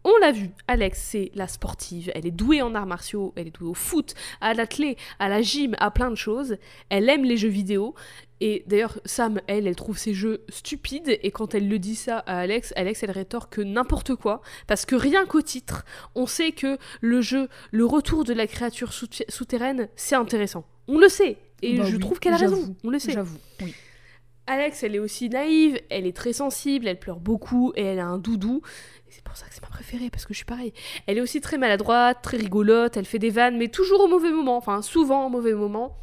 [0.08, 2.12] On l'a vu, Alex, c'est la sportive.
[2.14, 5.42] Elle est douée en arts martiaux, elle est douée au foot, à l'athlé, à la
[5.42, 6.58] gym, à plein de choses.
[6.90, 7.96] Elle aime les jeux vidéo.
[8.40, 11.18] Et d'ailleurs, Sam, elle, elle trouve ces jeux stupides.
[11.24, 14.42] Et quand elle le dit ça à Alex, Alex, elle rétorque n'importe quoi.
[14.68, 15.84] Parce que rien qu'au titre,
[16.14, 20.66] on sait que le jeu, le retour de la créature sou- souterraine, c'est intéressant.
[20.88, 21.38] On le sait.
[21.64, 22.76] Et Bah je oui, trouve qu'elle a raison.
[22.84, 23.14] On le sait.
[23.14, 23.74] J'avoue, oui.
[24.48, 28.06] Alex, elle est aussi naïve, elle est très sensible, elle pleure beaucoup et elle a
[28.06, 28.62] un doudou.
[29.16, 30.74] C'est pour ça que c'est ma préférée, parce que je suis pareil.
[31.08, 34.30] Elle est aussi très maladroite, très rigolote, elle fait des vannes, mais toujours au mauvais
[34.30, 35.96] moment, enfin souvent au mauvais moment.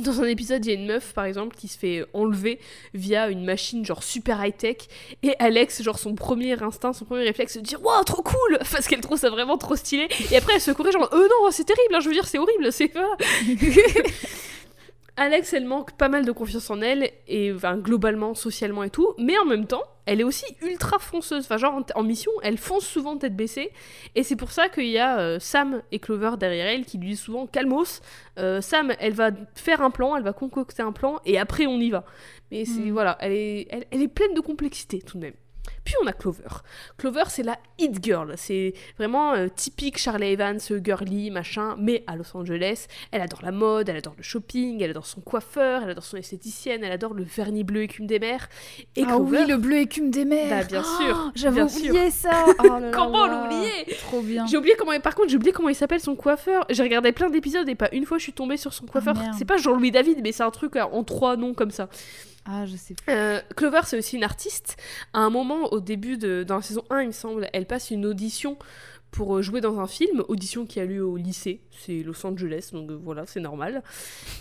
[0.00, 2.58] Dans un épisode, il y a une meuf, par exemple, qui se fait enlever
[2.94, 4.76] via une machine genre super high-tech.
[5.22, 8.86] Et Alex, genre son premier instinct, son premier réflexe, de dire Waouh, trop cool Parce
[8.86, 10.08] qu'elle trouve ça vraiment trop stylé.
[10.30, 12.38] Et après, elle se corrige genre Euh non, c'est terrible, hein, je veux dire, c'est
[12.38, 12.92] horrible, c'est.
[15.18, 19.14] Alex, elle manque pas mal de confiance en elle, et enfin, globalement, socialement et tout,
[19.18, 21.44] mais en même temps, elle est aussi ultra fonceuse.
[21.44, 23.70] Enfin, genre, en, en mission, elle fonce souvent tête baissée,
[24.14, 27.08] et c'est pour ça qu'il y a euh, Sam et Clover derrière elle qui lui
[27.08, 28.00] disent souvent calmos.
[28.38, 31.78] Euh, Sam, elle va faire un plan, elle va concocter un plan, et après on
[31.80, 32.04] y va.
[32.50, 32.92] Mais c'est Mm.
[32.92, 35.34] voilà, elle est, elle, elle est pleine de complexité tout de même.
[35.84, 36.62] Puis on a Clover.
[36.96, 38.34] Clover, c'est la hit girl.
[38.36, 42.86] C'est vraiment euh, typique Charlie Evans, euh, girly, machin, mais à Los Angeles.
[43.10, 46.16] Elle adore la mode, elle adore le shopping, elle adore son coiffeur, elle adore son
[46.16, 48.48] esthéticienne, elle adore le vernis bleu écume des mers.
[48.96, 50.48] Et ah Clover, oui, le bleu écume des mers.
[50.48, 52.44] Bah, bien sûr, Oh, J'avais oublié ça.
[52.60, 54.46] Oh là là Comment l'oublier Trop bien.
[54.46, 54.98] J'ai oublié comment.
[55.00, 56.64] Par contre, j'ai oublié comment il s'appelle son coiffeur.
[56.70, 59.14] J'ai regardé plein d'épisodes et pas une fois je suis tombée sur son coiffeur.
[59.14, 59.34] merde.
[59.38, 61.88] c'est pas Jean-Louis David, mais c'est un truc euh, en trois noms comme ça.
[62.50, 63.12] Ah, je sais plus.
[63.12, 64.78] Euh, Clover, c'est aussi une artiste.
[65.12, 67.90] À un moment, au début de dans la saison 1, il me semble, elle passe
[67.90, 68.56] une audition
[69.10, 72.70] pour euh, jouer dans un film, audition qui a lieu au lycée, c'est Los Angeles,
[72.72, 73.82] donc euh, voilà, c'est normal.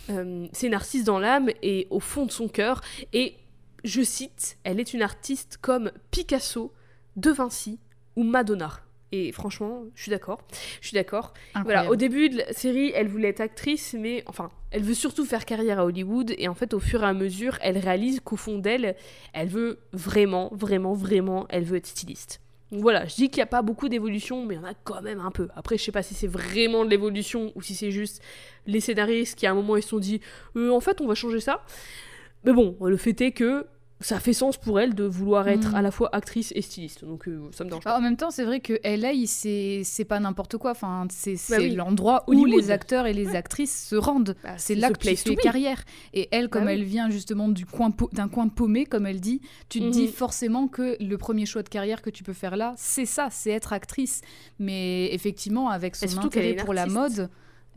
[0.08, 2.82] C'est une artiste dans l'âme et au fond de son cœur,
[3.12, 3.36] et
[3.84, 6.74] je cite, elle est une artiste comme Picasso,
[7.18, 7.78] De Vinci
[8.16, 8.72] ou Madonna.
[9.12, 10.42] Et franchement, je suis d'accord.
[10.82, 11.34] Je suis d'accord.
[11.64, 15.24] Voilà, au début de la série, elle voulait être actrice, mais enfin, elle veut surtout
[15.26, 16.34] faire carrière à Hollywood.
[16.38, 18.96] Et en fait, au fur et à mesure, elle réalise qu'au fond d'elle,
[19.34, 22.42] elle veut vraiment, vraiment, vraiment, elle veut être styliste.
[22.72, 24.74] Donc voilà, je dis qu'il n'y a pas beaucoup d'évolution, mais il y en a
[24.84, 25.48] quand même un peu.
[25.56, 28.22] Après, je sais pas si c'est vraiment de l'évolution ou si c'est juste
[28.66, 30.20] les scénaristes qui à un moment ils se sont dit,
[30.58, 31.64] Euh, en fait, on va changer ça.
[32.44, 33.66] Mais bon, le fait est que
[34.00, 35.76] ça fait sens pour elle de vouloir être Mm.
[35.76, 37.04] à la fois actrice et styliste.
[37.04, 37.94] Donc euh, ça me dérange pas.
[37.96, 40.72] Ah, en même temps, c'est vrai que LA, c'est pas n'importe quoi.
[40.72, 41.76] Enfin, c'est oui.
[41.76, 42.52] l'endroit où Hollywood.
[42.62, 44.36] les acteurs et les actrices se rendent.
[44.44, 45.84] Bah, c'est là que tu fais carrière.
[46.14, 46.74] Et elle, comme Bah oui.
[46.80, 50.08] elle vient justement du coin d'un coin paumé, comme elle dit, tu te dis Mhm.
[50.10, 53.50] forcément que le premier choix de carrière que tu peux faire là, c'est ça, c'est
[53.52, 54.22] être actrice.
[54.60, 57.30] Mais effectivement, avec son intérêt pour la mode,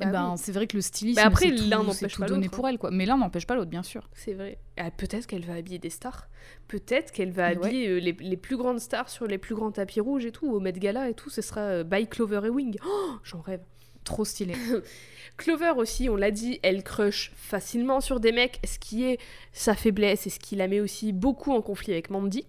[0.06, 0.38] Bah ben, oui.
[0.42, 2.68] c'est vrai que le stylisme, Bah après, c'est tout, l'un n'empêche pas donné l'autre, pour
[2.68, 2.78] elle.
[2.78, 2.90] quoi.
[2.90, 4.08] Mais l'un n'empêche pas l'autre, bien sûr.
[4.14, 4.58] C'est vrai.
[4.76, 6.28] Ah, Peut-être qu'elle va habiller des stars.
[6.68, 7.56] Peut-être qu'elle va Ouais.
[7.56, 10.50] habiller euh, les, les plus grandes stars sur les plus grands tapis rouges et tout,
[10.50, 11.30] au Met Gala et tout.
[11.30, 12.76] Ce sera euh, by Clover et Wing.
[12.86, 13.60] Oh, J'en rêve.
[14.04, 14.54] Trop stylé.
[15.36, 19.18] Clover aussi, on l'a dit, elle crush facilement sur des mecs, ce qui est
[19.52, 22.46] sa faiblesse et ce qui la met aussi beaucoup en conflit avec Mandy.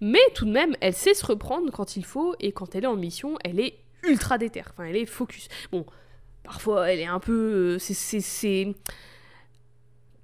[0.00, 2.88] Mais tout de même, elle sait se reprendre quand il faut et quand elle est
[2.88, 4.62] en mission, elle est ultra déter.
[4.68, 5.48] Enfin, elle est focus.
[5.72, 5.84] Bon,
[6.48, 7.76] parfois, elle est un peu.
[7.76, 8.74] euh, c'est-.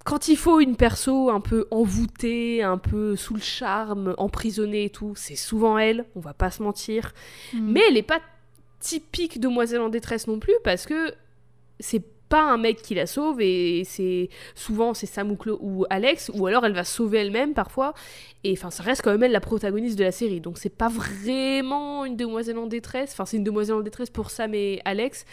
[0.03, 4.89] Quand il faut une perso un peu envoûtée, un peu sous le charme, emprisonnée et
[4.89, 7.13] tout, c'est souvent elle, on va pas se mentir.
[7.53, 7.71] Mm.
[7.71, 8.21] Mais elle est pas
[8.79, 11.13] typique demoiselle en détresse non plus parce que
[11.79, 16.47] c'est pas un mec qui la sauve et c'est souvent c'est Sam ou Alex ou
[16.47, 17.93] alors elle va sauver elle-même parfois
[18.43, 20.89] et enfin ça reste quand même elle la protagoniste de la série donc c'est pas
[20.89, 25.25] vraiment une demoiselle en détresse enfin c'est une demoiselle en détresse pour Sam et Alex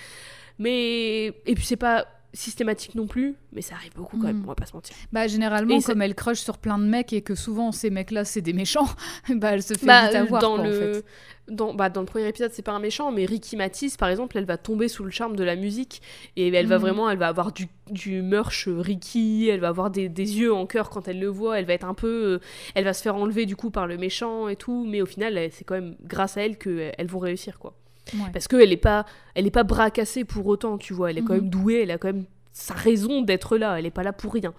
[0.59, 4.45] mais et puis c'est pas systématique non plus mais ça arrive beaucoup quand même Mm.
[4.45, 6.85] on va pas se mentir Bah généralement, Et ça- comme elle crush sur plein de
[6.85, 8.89] mecs et que souvent ces mecs-là c'est des méchants,
[9.29, 11.05] bah elle se fait Bah, vite avoir dans quoi, en le fait.
[11.51, 14.39] dans bah, dans le premier épisode c'est pas un méchant mais Ricky Matisse par exemple
[14.39, 16.01] elle va tomber sous le charme de la musique
[16.37, 16.81] et elle va Mhm.
[16.81, 20.55] vraiment elle va avoir du, du merch euh, Ricky elle va avoir des, des yeux
[20.55, 22.39] en cœur quand elle le voit elle va être un peu euh,
[22.75, 25.39] elle va se faire enlever du coup par le méchant et tout mais au final
[25.51, 27.75] c'est quand même grâce à elle que elles vont réussir quoi
[28.15, 28.31] Ouais.
[28.33, 31.23] parce qu'elle est pas elle est pas bras cassée pour autant tu vois elle est
[31.23, 31.41] quand Mhm.
[31.43, 34.33] même douée elle a quand même sa raison d'être là elle est pas là pour
[34.35, 34.53] rien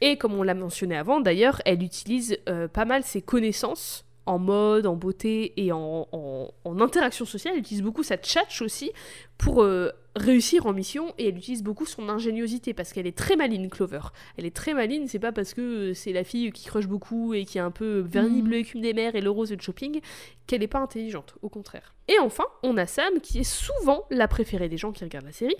[0.00, 4.38] et comme on l'a mentionné avant d'ailleurs elle utilise euh, pas mal ses connaissances en
[4.38, 8.92] mode en beauté et en, en- en interaction sociale elle utilise beaucoup sa tchatch aussi
[9.38, 13.34] pour euh, réussir en mission et elle utilise beaucoup son ingéniosité parce qu'elle est très
[13.36, 14.00] maline Clover.
[14.38, 17.44] Elle est très maline, c'est pas parce que c'est la fille qui crush beaucoup et
[17.44, 18.48] qui est un peu vernis Mhm.
[18.48, 20.00] bleu écume des mers et le rose et le shopping
[20.46, 21.94] qu'elle est pas intelligente, au contraire.
[22.06, 25.32] Et enfin, on a Sam qui est souvent la préférée des gens qui regardent la
[25.32, 25.56] série.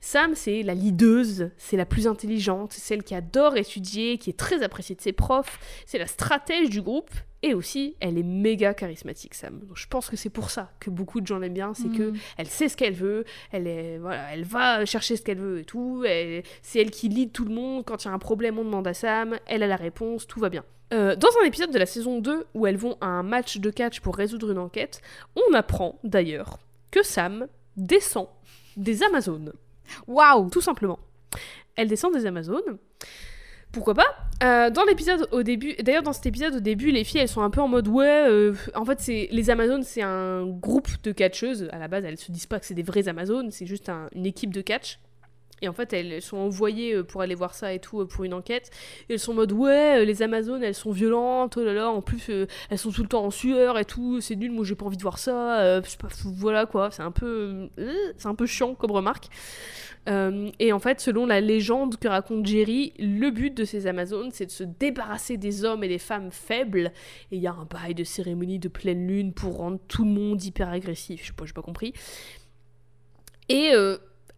[0.00, 4.38] Sam, c'est la leaduse, c'est la plus intelligente, c'est celle qui adore étudier, qui est
[4.38, 7.10] très appréciée de ses profs, c'est la stratège du groupe.
[7.44, 9.58] Et aussi, elle est méga charismatique, Sam.
[9.66, 12.10] Donc, je pense que c'est pour ça que beaucoup de gens l'aiment bien, c'est que
[12.12, 12.16] Mm.
[12.38, 15.64] elle sait ce qu'elle veut, elle est voilà, elle va chercher ce qu'elle veut et
[15.64, 16.04] tout.
[16.62, 17.84] C'est elle qui lead tout le monde.
[17.84, 19.38] Quand il y a un problème, on demande à Sam.
[19.46, 20.64] Elle a la réponse, tout va bien.
[20.92, 23.70] Euh, dans un épisode de la saison 2 où elles vont à un match de
[23.70, 25.00] catch pour résoudre une enquête,
[25.36, 26.58] on apprend d'ailleurs
[26.90, 27.46] que Sam
[27.76, 28.28] descend
[28.76, 29.52] des Amazones.
[30.06, 30.98] Waouh Tout simplement.
[31.76, 32.78] Elle descend des Amazones.
[33.72, 34.06] Pourquoi pas?
[34.42, 37.42] Euh, Dans l'épisode au début, d'ailleurs dans cet épisode au début, les filles elles sont
[37.42, 41.12] un peu en mode ouais, euh, en fait c'est les Amazones c'est un groupe de
[41.12, 41.68] catcheuses.
[41.72, 44.08] À la base elles se disent pas que c'est des vraies Amazones, c'est juste un-
[44.14, 44.98] une équipe de catch.
[45.62, 48.24] Et en fait elles sont envoyées euh, pour aller voir ça et tout euh, pour
[48.24, 48.70] une enquête.
[49.08, 51.88] Et elles sont en mode ouais, euh, les Amazones elles sont violentes, oh là là,
[51.88, 52.30] en plus
[52.68, 54.96] elles sont tout le temps en sueur et tout, c'est nul, moi j'ai pas envie
[54.96, 55.80] de voir ça.
[56.24, 57.68] voilà quoi, c'est un peu,
[58.24, 59.28] un peu chiant comme remarque.
[60.58, 64.46] Et en fait, selon la légende que raconte Jerry, le but de ces Amazones, c'est
[64.46, 66.92] de se débarrasser des hommes et des femmes faibles.
[67.30, 70.10] Et il y a un bail de cérémonie de pleine lune pour rendre tout le
[70.10, 71.22] monde hyper agressif.
[71.22, 71.92] Je sais pas, j'ai pas compris.
[73.48, 73.72] Et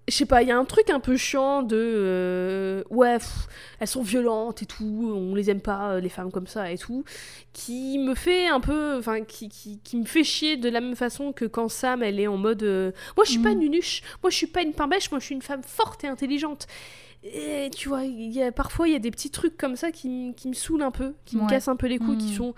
[0.07, 3.47] je sais pas, il y a un truc un peu chiant de euh, ouais, pff,
[3.81, 6.77] elles sont violentes et tout, on les aime pas euh, les femmes comme ça et
[6.77, 7.05] tout,
[7.55, 10.97] qui me fait un peu, enfin qui, qui, qui me fait chier de la même
[10.97, 13.55] façon que quand Sam elle est en mode euh, moi je suis pas Mhm.
[13.55, 16.09] une nunuche, moi je suis pas une pimbèche, moi je suis une femme forte et
[16.09, 16.67] intelligente.
[17.27, 19.91] Et tu vois, il y a, parfois il y a des petits trucs comme ça
[19.91, 22.37] qui, qui me saoulent un peu, qui me cassent un peu les couilles, qui Mhm.
[22.37, 22.55] sont,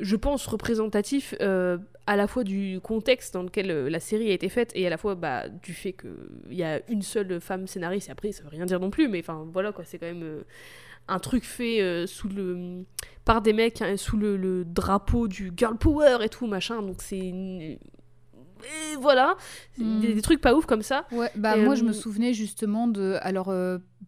[0.00, 4.34] je pense, représentatifs euh, à la fois du contexte dans lequel euh, la série a
[4.34, 7.66] été faite et à la fois bah, du fait qu'il y a une seule femme
[7.66, 8.08] scénariste.
[8.08, 10.22] Et après, ça veut rien dire non plus, mais enfin voilà quoi, c'est quand même
[10.22, 10.42] euh,
[11.08, 12.84] un truc fait sous le
[13.24, 16.82] par des mecs hein, sous le, le drapeau du girl power et tout machin.
[16.82, 17.60] Donc c'est une-
[18.62, 19.36] et voilà,
[19.78, 20.00] Mhm.
[20.00, 21.06] des, des trucs pas ouf comme ça.
[21.12, 23.52] Ouais, bah Et, moi je me souvenais justement de, alors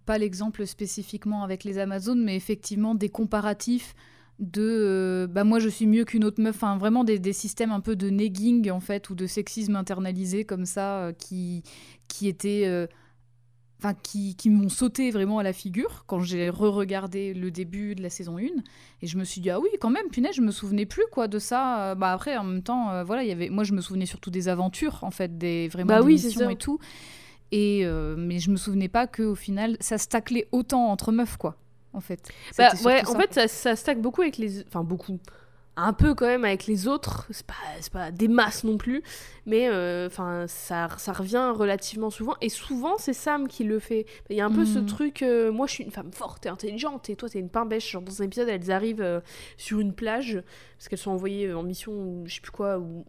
[0.04, 3.94] pas l'exemple spécifiquement avec les Amazones, mais effectivement des comparatifs
[4.42, 7.70] de, euh, bah moi je suis mieux qu'une autre meuf, enfin vraiment des, des systèmes
[7.72, 11.62] un peu de negging en fait ou de sexisme internalisé comme ça euh, qui
[12.08, 12.86] qui étaient, euh,
[13.78, 18.02] enfin qui, qui m'ont sauté vraiment à la figure quand j'ai re-regardé le début de
[18.02, 18.42] la saison 1
[19.00, 21.28] et je me suis dit ah oui quand même punaise je me souvenais plus quoi
[21.28, 21.94] de ça.
[21.94, 24.30] Bah après en même temps euh, voilà il y avait moi je me souvenais surtout
[24.30, 26.78] des aventures en fait des vraiment Bah des oui, missions et tout.
[27.52, 31.12] Et euh, mais je me souvenais pas que au final ça se taclait autant entre
[31.12, 31.61] meufs quoi
[31.94, 32.28] en fait
[32.58, 33.18] Bah, ouais, en ça.
[33.20, 34.62] fait, ça, ça stack beaucoup avec les.
[34.66, 35.18] Enfin, beaucoup.
[35.74, 37.26] Un peu quand même avec les autres.
[37.30, 39.02] C'est pas, c'est pas des masses non plus.
[39.46, 40.10] Mais euh,
[40.46, 42.34] ça, ça revient relativement souvent.
[42.42, 44.04] Et souvent, c'est Sam qui le fait.
[44.28, 44.86] Il y a un peu ce Mhm.
[44.86, 45.22] truc.
[45.22, 47.08] euh, moi, je suis une femme forte et intelligente.
[47.08, 47.90] Et toi, t'es une pain bêche.
[47.90, 49.20] Genre, dans un épisode, elles arrivent euh,
[49.56, 50.42] sur une plage.
[50.76, 52.78] Parce qu'elles sont envoyées en mission, ou je sais plus quoi.
[52.78, 53.06] Ou,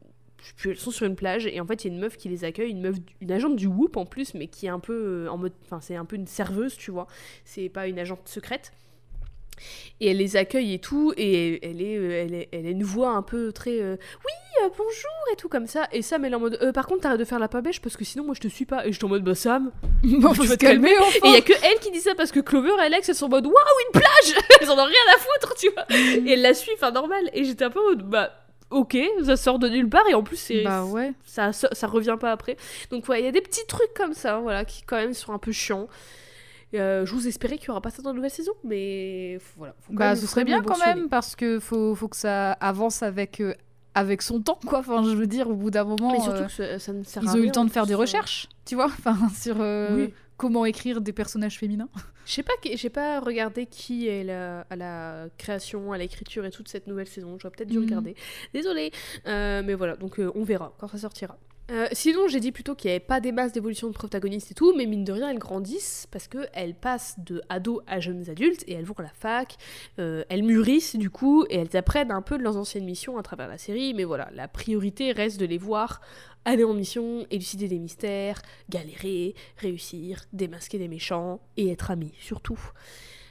[0.57, 1.47] plus, elles sont sur une plage.
[1.47, 2.71] Et en fait, il y a une meuf qui les accueille.
[2.71, 4.33] Une meuf, une agente du Whoop en plus.
[4.33, 5.53] Mais qui est un peu euh, en mode.
[5.65, 7.07] Enfin, c'est un peu une serveuse, tu vois.
[7.45, 8.73] C'est pas une agente secrète.
[9.99, 12.83] Et elle les accueille et tout, et elle est, euh, elle est, elle a une
[12.83, 13.95] voix un peu très euh,
[14.25, 15.87] oui euh, bonjour et tout comme ça.
[15.91, 17.81] Et Sam elle est en mode Euh, par contre t'arrêtes de faire la pas bêche
[17.81, 18.85] parce que sinon moi je te suis pas.
[18.85, 19.71] Et je suis en mode bah Sam.
[20.03, 20.93] bon, faut se calmer.
[20.93, 23.09] calmer Et il y a que elle qui dit ça parce que Clover et Alex
[23.09, 23.55] elles sont en mode waouh
[23.87, 24.43] une plage.
[24.61, 25.85] elles en ont rien à foutre tu vois.
[25.89, 27.29] et elle la suit enfin normal.
[27.33, 28.31] Et j'étais un peu en mode bah
[28.73, 31.87] ok ça sort de nulle part et en plus c'est bah ouais ça, ça, ça
[31.87, 32.57] revient pas après.
[32.91, 35.31] Donc ouais, il y a des petits trucs comme ça, voilà, qui quand même sont
[35.33, 35.87] un peu chiants.
[36.75, 39.75] Euh, je vous espérais qu'il y aura pas ça dans la nouvelle saison, mais voilà.
[39.81, 42.53] faut quand bah même- ce serait bien quand même parce que faut faut que ça
[42.53, 43.53] avance avec euh,
[43.93, 46.45] avec son temps quoi enfin je veux dire au bout d'un moment Mais surtout euh,
[46.47, 48.49] que ça, ça ne sert ils à ont eu le temps de faire des recherches
[48.65, 50.13] tu vois enfin sur euh, Oui.
[50.35, 51.89] comment écrire des personnages féminins
[52.25, 56.51] Je sais pas, j'ai pas regardé qui est la- à la création, à l'écriture et
[56.51, 57.37] toute cette nouvelle saison.
[57.39, 57.85] J'aurais peut-être dû Mhm.
[57.85, 58.15] regarder.
[58.53, 58.91] Désolée.
[59.27, 61.37] Euh, mais voilà, donc euh, on verra quand ça sortira.
[61.71, 64.53] Euh, sinon, j'ai dit plutôt qu'il n'y avait pas des masses d'évolution de protagonistes et
[64.53, 68.63] tout, mais mine de rien, elles grandissent parce qu'elles passent de ados à jeunes adultes
[68.67, 69.55] et elles vont à la fac,
[69.97, 73.23] euh, elles mûrissent du coup et elles apprennent un peu de leurs anciennes missions à
[73.23, 76.01] travers la série, mais voilà, la priorité reste de les voir
[76.45, 82.59] aller en mission, élucider des mystères, galérer, réussir, démasquer des méchants et être amis surtout.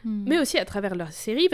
[0.04, 1.48] Mais aussi à travers leur série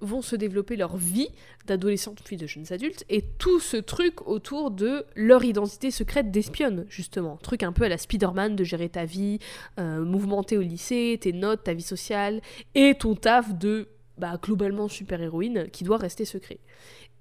[0.00, 1.28] vont se développer leur vie
[1.66, 6.86] d'adolescentes puis de jeunes adultes et tout ce truc autour de leur identité secrète d'espionne
[6.88, 7.36] justement.
[7.36, 9.38] Truc un peu à la Spider-Man de gérer ta vie,
[9.78, 12.40] euh, mouvementé au lycée, tes notes, ta vie sociale
[12.74, 13.88] et ton taf de
[14.18, 16.58] bah, globalement super-héroïne qui doit rester secret.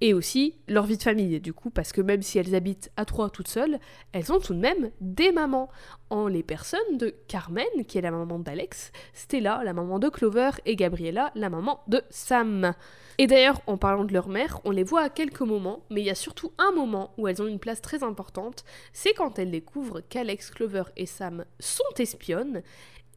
[0.05, 3.05] Et aussi leur vie de famille, du coup, parce que même si elles habitent à
[3.05, 3.79] trois toutes seules,
[4.11, 5.69] elles ont tout de même des mamans,
[6.09, 10.49] en les personnes de Carmen, qui est la maman d'Alex, Stella, la maman de Clover,
[10.65, 12.73] et Gabriella, la maman de Sam.
[13.17, 16.07] Et d'ailleurs, en parlant de leur mère, on les voit à quelques moments, mais il
[16.07, 19.51] y a surtout un moment où elles ont une place très importante, c'est quand elles
[19.51, 22.61] découvrent qu'Alex, Clover et Sam sont espionnes,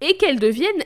[0.00, 0.84] et qu'elles deviennent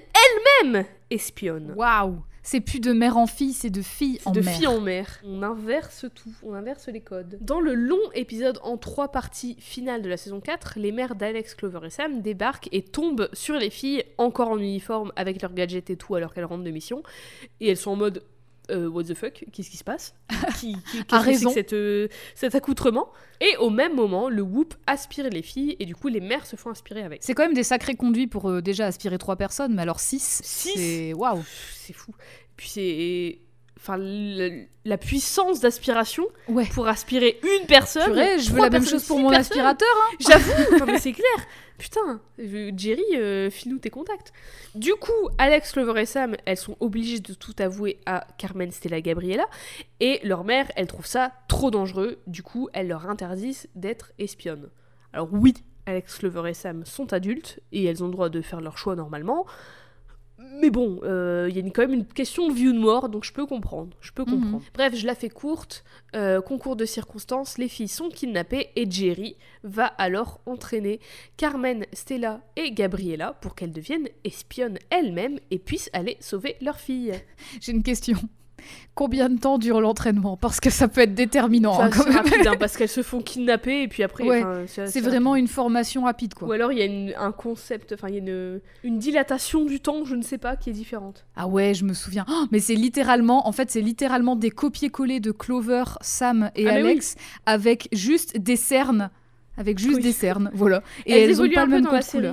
[0.64, 1.74] elles-mêmes espionnes.
[1.77, 4.55] Waouh c'est plus de mère en fille, c'est de fille en de mère.
[4.55, 5.21] fille en mère.
[5.25, 7.39] On inverse tout, on inverse les codes.
[7.41, 11.55] Dans le long épisode en trois parties finales de la saison 4, les mères d'Alex,
[11.55, 15.91] Clover et Sam débarquent et tombent sur les filles encore en uniforme avec leurs gadgets
[15.91, 17.03] et tout alors qu'elles rentrent de mission.
[17.61, 18.23] Et elles sont en mode
[18.70, 20.14] euh, what the fuck, qu'est-ce qui se passe
[20.60, 21.52] qui, qui, c'est raison.
[21.72, 23.10] euh, cet accoutrement
[23.40, 26.56] Et au même moment, le whoop aspire les filles et du coup les mères se
[26.56, 27.20] font aspirer avec.
[27.22, 30.40] C'est quand même des sacrés conduits pour euh, déjà aspirer trois personnes, mais alors six,
[30.44, 31.42] Six c'est waouh.
[31.74, 32.12] C'est fou.
[32.56, 33.38] Puis c'est...
[33.82, 36.66] Enfin, le- la puissance d'aspiration Ouais.
[36.74, 38.05] pour aspirer une personne.
[38.12, 39.52] Purée, je veux la même chose pour mon personnes.
[39.59, 39.88] aspirateur.
[39.97, 40.16] hein.
[40.20, 41.24] J'avoue, mais c'est clair.
[41.81, 44.35] Putain, euh, Jerry, euh, file-nous tes contacts.
[44.74, 49.01] Du coup, Alex, Clover et Sam, elles sont obligées de tout avouer à Carmen, Stella,
[49.01, 49.47] Gabriella.
[49.98, 52.19] Et leur mère, elle trouve ça trop dangereux.
[52.27, 54.69] Du coup, elle leur interdisent d'être espionnes.
[55.15, 55.55] Alors oui,
[55.86, 58.94] Alex, Clover et Sam sont adultes et elles ont le droit de faire leur choix
[58.94, 59.47] normalement.
[60.61, 62.79] Mais bon, euh, il y a une- quand même une question de vie ou de
[62.79, 63.97] mort, donc je peux comprendre.
[64.01, 64.31] Je peux Mhm.
[64.31, 64.62] comprendre.
[64.75, 65.85] Bref, je la fais courte.
[66.17, 71.01] Euh, concours de circonstances, les filles sont kidnappées et Jerry va alors entraîner
[71.37, 77.12] Carmen, Stella et Gabriella pour qu'elles deviennent espionnes elles-mêmes et puissent aller sauver leur fille.
[77.61, 78.19] J'ai une question.
[78.95, 80.37] Combien de temps dure l'entraînement?
[80.37, 81.73] Parce que ça peut être déterminant.
[81.73, 82.16] Enfin, hein, quand même.
[82.16, 84.24] rapide hein, parce qu'elles se font kidnapper et puis après.
[84.24, 85.43] Ouais, c'est vraiment rapide.
[85.45, 86.49] une formation rapide, quoi.
[86.49, 89.65] Ou alors il y a une- un concept, enfin il y a une, une dilatation
[89.65, 91.24] du temps, je ne sais pas, qui est différente.
[91.37, 92.24] Ah ouais, je me souviens.
[92.28, 96.73] Oh, mais c'est littéralement, en fait, c'est littéralement des copier-coller de Clover, Sam et Ah,
[96.74, 97.16] Alex
[97.47, 99.11] avec juste des cernes.
[99.57, 100.03] Avec juste Oui.
[100.03, 100.82] des cernes, voilà.
[101.05, 102.28] Et elles, elles, évoluent pas un le peu même dans code la série.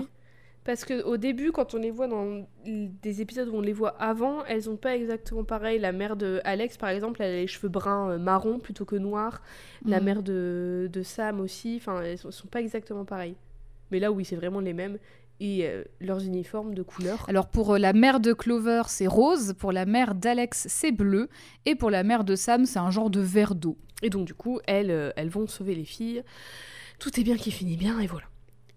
[0.67, 4.43] Parce qu'au début, quand on les voit dans des épisodes où on les voit avant,
[4.45, 5.79] elles ont pas exactement pareil.
[5.79, 8.97] La mère de Alex, par exemple, elle a les cheveux bruns euh, marron plutôt que
[8.97, 9.41] noirs.
[9.85, 10.05] La Mhm.
[10.05, 11.77] mère de, de Sam aussi.
[11.79, 13.37] Enfin, elles sont, sont pas exactement pareilles.
[13.91, 14.97] Mais là, oui, c'est vraiment les mêmes.
[15.39, 17.23] Et euh, leurs uniformes de couleur.
[17.29, 19.53] Alors pour euh, la mère de Clover, c'est rose.
[19.57, 21.29] Pour la mère d'Alex, c'est bleu.
[21.65, 23.77] Et pour la mère de Sam, c'est un genre de verre d'eau.
[24.03, 26.23] Et donc, du coup, elles, euh, elles vont sauver les filles.
[26.99, 28.25] Tout est bien qui finit bien, et voilà.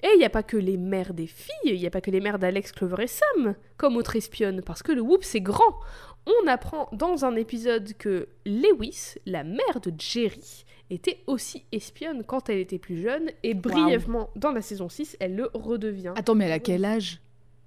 [0.03, 2.11] Et il n'y a pas que les mères des filles, il n'y a pas que
[2.11, 5.79] les mères d'Alex, Clover et Sam comme autre espionne, parce que le whoop, c'est grand.
[6.27, 12.49] On apprend dans un épisode que Lewis, la mère de Jerry, était aussi espionne quand
[12.49, 16.13] elle était plus jeune, et brièvement, dans la saison 6, elle le redevient.
[16.17, 17.21] Attends, mais elle a quel âge?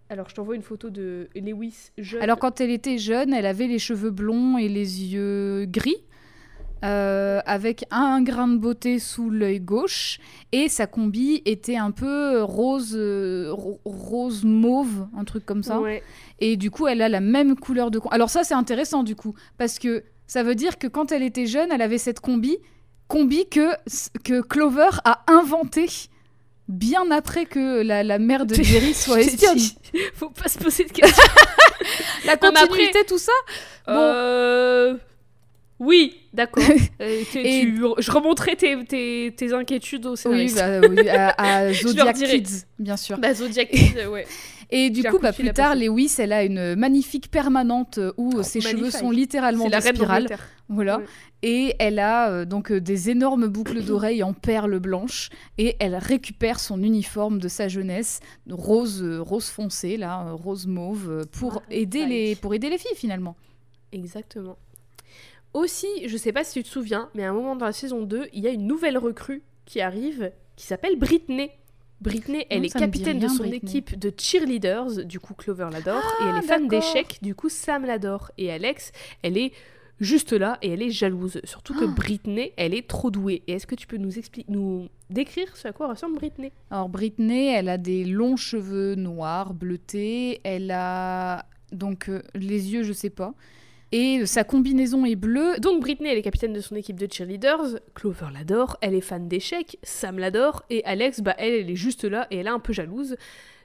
[0.09, 2.21] Alors, je t'envoie une photo de Lewis jeune.
[2.21, 6.03] Alors quand elle était jeune, elle avait les cheveux blonds et les yeux gris,
[6.83, 10.19] euh, avec un grain de beauté sous l'œil gauche,
[10.51, 15.79] et sa combi était un peu rose, euh, ro- rose mauve, un truc comme ça.
[15.79, 16.03] Ouais.
[16.39, 17.99] Et du coup, elle a la même couleur de...
[18.11, 21.45] Alors ça, c'est intéressant du coup, parce que ça veut dire que quand elle était
[21.45, 22.57] jeune, elle avait cette combi,
[23.07, 23.69] combi que,
[24.23, 25.85] que Clover a inventé
[26.67, 29.75] bien après que la, la mère de Jerry soit dit,
[30.15, 31.23] Faut pas se poser de questions.
[32.25, 33.31] La Non, mais après- continuité, tout ça
[33.85, 33.93] Bon.
[33.95, 34.95] Euh,
[35.83, 36.63] Oui, d'accord.
[37.01, 40.55] Euh, Je remonterai tes, tes, tes inquiétudes au Oui, scénariste.
[40.57, 42.15] bah, oui, à, à leur Zodiac.
[42.15, 43.17] Kids, bien sûr.
[43.17, 44.25] Bah, Zodiac Kid, euh, ouais.
[44.71, 45.75] Et du coup, bah, plus tard.
[45.75, 50.27] Lewis, elle a une magnifique permanente euh, où Oh, ses cheveux sont littéralement des spirales.
[50.69, 50.99] Voilà.
[50.99, 51.05] Ouais.
[51.45, 55.29] Et elle a euh, donc euh, des énormes boucles d'oreilles en perles blanches.
[55.57, 61.25] Et elle récupère son uniforme de sa jeunesse, rose, euh, rose foncé, là, rose mauve,
[61.33, 61.73] pour, Magnifique.
[61.81, 63.35] aider les, pour aider les filles finalement.
[63.91, 64.57] Exactement.
[65.53, 68.01] Aussi, je sais pas si tu te souviens, mais à un moment dans la saison
[68.03, 71.51] 2, il y a une nouvelle recrue qui arrive qui s'appelle Britney.
[72.01, 73.57] Britney, elle Non, est capitaine de son Britney.
[73.57, 76.79] équipe de cheerleaders, du coup Clover l'adore, et elle Ah, est fan d'accord.
[76.93, 78.31] d'échecs, du coup Sam l'adore.
[78.37, 79.53] Et Alex, elle est
[79.99, 81.39] juste là et elle est jalouse.
[81.45, 81.93] Surtout que Ah.
[81.95, 83.43] Britney, elle est trop douée.
[83.47, 86.51] Et est-ce que tu peux nous expliquer, nous décrire ce à quoi ressemble Britney?
[86.71, 90.41] Alors Britney, elle a des longs cheveux noirs, bleutés.
[90.43, 93.33] Elle a donc euh, les yeux, je sais pas.
[93.95, 95.59] Et sa combinaison est bleue.
[95.59, 99.27] Donc Britney, elle est capitaine de son équipe de cheerleaders, Clover l'adore, elle est fan
[99.27, 102.59] d'échecs, Sam l'adore, et Alex, bah elle, elle est juste là et elle est un
[102.59, 103.15] peu jalouse.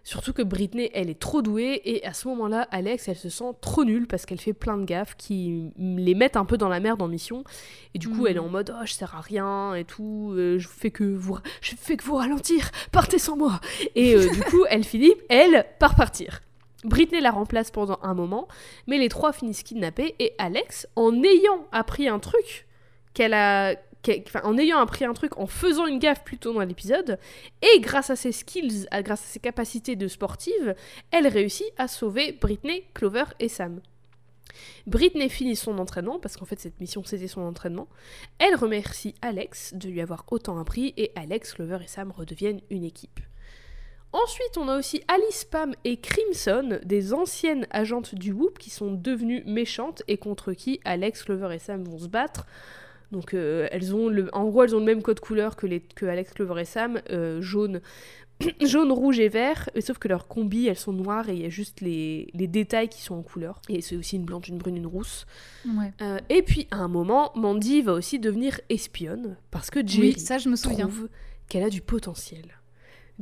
[0.04, 3.52] Surtout que Britney, elle est trop douée, et à ce moment-là, Alex, elle se sent
[3.62, 6.68] trop nulle parce qu'elle fait plein de gaffes qui mm, les mettent un peu dans
[6.68, 7.42] la merde en mission.
[7.94, 10.58] Et du coup, elle est en mode, oh, je sers à rien et tout, euh,
[10.58, 13.62] je fais que vous, je fais que vous ralentir, partez sans moi.
[13.94, 16.42] Et euh, du coup, elle finit, elle, par partir.
[16.84, 18.48] Britney la remplace pendant un moment,
[18.86, 22.66] mais les trois finissent kidnappés et Alex, en ayant appris un truc
[23.14, 23.74] qu'elle a
[24.44, 27.18] en ayant appris un truc, en faisant une gaffe plus tôt dans l'épisode,
[27.62, 30.74] et grâce à ses skills, grâce à ses capacités de sportive,
[31.10, 33.80] elle réussit à sauver Britney, Clover et Sam.
[34.86, 37.88] Britney finit son entraînement, parce qu'en fait cette mission c'était son entraînement.
[38.38, 42.84] Elle remercie Alex de lui avoir autant appris, et Alex, Clover et Sam redeviennent une
[42.84, 43.20] équipe.
[44.12, 48.92] Ensuite, on a aussi Alice Pam et Crimson, des anciennes agentes du Whoop qui sont
[48.92, 52.46] devenues méchantes et contre qui Alex, Clover et Sam vont se battre.
[53.12, 55.80] Donc euh, elles ont le, en gros elles ont le même code couleur que, les,
[55.80, 57.80] que Alex, Clover et Sam, euh, jaune,
[58.62, 61.50] jaune, rouge et vert, sauf que leurs combis elles sont noires et il y a
[61.50, 63.60] juste les, les, détails qui sont en couleur.
[63.68, 65.26] Et c'est aussi une blanche, une brune, une rousse.
[66.00, 70.38] Euh, et puis à un moment, Mandy va aussi devenir espionne parce que Jerry ça,
[70.38, 70.86] je me souviens.
[70.86, 71.08] trouve
[71.48, 72.57] qu'elle a du potentiel.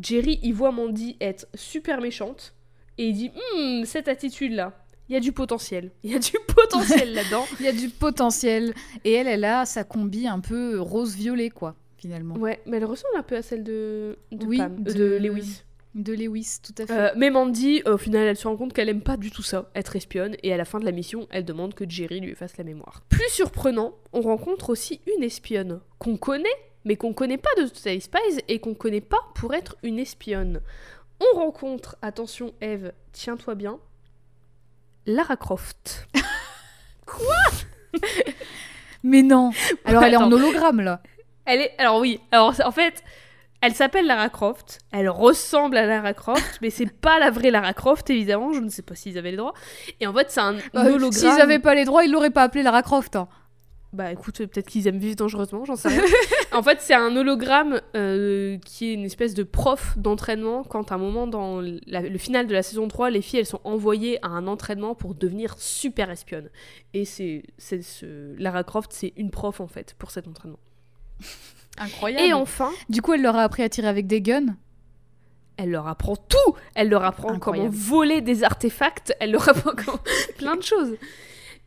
[0.01, 2.55] Jerry il voit Mandy être super méchante
[2.98, 5.93] et il dit hum, cette attitude là il y a du potentiel.
[6.02, 7.44] Il y a du potentiel là-dedans.
[7.60, 8.74] Il y a du potentiel.
[9.05, 12.36] Et elle, elle a sa combi un peu rose-violet, quoi, finalement.
[12.36, 15.16] Ouais, mais elle ressemble un peu à celle de, de, Pam, euh, de...
[15.16, 15.62] Lewis.
[15.94, 16.93] De Lewis, tout à fait.
[16.93, 19.70] Euh, mais Mandy, au final, elle se rend compte qu'elle aime pas du tout ça,
[19.74, 22.59] être espionne, et à la fin de la mission, elle demande que Jerry lui fasse
[22.59, 23.02] la mémoire.
[23.09, 26.48] Plus surprenant, on rencontre aussi une espionne qu'on connaît,
[26.86, 30.62] mais qu'on connaît pas de Total Spies et qu'on connaît pas pour être une espionne.
[31.20, 33.78] On rencontre, attention Eve, tiens-toi bien,
[35.04, 36.08] Lara Croft.
[37.06, 38.00] Quoi?
[39.02, 39.50] Mais non.
[39.84, 41.02] Alors elle est en hologramme là.
[41.44, 41.74] Elle est.
[41.78, 42.20] Alors oui.
[42.32, 43.02] Alors en fait,
[43.60, 44.78] elle s'appelle Lara Croft.
[44.92, 48.52] Elle ressemble à Lara Croft, mais c'est pas la vraie Lara Croft évidemment.
[48.52, 49.54] Je ne sais pas s'ils avaient les droits.
[50.00, 51.12] Et en fait, c'est un bah, hologramme.
[51.12, 53.16] S'ils avaient pas les droits, ils l'auraient pas appelé Lara Croft.
[53.16, 53.28] Hein.
[53.97, 56.02] Bah écoute, peut-être qu'ils aiment vivre dangereusement, j'en sais rien.
[56.52, 60.97] en fait, c'est un hologramme euh, qui est une espèce de prof d'entraînement quand à
[60.97, 64.28] un moment dans le final de la saison 3, les filles elles sont envoyées à
[64.28, 66.51] un entraînement pour devenir super espionnes.
[66.93, 68.36] Et c'est ce...
[68.39, 70.60] Lara Croft, c'est une prof en fait pour cet entraînement.
[71.78, 72.23] Incroyable.
[72.23, 74.56] Et enfin, du coup, elle leur a appris à tirer avec des guns?
[75.56, 76.55] Elle leur apprend tout.
[76.74, 79.14] Elle leur apprend comment voler des artefacts.
[79.20, 79.73] Elle leur apprend
[80.36, 80.97] plein de choses.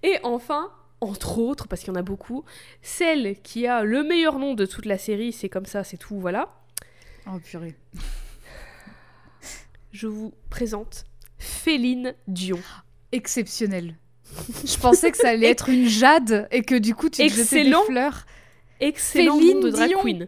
[0.03, 0.69] Et enfin,
[1.01, 2.43] entre autres, parce qu'il y en a beaucoup,
[2.81, 6.19] celle qui a le meilleur nom de toute la série, c'est comme ça, c'est tout,
[6.19, 6.53] voilà.
[7.27, 7.75] Oh purée.
[9.91, 11.05] Je vous présente
[11.37, 12.59] Féline Dion.
[13.11, 13.95] Exceptionnel.
[14.63, 17.73] Je pensais que ça allait être une jade et que du coup tu jetais des
[17.87, 18.25] fleurs.
[18.79, 20.27] Excellent nom de drag queen.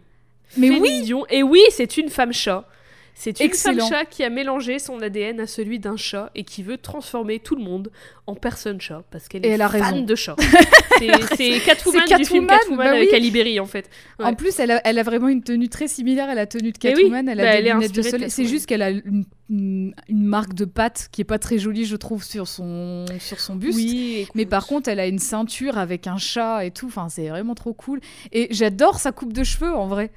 [0.58, 1.02] Mais oui.
[1.04, 1.26] Dion.
[1.30, 2.68] Et oui, c'est une femme chat.
[3.14, 6.64] C'est une femme chat qui a mélangé son ADN à celui d'un chat et qui
[6.64, 7.92] veut transformer tout le monde
[8.28, 10.02] en personne chat parce qu'elle est elle a fan raison.
[10.02, 10.36] de chat.
[10.98, 13.90] c'est Catwoman, du film Catwoman bah avec Alibéry en fait.
[14.20, 16.78] En plus, elle a, elle a, vraiment une tenue très similaire à la tenue de
[16.78, 17.28] Catwoman.
[17.28, 18.30] elle a bah, des lunettes de soleil.
[18.30, 21.96] C'est juste qu'elle a une, une, marque de patte qui est pas très jolie, je
[21.96, 23.78] trouve, sur son, sur son buste.
[23.78, 26.88] Oui, Mais par contre, elle a une ceinture avec un chat et tout.
[26.88, 28.00] Enfin, c'est vraiment trop cool.
[28.32, 30.12] Et j'adore sa coupe de cheveux en vrai.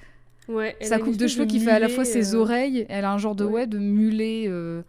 [0.48, 3.12] Ouais, sa coupe de cheveux qui fait à la fois ses euh, oreilles, elle a
[3.12, 4.82] un genre de ouais, de mulet euh,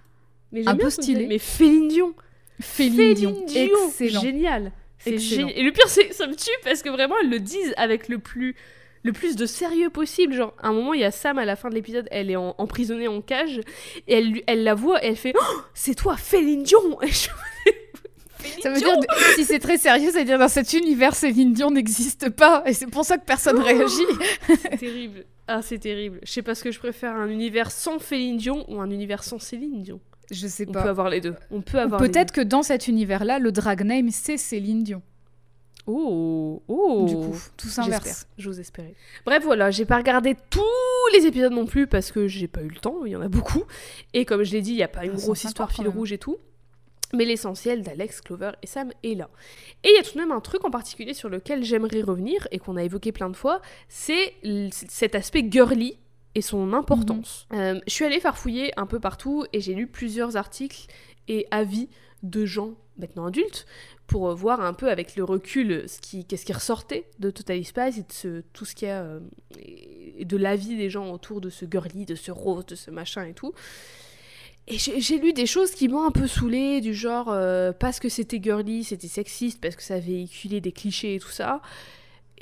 [0.66, 1.28] un peu stylé.
[1.28, 2.14] Mais Féline Dion
[2.60, 4.22] Féline excellent.
[4.22, 4.72] Génial.
[4.98, 5.58] C'est génial.
[5.58, 8.20] Et le pire, c'est ça me tue parce que vraiment, elles le disent avec le
[8.20, 8.56] plus
[9.04, 10.34] le plus de sérieux possible.
[10.34, 12.36] Genre, à un moment, il y a Sam à la fin de l'épisode, elle est
[12.36, 13.62] emprisonnée en cage,
[14.08, 17.30] et elle, elle la voit, et elle fait oh, C'est toi, Féline Dion et je...
[18.62, 18.96] Ça veut dire,
[19.36, 22.62] si c'est très sérieux, ça veut dire dans cet univers, Céline Dion n'existe pas.
[22.68, 24.06] Et c'est pour ça que personne réagit.
[24.48, 25.26] c'est terrible.
[25.48, 26.20] Ah, c'est terrible.
[26.24, 29.24] Je sais pas ce que je préfère, un univers sans Céline Dion ou un univers
[29.24, 30.00] sans Céline Dion.
[30.32, 30.80] Je sais pas.
[30.80, 31.36] On peut avoir les deux.
[31.52, 32.02] On peut avoir.
[32.02, 35.02] Peut-être que dans cet univers-là, le drag name c'est Céline Dion.
[35.88, 37.06] Oh, oh.
[37.08, 38.28] Du coup, tout s'inverse.
[38.40, 38.96] J'ose espérer.
[39.24, 40.62] Bref, voilà, j'ai pas regardé tous
[41.14, 43.06] les épisodes non plus parce que j'ai pas eu le temps.
[43.06, 43.64] Il y en a beaucoup.
[44.14, 46.12] Et comme je l'ai dit, il y a pas une ah, grosse histoire fil rouge
[46.12, 46.38] et tout.
[47.14, 49.30] Mais l'essentiel d'Alex, Clover et Sam est là.
[49.84, 52.48] Et il y a tout de même un truc en particulier sur lequel j'aimerais revenir
[52.52, 54.34] et qu'on a évoqué plein de fois, c'est
[54.72, 55.98] cet aspect girly
[56.34, 57.48] et son importance.
[57.52, 57.60] Mhm.
[57.60, 60.88] Euh, je suis allée farfouiller un peu partout et j'ai lu plusieurs articles
[61.28, 61.90] et avis
[62.24, 63.66] de gens maintenant adultes
[64.08, 67.98] pour voir un peu avec le recul ce qui, qu'est-ce qui ressortait de Total Spice
[67.98, 69.20] et de ce, tout ce qu'il y a euh,
[69.58, 73.26] et de l'avis des gens autour de ce girly, de ce rose, de ce machin
[73.26, 73.54] et tout.
[74.68, 78.10] Et j'ai lu des choses qui m'ont un peu saoulé, du genre euh, parce que
[78.10, 81.62] c'était girly, c'était sexiste, parce que ça véhiculait des clichés et tout ça.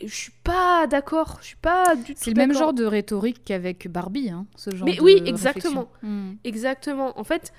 [0.02, 2.22] je suis pas d'accord, je suis pas du tout.
[2.24, 6.36] C'est le même genre de rhétorique qu'avec Barbie, hein, ce genre Mais oui, exactement, hmm.
[6.45, 7.20] exactement.
[7.20, 7.52] En fait,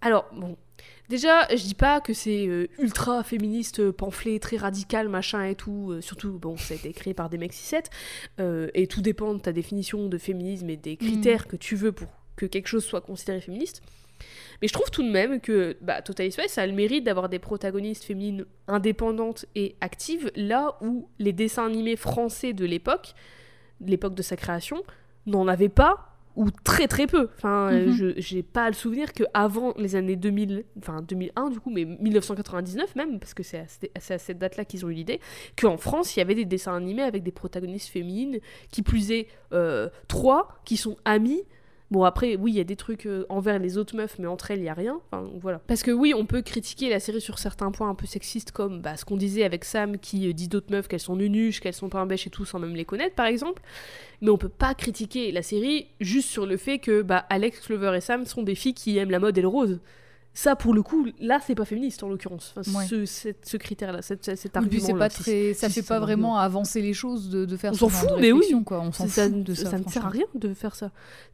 [0.00, 0.56] alors bon,
[1.08, 5.90] déjà, je dis pas que c'est euh, ultra féministe, pamphlet, très radical, machin et tout.
[5.90, 7.86] Euh, surtout, bon, ça a été créé par des mecs 6-7,
[8.74, 11.50] et tout dépend de ta définition de féminisme et des critères hmm.
[11.50, 12.06] que tu veux pour
[12.36, 13.82] que quelque chose soit considéré féministe.
[14.62, 17.28] Mais je trouve tout de même que bah, Total Spice ça a le mérite d'avoir
[17.28, 23.12] des protagonistes féminines indépendantes et actives, là où les dessins animés français de l'époque,
[23.84, 24.82] l'époque de sa création,
[25.26, 27.28] n'en avaient pas ou très très peu.
[27.36, 27.92] Enfin, Mhm.
[27.92, 31.84] je j'ai pas le souvenir que avant les années 2000, enfin 2001 du coup, mais
[31.84, 35.20] 1999 même, parce que c'est à, cette- c'est à cette date-là qu'ils ont eu l'idée,
[35.58, 38.38] qu'en France il y avait des dessins animés avec des protagonistes féminines,
[38.70, 41.42] qui plus est euh, trois, qui sont amies.
[41.92, 44.50] Bon après, oui, il y a des trucs euh, envers les autres meufs, mais entre
[44.50, 45.00] elles, il y a rien.
[45.10, 45.60] Enfin, voilà.
[45.68, 48.80] Parce que oui, on peut critiquer la série sur certains points un peu sexistes, comme
[48.80, 51.74] bah, ce qu'on disait avec Sam, qui euh, dit d'autres meufs qu'elles sont nunuches, qu'elles
[51.74, 53.62] sont pas un bêche et tout, sans même les connaître, par exemple.
[54.20, 57.96] Mais on peut pas critiquer la série juste sur le fait que bah, Alex, Clover
[57.96, 59.78] et Sam sont des filles qui aiment la mode et le rose.
[60.38, 62.52] Ça, pour le coup, là, c'est pas féministe en l'occurrence.
[62.58, 62.86] Enfin, Ouais.
[62.86, 63.06] ce,
[63.42, 64.98] ce critère-là, cet, argument.
[64.98, 68.10] pas très, ça fait pas vraiment avancer les choses de, de faire On s'en fout,
[68.20, 68.40] mais oui.
[68.40, 68.82] réflexion, quoi.
[68.82, 69.78] On s'en ça, fout de ça, ça.
[69.78, 70.90] ne sert à rien de faire ça.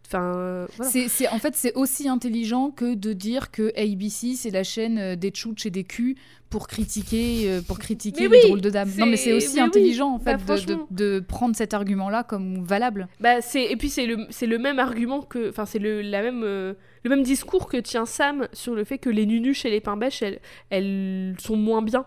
[0.06, 5.16] Enfin, en fait, c'est aussi intelligent que de dire que ABC, c'est la chaîne euh,
[5.16, 6.14] des tchouches et des culs
[6.52, 8.90] pour critiquer, euh, pour critiquer de dames.
[8.98, 12.22] Non, mais c'est aussi mais oui, intelligent, en bah, fait, de- de, prendre cet argument-là
[12.22, 13.08] comme valable.
[13.18, 16.22] Bah, c'est et puis c'est le c'est le même argument que enfin c'est le la
[16.22, 19.70] même euh, le même discours que tient Sam sur le fait que les nunuches et
[19.70, 20.38] les pains bêches elles
[20.70, 22.04] elles sont moins bien.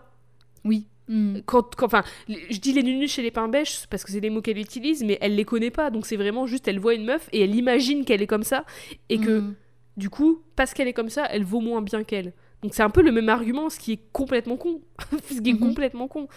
[0.64, 0.86] Oui.
[1.08, 1.38] Mm.
[1.46, 2.02] Quand, quand- enfin
[2.50, 5.04] je dis les nunuches et les pains bêches parce que c'est des mots qu'elle utilise
[5.04, 7.54] mais elle les connaît pas donc c'est vraiment juste elle voit une meuf et elle
[7.54, 8.64] imagine qu'elle est comme ça
[9.08, 9.54] et que Mm.
[9.98, 12.32] du coup parce qu'elle est comme ça elle vaut moins bien qu'elle.
[12.62, 14.80] Donc c'est un peu le même argument ce qui est complètement con.
[15.30, 15.60] ce qui est Mhm.
[15.60, 16.28] complètement con.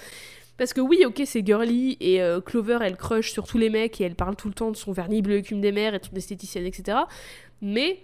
[0.57, 4.01] Parce que oui, ok, c'est girly et euh, Clover, elle crush sur tous les mecs
[4.01, 6.05] et elle parle tout le temps de son vernis bleu écume des mers et de
[6.05, 6.97] son esthéticienne, etc.
[7.61, 8.01] Mais,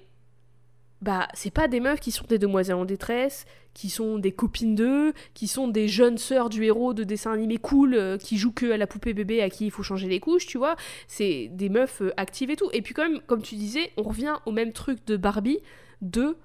[1.02, 4.74] bah, c'est pas des meufs qui sont des demoiselles en détresse, qui sont des copines
[4.74, 8.54] d'eux, qui sont des jeunes sœurs du héros de dessin animé cool, euh, qui jouent
[8.54, 10.78] que à la poupée bébé à qui il faut changer les couches, tu vois.
[11.10, 12.70] C'est des meufs euh, actives et tout.
[12.72, 15.60] Et puis, quand même, comme tu disais, on revient au même truc de Barbie
[16.02, 16.38] de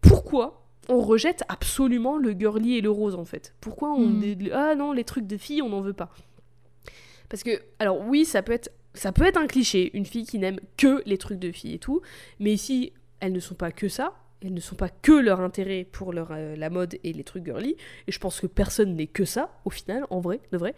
[0.00, 3.54] pourquoi on rejette absolument le girly et le rose en fait.
[3.60, 4.34] Pourquoi on Mm.
[4.34, 6.10] dit ah non les trucs de filles on n'en veut pas.
[7.28, 10.38] Parce que alors oui ça peut être ça peut être un cliché une fille qui
[10.38, 12.00] n'aime que les trucs de filles et tout,
[12.40, 14.14] mais ici elles ne sont pas que ça.
[14.40, 17.44] Elles ne sont pas que leur intérêt pour leur, euh, la mode et les trucs
[17.44, 17.74] girly.
[18.06, 20.76] Et je pense que personne n'est que ça, au final, en vrai, de vrai.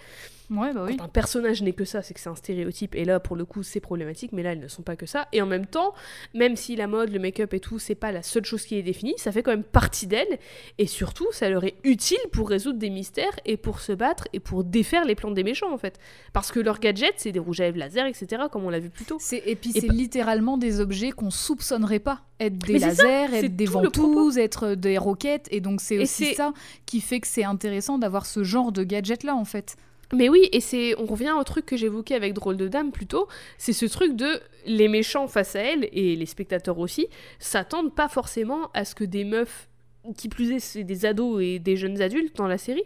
[0.50, 0.96] Ouais, bah oui.
[0.96, 2.94] Quand un personnage n'est que ça, c'est que c'est un stéréotype.
[2.96, 4.32] Et là, pour le coup, c'est problématique.
[4.32, 5.28] Mais là, elles ne sont pas que ça.
[5.32, 5.94] Et en même temps,
[6.34, 8.82] même si la mode, le make-up et tout, c'est pas la seule chose qui est
[8.82, 10.38] définie, ça fait quand même partie d'elles.
[10.78, 14.40] Et surtout, ça leur est utile pour résoudre des mystères et pour se battre et
[14.40, 15.98] pour défaire les plans des méchants, en fait.
[16.32, 18.90] Parce que leurs gadgets, c'est des rouges à lèvres laser, etc., comme on l'a vu
[18.90, 19.18] plus tôt.
[19.20, 22.94] C'est, et puis c'est pas- littéralement des objets qu'on soupçonnerait pas être des Mais c'est
[22.96, 25.46] ça, lasers, être des ventouses, être des roquettes.
[25.52, 26.52] Et donc c'est aussi ça
[26.86, 29.76] qui fait que c'est intéressant d'avoir ce genre de gadget-là en fait.
[30.12, 33.06] Mais oui, et c'est, on revient au truc que j'évoquais avec Drôle de Dame plus
[33.06, 33.28] tôt,
[33.58, 37.08] c'est ce truc de les méchants face à elle, et les spectateurs aussi,
[37.38, 39.69] s'attendent pas forcément à ce que des meufs,
[40.16, 42.84] qui plus est, c'est des ados et des jeunes adultes dans la série,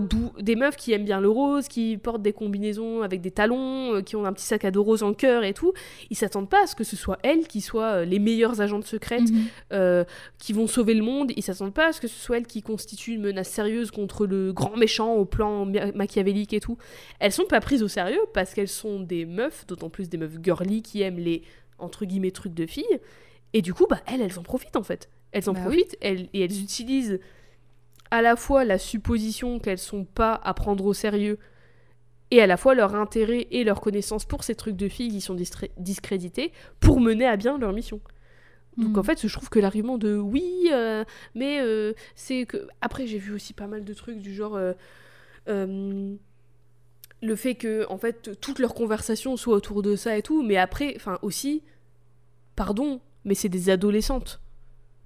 [0.00, 3.94] doux, des meufs qui aiment bien le rose, qui portent des combinaisons avec des talons,
[3.94, 5.72] euh, qui ont un petit sac à dos rose en cœur et tout,
[6.10, 8.84] ils s'attendent pas à ce que ce soit elles qui soient euh, les meilleures agentes
[8.84, 9.28] secrètes,
[9.72, 10.04] euh,
[10.38, 11.32] qui vont sauver le monde.
[11.36, 14.26] Ils s'attendent pas à ce que ce soit elles qui constituent une menace sérieuse contre
[14.26, 16.78] le grand méchant au plan ma- machiavélique et tout.
[17.18, 20.38] Elles sont pas prises au sérieux parce qu'elles sont des meufs, d'autant plus des meufs
[20.42, 21.42] girly qui aiment les
[21.78, 23.00] entre guillemets trucs de filles.
[23.54, 25.08] Et du coup, bah elles, elles en profitent en fait.
[25.32, 25.66] Elles en Bah oui.
[25.66, 27.20] profitent elles, et elles utilisent
[28.10, 31.38] à la fois la supposition qu'elles sont pas à prendre au sérieux
[32.30, 35.20] et à la fois leur intérêt et leur connaissance pour ces trucs de filles qui
[35.20, 35.36] sont
[35.78, 38.00] discrédités pour mener à bien leur mission.
[38.76, 42.68] Donc en fait, je trouve que l'argument de oui, euh, mais euh, c'est que.
[42.80, 44.56] Après, j'ai vu aussi pas mal de trucs du genre.
[45.48, 46.14] euh,
[47.20, 50.56] le fait que, en fait, toutes leurs conversations soient autour de ça et tout, mais
[50.56, 51.64] après, enfin aussi.
[52.54, 54.40] Pardon, mais c'est des adolescentes.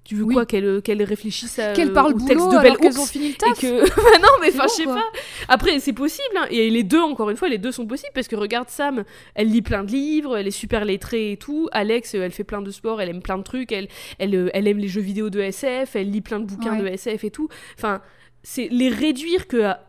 [0.03, 0.33] Tu veux Oui.
[0.33, 3.05] quoi Qu'elles qu'elles réfléchissent à, Qu'elles parlent au boulot texte de alors Bell qu'elles ont
[3.05, 3.59] fini le et taf.
[3.59, 4.95] que Bah non mais enfin bon, je sais quoi.
[4.95, 5.03] pas
[5.47, 6.45] après c'est possible hein.
[6.49, 9.05] et les deux encore une fois les deux sont possibles parce que regarde Sam
[9.35, 12.43] elle lit plein de livres elle est super lettrée et tout Alex euh, elle fait
[12.43, 13.87] plein de sport elle aime plein de trucs elle
[14.19, 16.81] elle, euh, elle aime les jeux vidéo de SF elle lit plein de bouquins Ouais.
[16.81, 17.47] de SF et tout
[17.77, 18.01] enfin
[18.43, 19.79] c'est les réduire que à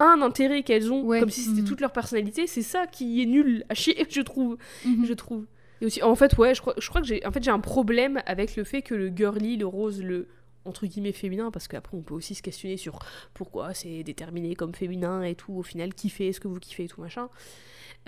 [0.00, 1.20] un intérêt qu'elles ont Ouais.
[1.20, 1.68] comme si c'était Mhm.
[1.68, 5.06] toute leur personnalité c'est ça qui est nul à chier je trouve Mhm.
[5.06, 5.44] je trouve.
[5.82, 8.22] Et aussi, en fait, ouais, je crois, je crois que j'ai, en fait, un problème
[8.24, 10.28] avec le fait que le girly, le rose, le
[10.64, 13.00] entre guillemets féminin, parce qu'après on peut aussi se questionner sur
[13.34, 16.88] pourquoi c'est déterminé comme féminin et tout, au final, kiffez, ce que vous kiffez et
[16.88, 17.28] tout machin.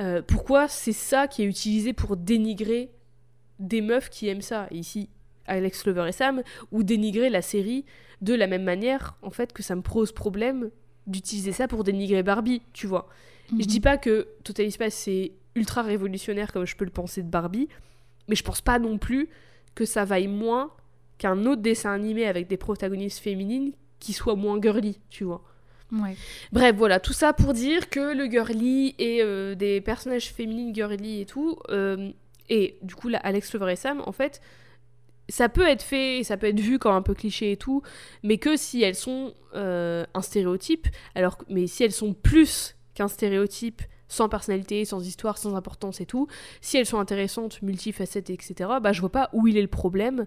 [0.00, 2.90] Euh, pourquoi c'est ça qui est utilisé pour dénigrer
[3.58, 5.08] des meufs qui aiment ça, ici
[5.46, 7.84] Alex Clover et Sam, ou dénigrer la série
[8.22, 10.70] de la même manière, en fait, que ça me pose problème
[11.08, 13.08] d'utiliser ça pour dénigrer Barbie, tu vois.
[13.50, 13.60] Je Mhm.
[13.62, 17.68] dis pas que Total Space c'est ultra révolutionnaire comme je peux le penser de Barbie,
[18.28, 19.28] mais je pense pas non plus
[19.74, 20.70] que ça vaille moins
[21.18, 25.44] qu'un autre dessin animé avec des protagonistes féminines qui soit moins girly, tu vois.
[25.92, 26.16] Ouais.
[26.52, 31.20] Bref, voilà, tout ça pour dire que le girly et euh, des personnages féminines girly
[31.20, 32.10] et tout, euh,
[32.48, 34.40] et du coup, là, Alex Lever et Sam, en fait,
[35.28, 37.82] ça peut être fait, ça peut être vu comme un peu cliché et tout,
[38.22, 43.08] mais que si elles sont euh, un stéréotype, alors mais si elles sont plus qu'un
[43.08, 46.26] stéréotype, sans personnalité, sans histoire, sans importance et tout,
[46.60, 50.26] si elles sont intéressantes, multifacettes, etc., bah je vois pas où il est le problème,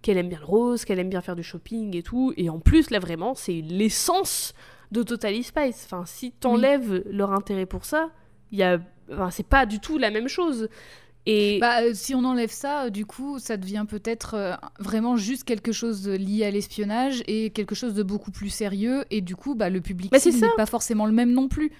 [0.00, 2.58] qu'elle aime bien le rose, qu'elle aime bien faire du shopping et tout, et en
[2.58, 4.54] plus là vraiment c'est l'essence
[4.90, 5.82] de Totally Spice.
[5.84, 8.10] Enfin si t'enlèves leur intérêt pour ça,
[8.50, 8.78] y a,
[9.12, 10.68] enfin, c'est pas du tout la même chose.
[11.24, 15.16] Et Bah, euh, si on enlève ça, euh, du coup, ça devient peut-être euh, vraiment
[15.16, 19.04] juste quelque chose lié à l'espionnage et quelque chose de beaucoup plus sérieux.
[19.10, 21.70] Et du coup, bah, le public Bah, n'est pas forcément le même non plus.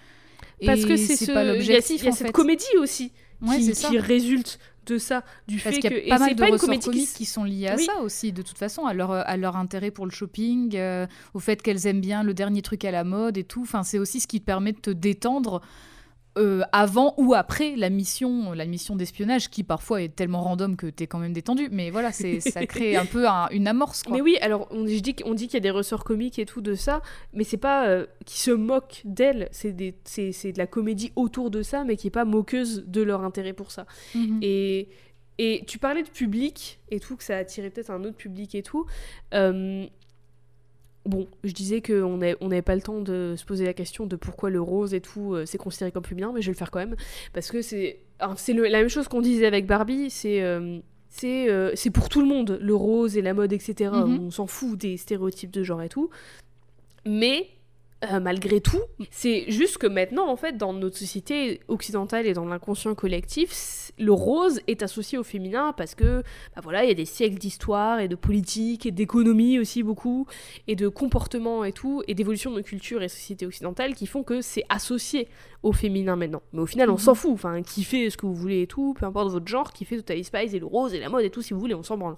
[0.66, 1.32] Parce que c'est ce...
[1.32, 2.32] pas il y a- l'objectif il y a, cette fait.
[2.32, 6.18] comédie aussi Ouais, qui, qui résulte de ça, du Parce fait qu'il y a pas
[6.20, 7.84] mal de pas ressorts qui comiques s- qui sont liés à Oui.
[7.84, 11.40] ça aussi, de toute façon, à leur, à leur intérêt pour le shopping, euh, au
[11.40, 13.62] fait qu'elles aiment bien le dernier truc à la mode et tout.
[13.62, 15.60] Enfin, c'est aussi ce qui te permet de te détendre
[16.38, 20.86] euh, avant ou après la mission, la mission d'espionnage, qui parfois est tellement random que
[20.86, 21.68] t'es quand même détendu.
[21.70, 24.02] Mais voilà, c'est ça crée un peu un- une amorce.
[24.02, 24.16] Quoi.
[24.16, 26.46] Mais oui, alors on, je dis, on dit qu'il y a des ressorts comiques et
[26.46, 27.02] tout de ça,
[27.34, 31.84] mais c'est pas euh, qui se moquent d'elles, c'est de la comédie autour de ça,
[31.84, 33.86] mais qui est pas moqueuse de leur intérêt pour ça.
[34.14, 34.38] Mhm.
[34.42, 34.88] Et,
[35.38, 38.62] et tu parlais de public et tout, que ça attirait peut-être un autre public et
[38.62, 38.86] tout.
[39.34, 39.86] Euh,
[41.06, 44.50] bon, je disais qu'on n'avait pas le temps de se poser la question de pourquoi
[44.50, 46.78] le rose et tout, euh, c'est considéré comme féminin, mais je vais le faire quand
[46.78, 46.96] même.
[47.32, 50.42] Parce que c'est la même chose qu'on disait avec Barbie, c'est.
[50.42, 50.78] euh,
[51.14, 53.90] c'est euh, c'est pour tout le monde, le rose et la mode, etc.
[53.92, 54.26] Mhm.
[54.26, 56.08] On s'en fout des stéréotypes de genre et tout.
[57.04, 57.48] Mais
[58.10, 58.80] euh, malgré tout,
[59.10, 64.12] c'est juste que maintenant, en fait, dans notre société occidentale et dans l'inconscient collectif, le
[64.12, 66.22] rose est associé au féminin parce que,
[66.56, 70.26] bah voilà, il y a des siècles d'histoire et de politique et d'économie aussi beaucoup,
[70.66, 74.22] et de comportement et tout, et d'évolution de nos cultures et sociétés occidentales qui font
[74.24, 75.28] que c'est associé
[75.62, 76.42] au féminin maintenant.
[76.52, 76.98] Mais au final, on Mhm.
[76.98, 77.30] s'en fout.
[77.32, 80.54] Enfin, kiffez ce que vous voulez et tout, peu importe votre genre, kiffez Totally Spice
[80.54, 82.16] et le rose et la mode et tout, si vous voulez, on s'en branle.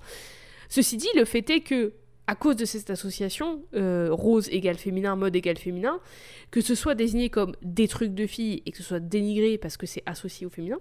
[0.70, 1.92] Ceci dit, le fait est que,
[2.26, 6.00] à cause de cette association, euh, rose égale féminin, mode égale féminin,
[6.50, 9.76] que ce soit désigné comme des trucs de filles et que ce soit dénigré parce
[9.76, 10.78] que c'est associé au féminin,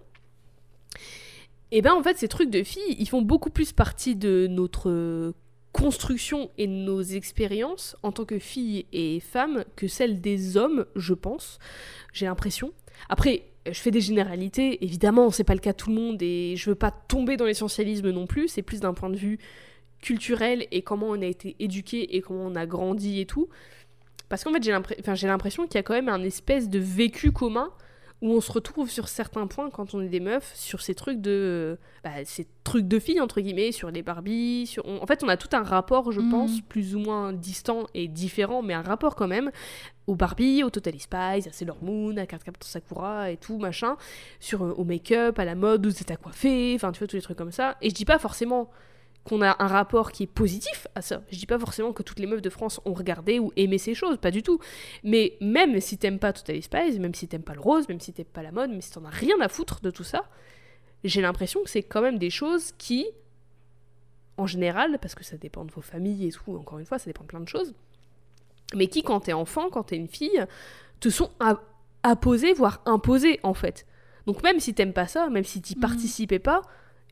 [1.76, 5.34] et ben en fait, ces trucs de filles, ils font beaucoup plus partie de notre
[5.72, 10.86] construction et de nos expériences en tant que filles et femmes que celles des hommes,
[10.95, 11.57] je pense.
[12.14, 12.74] J'ai l'impression.
[13.10, 16.53] Après, je fais des généralités, évidemment, c'est pas le cas de tout le monde et
[16.56, 19.40] je veux pas tomber dans l'essentialisme non plus, c'est plus d'un point de vue
[20.04, 23.48] culturel et comment on a été éduqué et comment on a grandi et tout.
[24.30, 27.70] Parce qu'en fait, j'ai l'impression qu'il y a quand même un espèce de vécu commun
[28.22, 31.20] où on se retrouve sur certains points quand on est des meufs, sur ces trucs
[31.20, 31.78] de.
[32.06, 34.66] Bah, ces trucs de filles, entre guillemets, sur les Barbies.
[34.66, 34.86] Sur...
[34.88, 36.32] on- En fait, on a tout un rapport, je Mhm.
[36.32, 39.52] pense, plus ou moins distant et différent, mais un rapport quand même,
[40.08, 43.98] aux Barbie, au Totally Spice, à Sailor Moon, à Cardcaptor Sakura et tout, machin,
[44.40, 47.18] sur, euh, au make-up, à la mode, où c'est à coiffer, enfin, tu vois, tous
[47.18, 47.76] les trucs comme ça.
[47.82, 48.70] Et je dis pas forcément
[49.24, 51.22] qu'on a un rapport qui est positif à ça.
[51.32, 53.94] Je dis pas forcément que toutes les meufs de France ont regardé ou aimé ces
[53.94, 54.60] choses, pas du tout.
[55.04, 58.12] Mais même si t'aimes pas Totally Spice, même si t'aimes pas le rose, même si
[58.12, 60.26] t'aimes pas la mode, même si t'en as rien à foutre de tout ça,
[61.06, 63.06] j'ai l'impression que c'est quand même des choses qui,
[64.38, 67.06] en général, parce que ça dépend de vos familles et tout, encore une fois, ça
[67.06, 67.74] dépend de plein de choses,
[68.76, 70.45] mais qui, quand t'es enfant, quand t'es une fille,
[71.00, 71.30] te sont
[72.04, 73.86] apposées, voire imposées, en fait.
[74.26, 75.82] Donc même si t'aimes pas ça, même si t'y Mhm.
[75.82, 76.62] participais pas,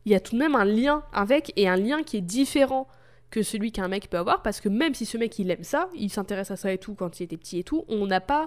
[0.04, 2.88] il y a tout de même un lien avec, et un lien qui est différent
[3.30, 5.88] que celui qu'un mec peut avoir, parce que même si ce mec il aime ça,
[5.94, 8.46] il s'intéresse à ça et tout quand il était petit et tout, on n'a pas,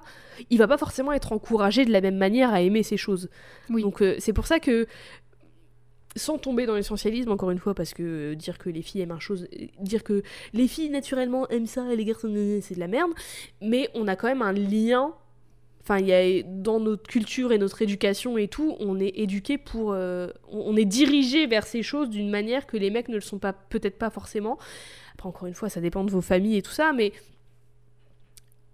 [0.50, 3.30] il va pas forcément être encouragé de la même manière à aimer ces choses.
[3.70, 3.82] Oui.
[3.82, 4.86] Donc euh, c'est pour ça que
[6.16, 9.12] sans tomber dans l'essentialisme encore une fois parce que euh, dire que les filles aiment
[9.12, 10.24] un chose euh, dire que
[10.54, 13.12] les filles naturellement aiment ça et les garçons c'est de la merde
[13.62, 15.14] mais on a quand même un lien
[15.86, 19.60] enfin il y a dans notre culture et notre éducation et tout on est éduqué
[19.60, 23.22] pour euh, on, est dirigé vers ces choses d'une manière que les mecs ne le
[23.22, 24.58] sont pas peut-être pas forcément
[25.14, 27.14] après encore une fois ça dépend de vos familles et tout ça mais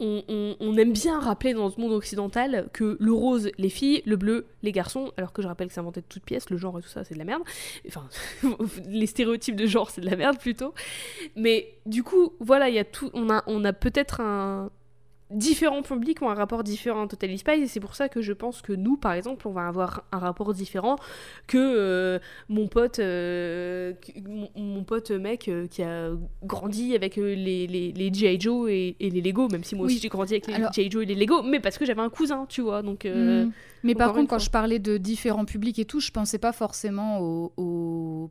[0.03, 4.47] on, aime bien rappeler dans ce monde occidental que le rose, les filles, le bleu,
[4.63, 6.81] les garçons, alors que je rappelle que c'est inventé de toutes pièces, le genre et
[6.81, 7.43] tout ça, c'est de la merde.
[7.87, 8.07] Enfin,
[8.87, 10.73] les stéréotypes de genre, c'est de la merde plutôt.
[11.35, 14.71] Mais du coup, voilà, il y a tout, on a, on a peut-être un
[15.31, 18.33] différents publics ont un rapport différent à Totally Spice et c'est pour ça que je
[18.33, 20.95] pense que nous par exemple on va avoir un rapport différent
[21.47, 23.93] que euh, mon pote euh,
[24.27, 26.09] mon, mon pote mec euh, qui a
[26.43, 27.35] grandi avec les,
[27.67, 28.39] les, les G.I.
[28.39, 29.93] Joe et, et les Lego même si moi Oui.
[29.93, 30.91] aussi j'ai grandi avec les Alors- G.I.
[30.91, 33.51] Joe et les Lego mais parce que j'avais un cousin tu vois donc euh, Mm.
[33.83, 37.19] Mais par contre, quand je parlais de différents publics et tout, je pensais pas forcément
[37.19, 38.29] aux, aux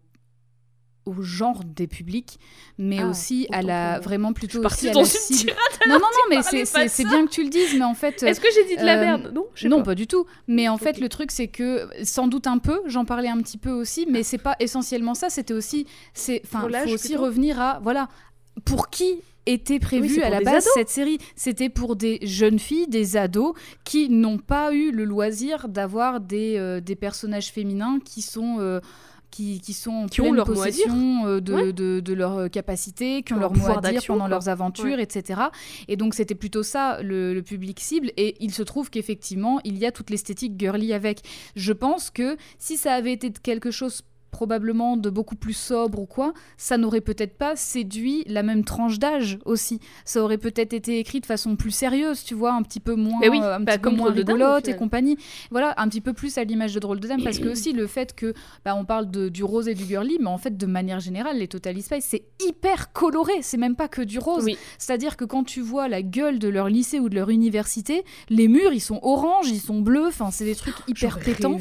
[1.07, 2.39] au genre des publics,
[2.79, 5.53] mais Ah, aussi à la vraiment plutôt aussi à la cible.
[5.89, 8.23] Non, non, non, mais c'est bien que tu le dises, mais en fait.
[8.23, 9.33] Est-ce que j'ai dit de la euh, merde?
[9.35, 9.85] Non, non, pas.
[9.87, 9.95] pas.
[9.95, 10.27] du tout.
[10.47, 13.59] Mais en fait, le truc, c'est que sans doute un peu, j'en parlais un petit
[13.59, 15.31] peu aussi, mais c'est pas essentiellement ça.
[15.31, 18.09] C'était aussi, c'est, enfin, faut aussi plutôt revenir à, voilà,
[18.65, 20.73] pour qui était prévu Oui, c'est à la base ados.
[20.75, 21.19] cette série?
[21.35, 23.55] C'était pour des jeunes filles, des ados
[23.85, 28.81] qui n'ont pas eu le loisir d'avoir des, euh, des personnages féminins qui sont euh,
[29.31, 31.73] qui, qui sont en Qui ont leur possession euh, de, Ouais.
[31.73, 34.29] de, de leurs capacités, qui ont Leur leur mot à dire pendant quoi.
[34.29, 35.41] leurs aventures, etc.
[35.89, 38.11] Et donc c'était plutôt ça le, le public cible.
[38.17, 41.21] Et il se trouve qu'effectivement, il y a toute l'esthétique girly avec.
[41.57, 46.07] Je pense que si ça avait été quelque chose probablement de beaucoup plus sobre ou
[46.07, 49.81] quoi, ça n'aurait peut-être pas séduit la même tranche d'âge aussi.
[50.05, 53.21] Ça aurait peut-être été écrit de façon plus sérieuse, tu vois, un petit peu moins,
[53.23, 55.17] oui, euh, un bah, petit peu moins rigolote et compagnie.
[55.51, 57.87] Voilà, un petit peu plus à l'image de Drôle de Dame, parce que aussi le
[57.87, 58.35] fait que,
[58.65, 61.39] bah, on parle de, du rose et du girly, mais en fait, de manière générale,
[61.39, 64.45] les Totally Spice, c'est hyper coloré, c'est même pas que du rose.
[64.45, 64.57] Oui.
[64.79, 68.49] C'est-à-dire que quand tu vois la gueule de leur lycée ou de leur université, les
[68.49, 71.59] murs, ils sont oranges, ils sont bleus, enfin, c'est des trucs hyper pétants.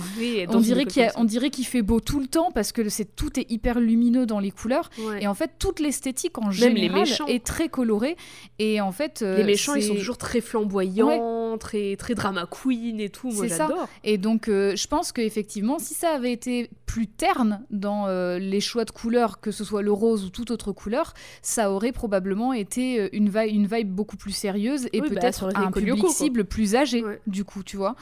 [0.60, 3.50] dirait qu'il on dirait qu'il fait beau tout le temps parce que c'est tout est
[3.50, 4.90] hyper lumineux dans les couleurs.
[5.00, 5.24] Ouais.
[5.24, 7.26] et en fait toute l'esthétique en Même les général méchants.
[7.28, 8.18] est très colorée
[8.60, 13.00] et en fait euh, Les méchants, ils sont toujours très flamboyants, très, très drama queen
[13.00, 13.30] et tout.
[13.32, 13.68] Moi, C'est ça.
[13.70, 13.88] j'adore.
[14.04, 18.60] et donc euh, je pense qu'effectivement si ça avait été plus terne dans euh, les
[18.60, 22.52] choix de couleurs que ce soit le rose ou toute autre couleur ça aurait probablement
[22.52, 26.10] été une vibe une vibe beaucoup plus sérieuse et Oui, bah, peut-être été un public
[26.10, 27.22] cible plus âgé Ouais.
[27.26, 27.96] du coup tu vois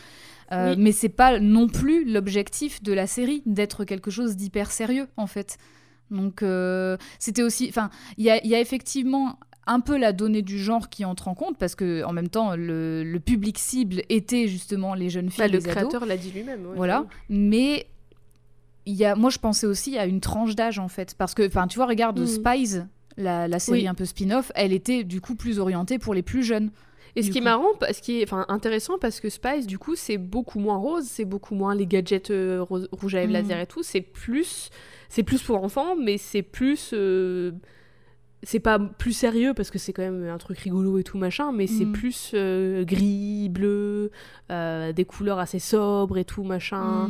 [0.53, 0.81] Euh, Oui.
[0.81, 5.27] mais c'est pas non plus l'objectif de la série d'être quelque chose d'hyper sérieux en
[5.27, 5.57] fait
[6.09, 10.13] donc euh, c'était aussi enfin il y a, il y a effectivement un peu la
[10.13, 13.57] donnée du genre qui entre en compte parce que en même temps le, le public
[13.59, 16.65] cible était justement les jeunes filles Bah, le les créateur l'a dit lui-même.
[16.65, 17.87] ouais, voilà mais
[18.85, 21.45] il y a moi je pensais aussi à une tranche d'âge en fait parce que
[21.45, 22.25] enfin tu vois regarde Mhm.
[22.27, 22.77] Spies
[23.17, 23.87] la, la série Oui.
[23.89, 26.71] un peu spin-off elle était du coup plus orientée pour les plus jeunes
[27.17, 29.95] Et ce qui est marrant, ce qui est enfin, intéressant, parce que Spice, du coup,
[29.95, 33.33] c'est beaucoup moins rose, c'est beaucoup moins les gadgets euh, rouge à lèvres Mhm.
[33.33, 33.83] laser et tout.
[33.83, 34.69] C'est plus,
[35.09, 37.51] c'est plus pour enfants, mais c'est plus, euh,
[38.43, 41.51] c'est pas plus sérieux parce que c'est quand même un truc rigolo et tout machin,
[41.51, 41.91] mais c'est Mhm.
[41.93, 44.11] plus euh, gris, bleu,
[44.51, 47.09] euh, des couleurs assez sobres et tout machin.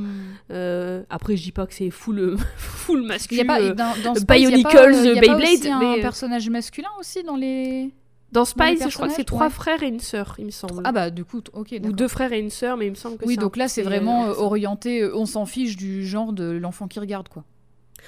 [0.51, 3.43] Euh, après, je dis pas que c'est full, full Il y masculin.
[3.43, 5.19] a pas dans, dans Spies, il y a Bionicles, pas, euh, il y a pas
[5.19, 7.91] Beyblade, aussi un mais- personnage masculin aussi dans les
[8.31, 10.81] Dans Spice, je crois que c'est trois frères et une sœur, il me semble.
[10.83, 13.17] ah bah du coup ok Ou deux frères et une sœur, mais il me semble
[13.17, 16.43] que oui donc là c'est vraiment euh, orienté euh, on s'en fiche du genre de
[16.51, 17.45] l'enfant qui regarde quoi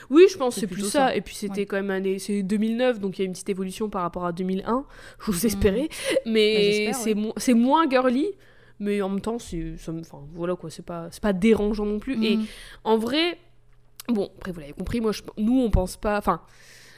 [0.10, 0.90] Oui, je pense C'est plus ça.
[1.08, 1.16] ça.
[1.16, 1.66] Et puis c'était Ouais.
[1.66, 4.32] quand même année, c'est 2009, donc il y a une petite évolution par rapport à
[4.34, 4.86] 2001.
[5.20, 5.46] Je vous Mhm.
[5.46, 8.28] espérais, Bah, mais j'espère, c'est mo- c'est moins girly.
[8.82, 12.14] Mais en même temps, c'est, enfin voilà quoi, c'est pas, c'est pas dérangeant non plus.
[12.26, 12.46] Et Mhm.
[12.86, 13.38] en vrai,
[14.10, 16.42] bon, après vous l'avez compris, moi, je- nous on pense pas, enfin.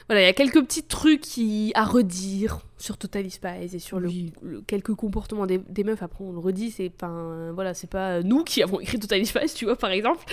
[0.08, 4.00] Voilà, il y a quelques petits trucs qui, à redire sur Total Spies et sur
[4.00, 4.32] le- Oui.
[4.42, 6.02] le, quelques comportements des, des meufs.
[6.02, 9.54] Après, on le redit, c'est pas, voilà, c'est pas nous qui avons écrit Total Spies,
[9.54, 10.24] tu vois, par exemple.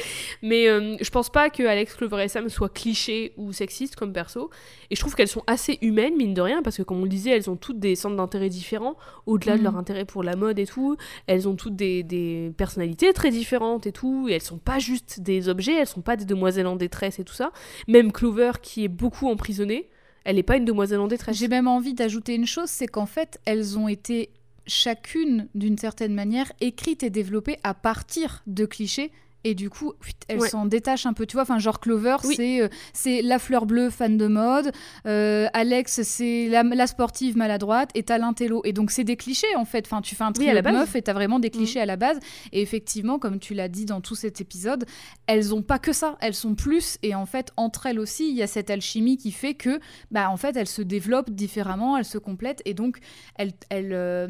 [0.41, 4.13] Mais euh, je pense pas que Alex Clover et Sam soient clichés ou sexistes comme
[4.13, 4.49] perso.
[4.89, 7.09] Et je trouve qu'elles sont assez humaines, mine de rien, parce que comme on le
[7.09, 8.97] disait, elles ont toutes des centres d'intérêt différents,
[9.27, 10.97] au-delà de leur intérêt pour la mode et tout.
[11.27, 14.27] Elles ont toutes des, des personnalités très différentes et tout.
[14.27, 17.23] Et elles sont pas juste des objets, elles sont pas des demoiselles en détresse et
[17.23, 17.51] tout ça.
[17.87, 19.87] Même Clover, qui est beaucoup emprisonnée,
[20.23, 21.37] elle est pas une demoiselle en détresse.
[21.37, 24.31] J'ai même envie d'ajouter une chose, c'est qu'en fait, elles ont été
[24.67, 29.11] chacune, d'une certaine manière, écrites et développées à partir de clichés.
[29.45, 30.49] Et du coup, pfft, elles Ouais.
[30.49, 31.25] s'en détachent un peu.
[31.25, 32.33] Tu vois, enfin, genre Clover, Oui.
[32.35, 34.71] c'est euh, c'est la fleur bleue fan de mode.
[35.07, 37.89] euh, Alex, c'est la, la sportive maladroite.
[37.95, 38.61] Et t'as l'intello.
[38.65, 39.85] Et donc, c'est des clichés, en fait.
[39.85, 40.75] Enfin, tu fais un Oui, trio à la de base.
[40.75, 42.19] meufs et t'as vraiment des clichés à la base.
[42.51, 44.85] Et effectivement, comme tu l'as dit dans tout cet épisode,
[45.25, 46.17] elles ont pas que ça.
[46.19, 46.97] Elles sont plus.
[47.01, 49.79] Et en fait, entre elles aussi, il y a cette alchimie qui fait que,
[50.11, 52.61] bah, en fait, elles se développent différemment, elles se complètent.
[52.65, 52.97] Et donc,
[53.35, 54.27] elles, elles, euh,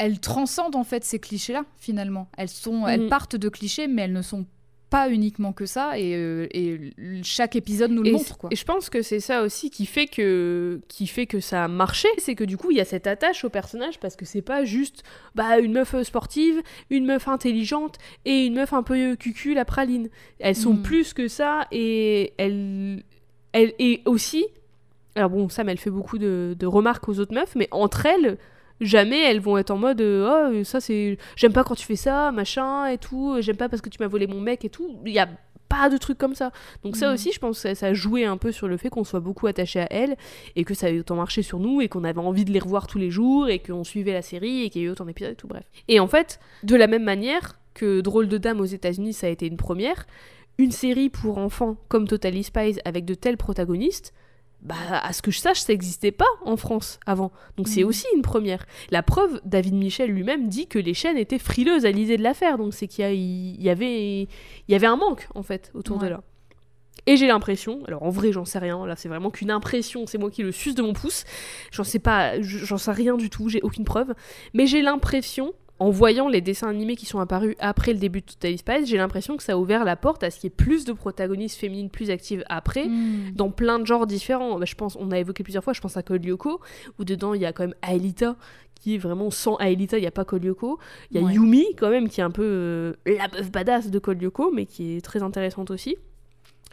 [0.00, 2.28] elles transcendent en fait ces clichés-là, finalement.
[2.36, 3.08] Elles, sont, elles Mhm.
[3.08, 4.46] partent de clichés, mais elles ne sont
[4.88, 5.96] pas uniquement que ça.
[6.00, 6.90] Et, euh, et
[7.22, 8.48] chaque épisode nous le et, montre, quoi.
[8.52, 11.68] et je pense que c'est ça aussi qui fait que qui fait que ça a
[11.68, 14.42] marché, c'est que du coup il y a cette attache au personnage parce que c'est
[14.42, 15.04] pas juste
[15.36, 16.60] bah une meuf euh, sportive,
[16.90, 20.08] une meuf intelligente et une meuf un peu euh, cucu la praline.
[20.40, 20.82] Elles sont Mm.
[20.82, 23.04] plus que ça et elles
[23.52, 24.44] elles et aussi
[25.14, 28.38] alors bon Sam elle fait beaucoup de, de remarques aux autres meufs mais entre elles
[28.80, 31.96] jamais elles vont être en mode euh, oh ça c'est j'aime pas quand tu fais
[31.96, 34.98] ça machin et tout j'aime pas parce que tu m'as volé mon mec et tout.
[35.04, 35.28] Il y a
[35.68, 36.50] pas de trucs comme ça.
[36.82, 37.14] Donc ça Mhm.
[37.14, 39.46] aussi je pense que ça, a joué un peu sur le fait qu'on soit beaucoup
[39.46, 40.16] attaché à elles
[40.56, 42.86] et que ça a autant marché sur nous et qu'on avait envie de les revoir
[42.88, 45.32] tous les jours et qu'on suivait la série et qu'il y a eu autant d'épisodes
[45.32, 45.64] et tout bref.
[45.86, 49.30] Et en fait de la même manière que Drôle de Dame aux États-Unis ça a
[49.30, 50.06] été une première
[50.58, 54.12] une série pour enfants comme Totally Spies avec de tels protagonistes,
[54.62, 57.32] bah, à ce que je sache, ça n'existait pas en France avant.
[57.56, 57.88] Donc c'est Mhm.
[57.88, 58.66] aussi une première.
[58.90, 62.34] La preuve, David Michel lui-même dit que les chaînes étaient frileuses à l'idée de la
[62.34, 62.58] faire.
[62.58, 64.28] Donc c'est qu'il y, avait, il
[64.68, 66.22] y avait un manque, en fait, autour de là.
[67.06, 70.18] Et j'ai l'impression, alors en vrai j'en sais rien, là c'est vraiment qu'une impression, c'est
[70.18, 71.24] moi qui le suce de mon pouce,
[71.72, 74.12] j'en sais pas, j'en sais rien du tout, j'ai aucune preuve,
[74.52, 78.26] mais j'ai l'impression, en voyant les dessins animés qui sont apparus après le début de
[78.26, 80.54] Total Spice, j'ai l'impression que ça a ouvert la porte à ce qu'il y ait
[80.56, 83.32] plus de protagonistes féminines plus actives après, Mm.
[83.34, 84.58] dans plein de genres différents.
[84.58, 86.60] Bah, je pense, on a évoqué plusieurs fois, je pense à Code Lyoko,
[86.98, 88.36] où dedans il y a quand même Aelita,
[88.74, 90.78] qui est vraiment sans Aelita, il n'y a pas Code Lyoko.
[91.10, 91.32] Il y a Ouais.
[91.34, 94.66] Yumi, quand même, qui est un peu euh, la meuf badass de Code Lyoko, mais
[94.66, 95.96] qui est très intéressante aussi.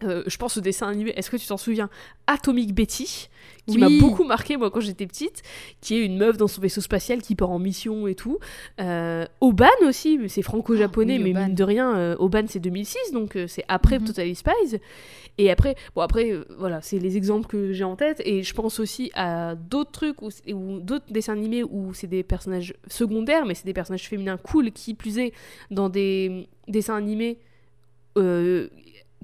[0.04, 1.90] Euh, je pense au dessin animé, est-ce que tu t'en souviens?
[2.28, 3.30] Atomic Betty,
[3.68, 3.82] qui Oui.
[3.82, 5.44] m'a beaucoup marqué moi quand j'étais petite,
[5.82, 8.40] qui est une meuf dans son vaisseau spatial qui part en mission et tout.
[8.80, 12.60] Euh, Oban aussi, mais c'est franco-japonais, Ah, oui, mais mine de rien, euh, Oban c'est
[12.60, 14.06] 2006, donc euh, c'est après Mhm.
[14.08, 14.80] Totally Spies.
[15.40, 18.54] Et après, bon après, euh, voilà, c'est les exemples que j'ai en tête, et je
[18.54, 20.32] pense aussi à d'autres trucs, ou
[20.80, 24.94] d'autres dessins animés où c'est des personnages secondaires, mais c'est des personnages féminins cool, qui
[24.96, 25.34] plus est,
[25.70, 27.38] dans des dessins animés
[28.18, 28.68] euh,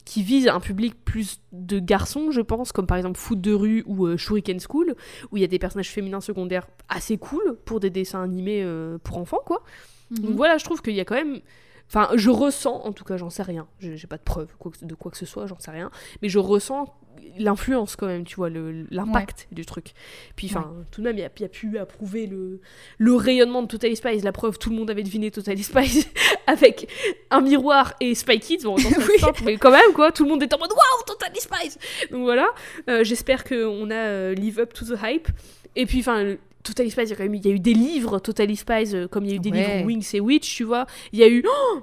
[0.05, 3.83] qui visent un public plus de garçons, je pense, comme par exemple Foot de rue
[3.85, 4.95] ou euh, Shuriken School,
[5.31, 8.97] où il y a des personnages féminins secondaires assez cool pour des dessins animés euh,
[9.03, 9.63] pour enfants, quoi.
[10.11, 10.35] Donc Mhm.
[10.35, 11.39] voilà, je trouve qu'il y a quand même.
[11.87, 13.67] Enfin, je ressens, en tout cas, j'en sais rien.
[13.79, 14.47] J'ai pas de preuve
[14.81, 15.91] de quoi que ce soit, j'en sais rien.
[16.21, 16.91] Mais je ressens
[17.37, 19.93] l'influence quand même, tu vois, l'impact du truc.
[20.35, 22.59] Puis, enfin, tout de même, il y, a- il y a pu approuver le,
[22.97, 24.21] le rayonnement de Totally Spies.
[24.21, 26.07] La preuve, tout le monde avait deviné Totally Spies
[26.47, 26.89] avec
[27.29, 28.63] un miroir et Spy Kids.
[28.63, 29.19] Bon, Oui.
[29.19, 30.11] simple, mais quand même, quoi.
[30.11, 31.77] Tout le monde était en mode Waouh, Totally Spies
[32.11, 32.47] Donc voilà.
[32.89, 35.27] Euh, J'espère qu'on a euh, live up to the hype.
[35.75, 36.35] Et puis, enfin.
[36.63, 38.95] Totally Spies, il y a quand même il y a eu des livres Totally Spies,
[38.95, 39.77] euh, comme il y a eu des Ouais.
[39.77, 40.85] livres Wings et Witch, tu vois.
[41.11, 41.43] Il y a eu.
[41.47, 41.79] Oh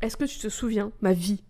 [0.00, 1.42] Est-ce que tu te souviens, ma vie,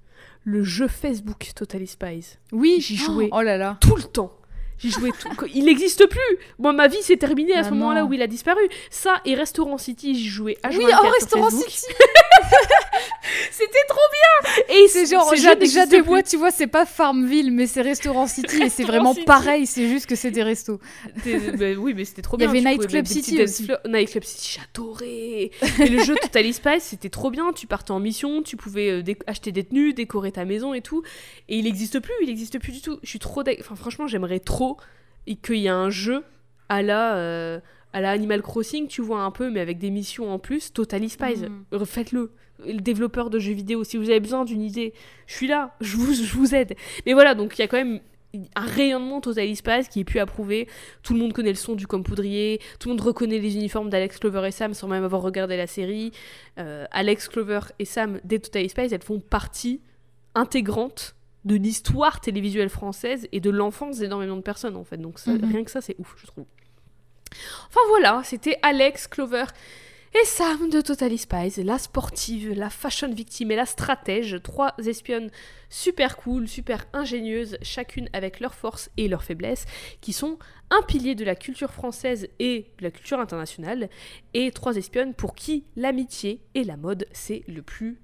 [0.44, 2.38] le jeu Facebook Totally Spies?
[2.52, 3.28] Oui, j'y jouais.
[3.32, 3.76] Oh là là.
[3.80, 4.32] Tout le temps.
[4.78, 5.28] J'y jouais tout.
[5.54, 6.38] Il n'existe plus.
[6.58, 8.62] Moi, ma vie s'est terminée à ce moment-là où il a disparu.
[8.90, 11.50] Ça et Restaurant City, j'y jouais H24 Oui, oh, Restaurant.
[11.50, 11.86] City.
[13.50, 14.74] C'était trop bien.
[14.76, 15.36] Et C'est genre, et
[16.02, 16.02] plus.
[16.10, 19.24] moi, tu vois, c'est pas Farmville, mais c'est Restaurant City et c'est vraiment City.
[19.24, 20.80] pareil, c'est juste que c'est des restos.
[21.58, 22.50] Bah oui, mais c'était trop Il y bien.
[22.50, 23.68] avait Night Club des City aussi.
[23.88, 25.50] Night Club City, j'adorais.
[25.80, 27.52] Et le jeu Totally Spice, c'était trop bien.
[27.52, 31.02] Tu partais en mission, tu pouvais euh, acheter des tenues, décorer ta maison et tout.
[31.48, 32.98] Et il n'existe plus, il n'existe plus du tout.
[33.02, 33.42] Je suis trop.
[33.60, 34.76] Enfin, franchement, j'aimerais trop
[35.42, 36.24] qu'il y ait un jeu
[36.68, 37.14] à la.
[37.16, 37.60] euh,
[37.92, 41.08] à la Animal Crossing, tu vois un peu, mais avec des missions en plus, Totally
[41.10, 41.44] Spies.
[41.72, 42.32] Euh, Faites-le.
[42.64, 44.92] Le développeur de jeux vidéo, si vous avez besoin d'une idée,
[45.26, 46.74] je suis là, je vous, je vous aide.
[47.06, 48.00] Mais voilà, donc il y a quand même
[48.54, 50.68] un rayonnement Total Spies qui est pu approuver.
[51.02, 53.90] Tout le monde connaît le son du comme poudrier, tout le monde reconnaît les uniformes
[53.90, 56.12] d'Alex Clover et Sam sans même avoir regardé la série.
[56.58, 59.80] Euh, Alex Clover et Sam des Total Spies, elles font partie
[60.34, 61.14] intégrante
[61.44, 64.96] de l'histoire télévisuelle française et de l'enfance d'énormément de personnes en fait.
[64.96, 65.44] Donc ça- Mhm.
[65.50, 66.44] rien que ça, c'est ouf, je trouve.
[67.68, 69.44] Enfin voilà, c'était Alex Clover
[70.14, 75.30] et Sam de Totally Spies, la sportive, la fashion victime et la stratège, trois espionnes
[75.70, 79.64] super cool, super ingénieuses, chacune avec leurs forces et leurs faiblesses,
[80.02, 80.38] qui sont
[80.68, 83.88] un pilier de la culture française et de la culture internationale,
[84.34, 87.98] et trois espionnes pour qui l'amitié et la mode, c'est le plus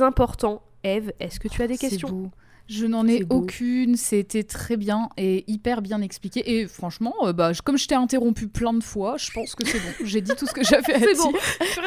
[0.00, 0.62] important.
[0.82, 2.30] Eve, est-ce que tu as des questions?
[2.66, 6.58] Je n'en ai C'est aucune, c'était très bien et hyper bien expliqué.
[6.60, 9.66] Et franchement, euh, bah, je- comme je t'ai interrompu plein de fois, je pense que
[9.66, 9.90] c'est bon.
[10.04, 11.16] J'ai dit tout ce que j'avais à C'est dire.
[11.22, 11.32] bon,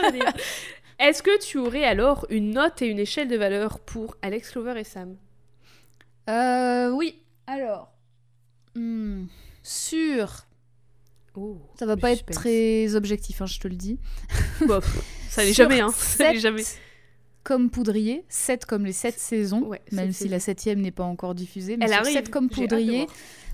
[0.04, 0.34] à dire.
[1.00, 4.80] Est-ce que tu aurais alors une note et une échelle de valeur pour Alex Clover
[4.80, 5.16] et Sam?
[6.30, 7.92] Euh, oui, alors.
[8.76, 9.26] hmm,
[9.64, 10.46] Sur.
[11.36, 14.00] Oh, Ça va pas être très objectif, hein, je te le dis.
[14.60, 15.90] Pff, ça n'est Sur jamais, hein.
[15.92, 16.64] Ça n'est sept jamais.
[17.48, 21.34] Comme poudrier, 7 comme les 7 saisons, Ouais, même si la septième n'est pas encore
[21.34, 21.78] diffusée.
[21.78, 22.14] Mais Elle arrive.
[22.14, 23.08] 7 comme poudrier,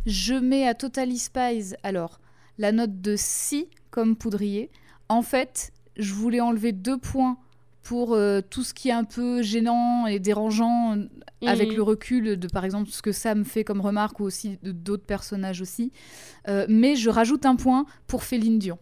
[0.08, 2.20] je mets à Totally Spies, alors,
[2.58, 4.72] la note de 6 comme poudrier.
[5.10, 7.38] En fait, je voulais enlever deux points
[7.84, 11.06] pour euh, tout ce qui est un peu gênant et dérangeant euh,
[11.46, 15.06] avec le recul de, par exemple, ce que Sam fait comme remarque ou aussi d'autres
[15.06, 15.92] personnages aussi.
[16.48, 18.80] Euh, mais je rajoute un point pour Féline Dion.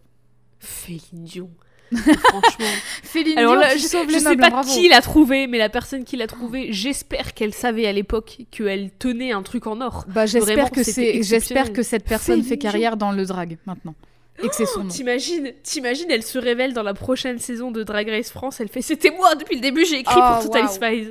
[0.58, 1.50] Féline Dion.
[1.94, 2.66] Franchement.
[3.02, 4.72] Féline Alors là, je, je sais pas bravo.
[4.72, 8.90] qui l'a trouvé, mais la personne qui l'a trouvé, j'espère qu'elle savait à l'époque qu'elle
[8.98, 10.04] tenait un truc en or.
[10.08, 12.70] Bah, j'espère que c'est, j'espère que cette personne Féline fait Dion.
[12.70, 13.94] carrière dans le drag maintenant.
[14.42, 14.88] Et que c'est son nom.
[14.88, 18.82] T'imagines, t'imagines, elle se révèle dans la prochaine saison de Drag Race France, elle fait
[18.82, 20.74] c'était moi depuis le début, j'ai écrit Oh, pour Total waouh.
[20.74, 21.08] Spies.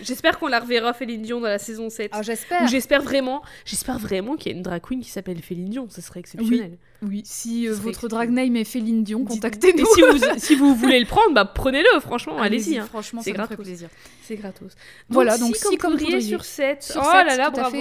[0.02, 2.10] J'espère qu'on la reverra Féline Dion dans la saison 7.
[2.12, 2.66] Ah, Ou j'espère.
[2.66, 6.00] j'espère vraiment, j'espère vraiment qu'il y a une drag queen qui s'appelle Féline Dion, ce
[6.00, 6.76] serait exceptionnel.
[7.02, 9.86] Oui, si euh, votre drag name est Féline Dion, contactez-nous.
[9.94, 12.78] Si vous, si vous voulez le prendre, bah prenez-le, franchement, allez-y.
[12.78, 12.86] hein.
[12.88, 13.56] Franchement, C'est ça gratos.
[13.56, 13.88] plaisir.
[14.22, 14.72] C'est gratos.
[15.08, 16.82] Voilà, donc si comme sur 7.
[16.82, 17.78] Sur oh là là, bravo.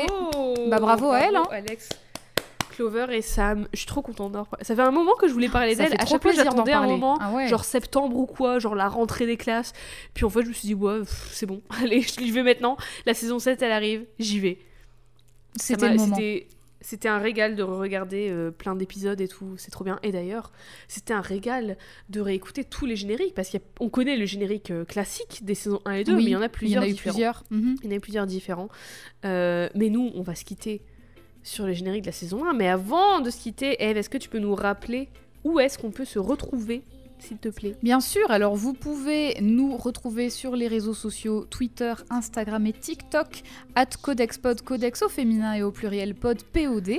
[0.70, 1.48] Bah, bravo à elle, hein.
[1.52, 1.90] Alex.
[2.76, 4.46] Clover et Sam, je suis trop contente d'en.
[4.62, 5.94] Ça fait un moment que je voulais parler d'elle.
[6.00, 7.48] À chaque fois, j'attendais un moment, Ah ouais.
[7.48, 9.74] genre septembre ou quoi, genre la rentrée des classes.
[10.14, 11.02] Puis en fait, je me suis dit, ouais,
[11.32, 12.78] c'est bon, allez, j'y vais maintenant.
[13.06, 14.58] La saison 7, elle arrive, j'y vais.
[15.56, 16.18] C'était m'a- le moment.
[16.86, 20.00] C'était un régal de regarder plein d'épisodes et tout, c'est trop bien.
[20.04, 20.52] Et d'ailleurs,
[20.90, 21.78] c'était un régal
[22.10, 25.92] de réécouter tous les génériques, parce qu'on connaît le générique euh, classique des saisons 1
[25.94, 27.44] et 2, Oui, mais il y en a Il y plusieurs en a eu plusieurs.
[27.52, 27.76] Mhm.
[27.82, 28.68] Il y en a eu plusieurs différents.
[29.24, 30.82] Euh, mais nous, on va se quitter
[31.44, 32.54] sur le générique de la saison 1.
[32.54, 35.10] Mais avant de se quitter, Eve, est-ce que tu peux nous rappeler
[35.44, 36.84] où est-ce qu'on peut se retrouver,
[37.28, 41.94] s'il te plaît Bien sûr, alors vous pouvez nous retrouver sur les réseaux sociaux Twitter,
[42.10, 43.44] Instagram et TikTok,
[43.76, 46.90] at CodexPod, Codex au féminin et au pluriel pod POD.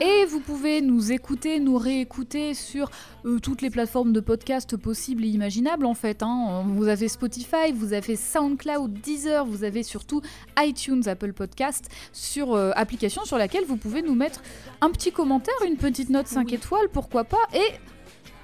[0.00, 2.90] Et vous pouvez nous écouter, nous réécouter sur
[3.24, 6.22] euh, toutes les plateformes de podcast possibles et imaginables en fait.
[6.22, 6.64] hein.
[6.66, 10.20] Vous avez Spotify, vous avez SoundCloud, Deezer, vous avez surtout
[10.58, 14.42] iTunes, Apple Podcast, sur euh, application sur laquelle vous pouvez nous mettre
[14.80, 16.54] un petit commentaire, une petite note 5 Oui.
[16.54, 17.72] étoiles, pourquoi pas, et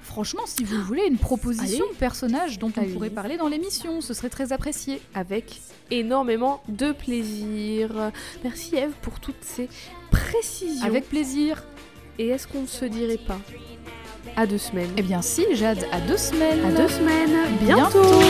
[0.05, 4.13] franchement, si vous voulez une proposition de personnage dont on pourrait parler dans l'émission, ce
[4.13, 5.01] serait très apprécié.
[5.13, 5.59] Avec
[5.91, 8.11] énormément de plaisir.
[8.43, 9.67] Merci Eve pour toutes ces
[10.11, 10.85] précisions.
[10.85, 11.63] Avec plaisir.
[12.17, 13.39] Et est-ce qu'on ne se dirait pas
[14.37, 14.91] à deux semaines?
[14.97, 16.63] Eh bien si, Jade, à deux semaines.
[16.65, 18.01] À deux semaines, Bientôt.
[18.01, 18.21] bientôt.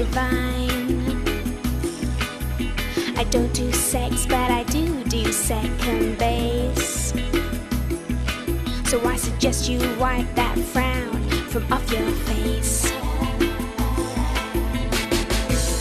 [0.00, 1.22] Divine.
[3.16, 7.12] I don't do sex, but I do do second base.
[8.86, 11.19] So I suggest you wipe that frown
[11.50, 12.84] from off your face.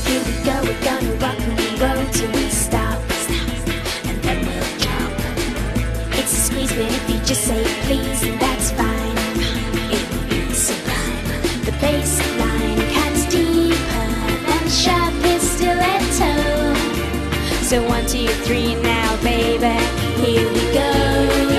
[0.07, 2.97] Here we go, we're gonna rock and roll till we stop.
[4.09, 5.11] And then we'll drop.
[6.17, 9.17] It's a squeeze, but if you just say please, then that's fine.
[9.93, 11.65] It will be sublime.
[11.65, 14.09] The bass line cuts deeper
[14.47, 16.33] than a sharpest stiletto.
[17.61, 19.77] So one, two, three now, baby.
[20.19, 21.58] Here we go.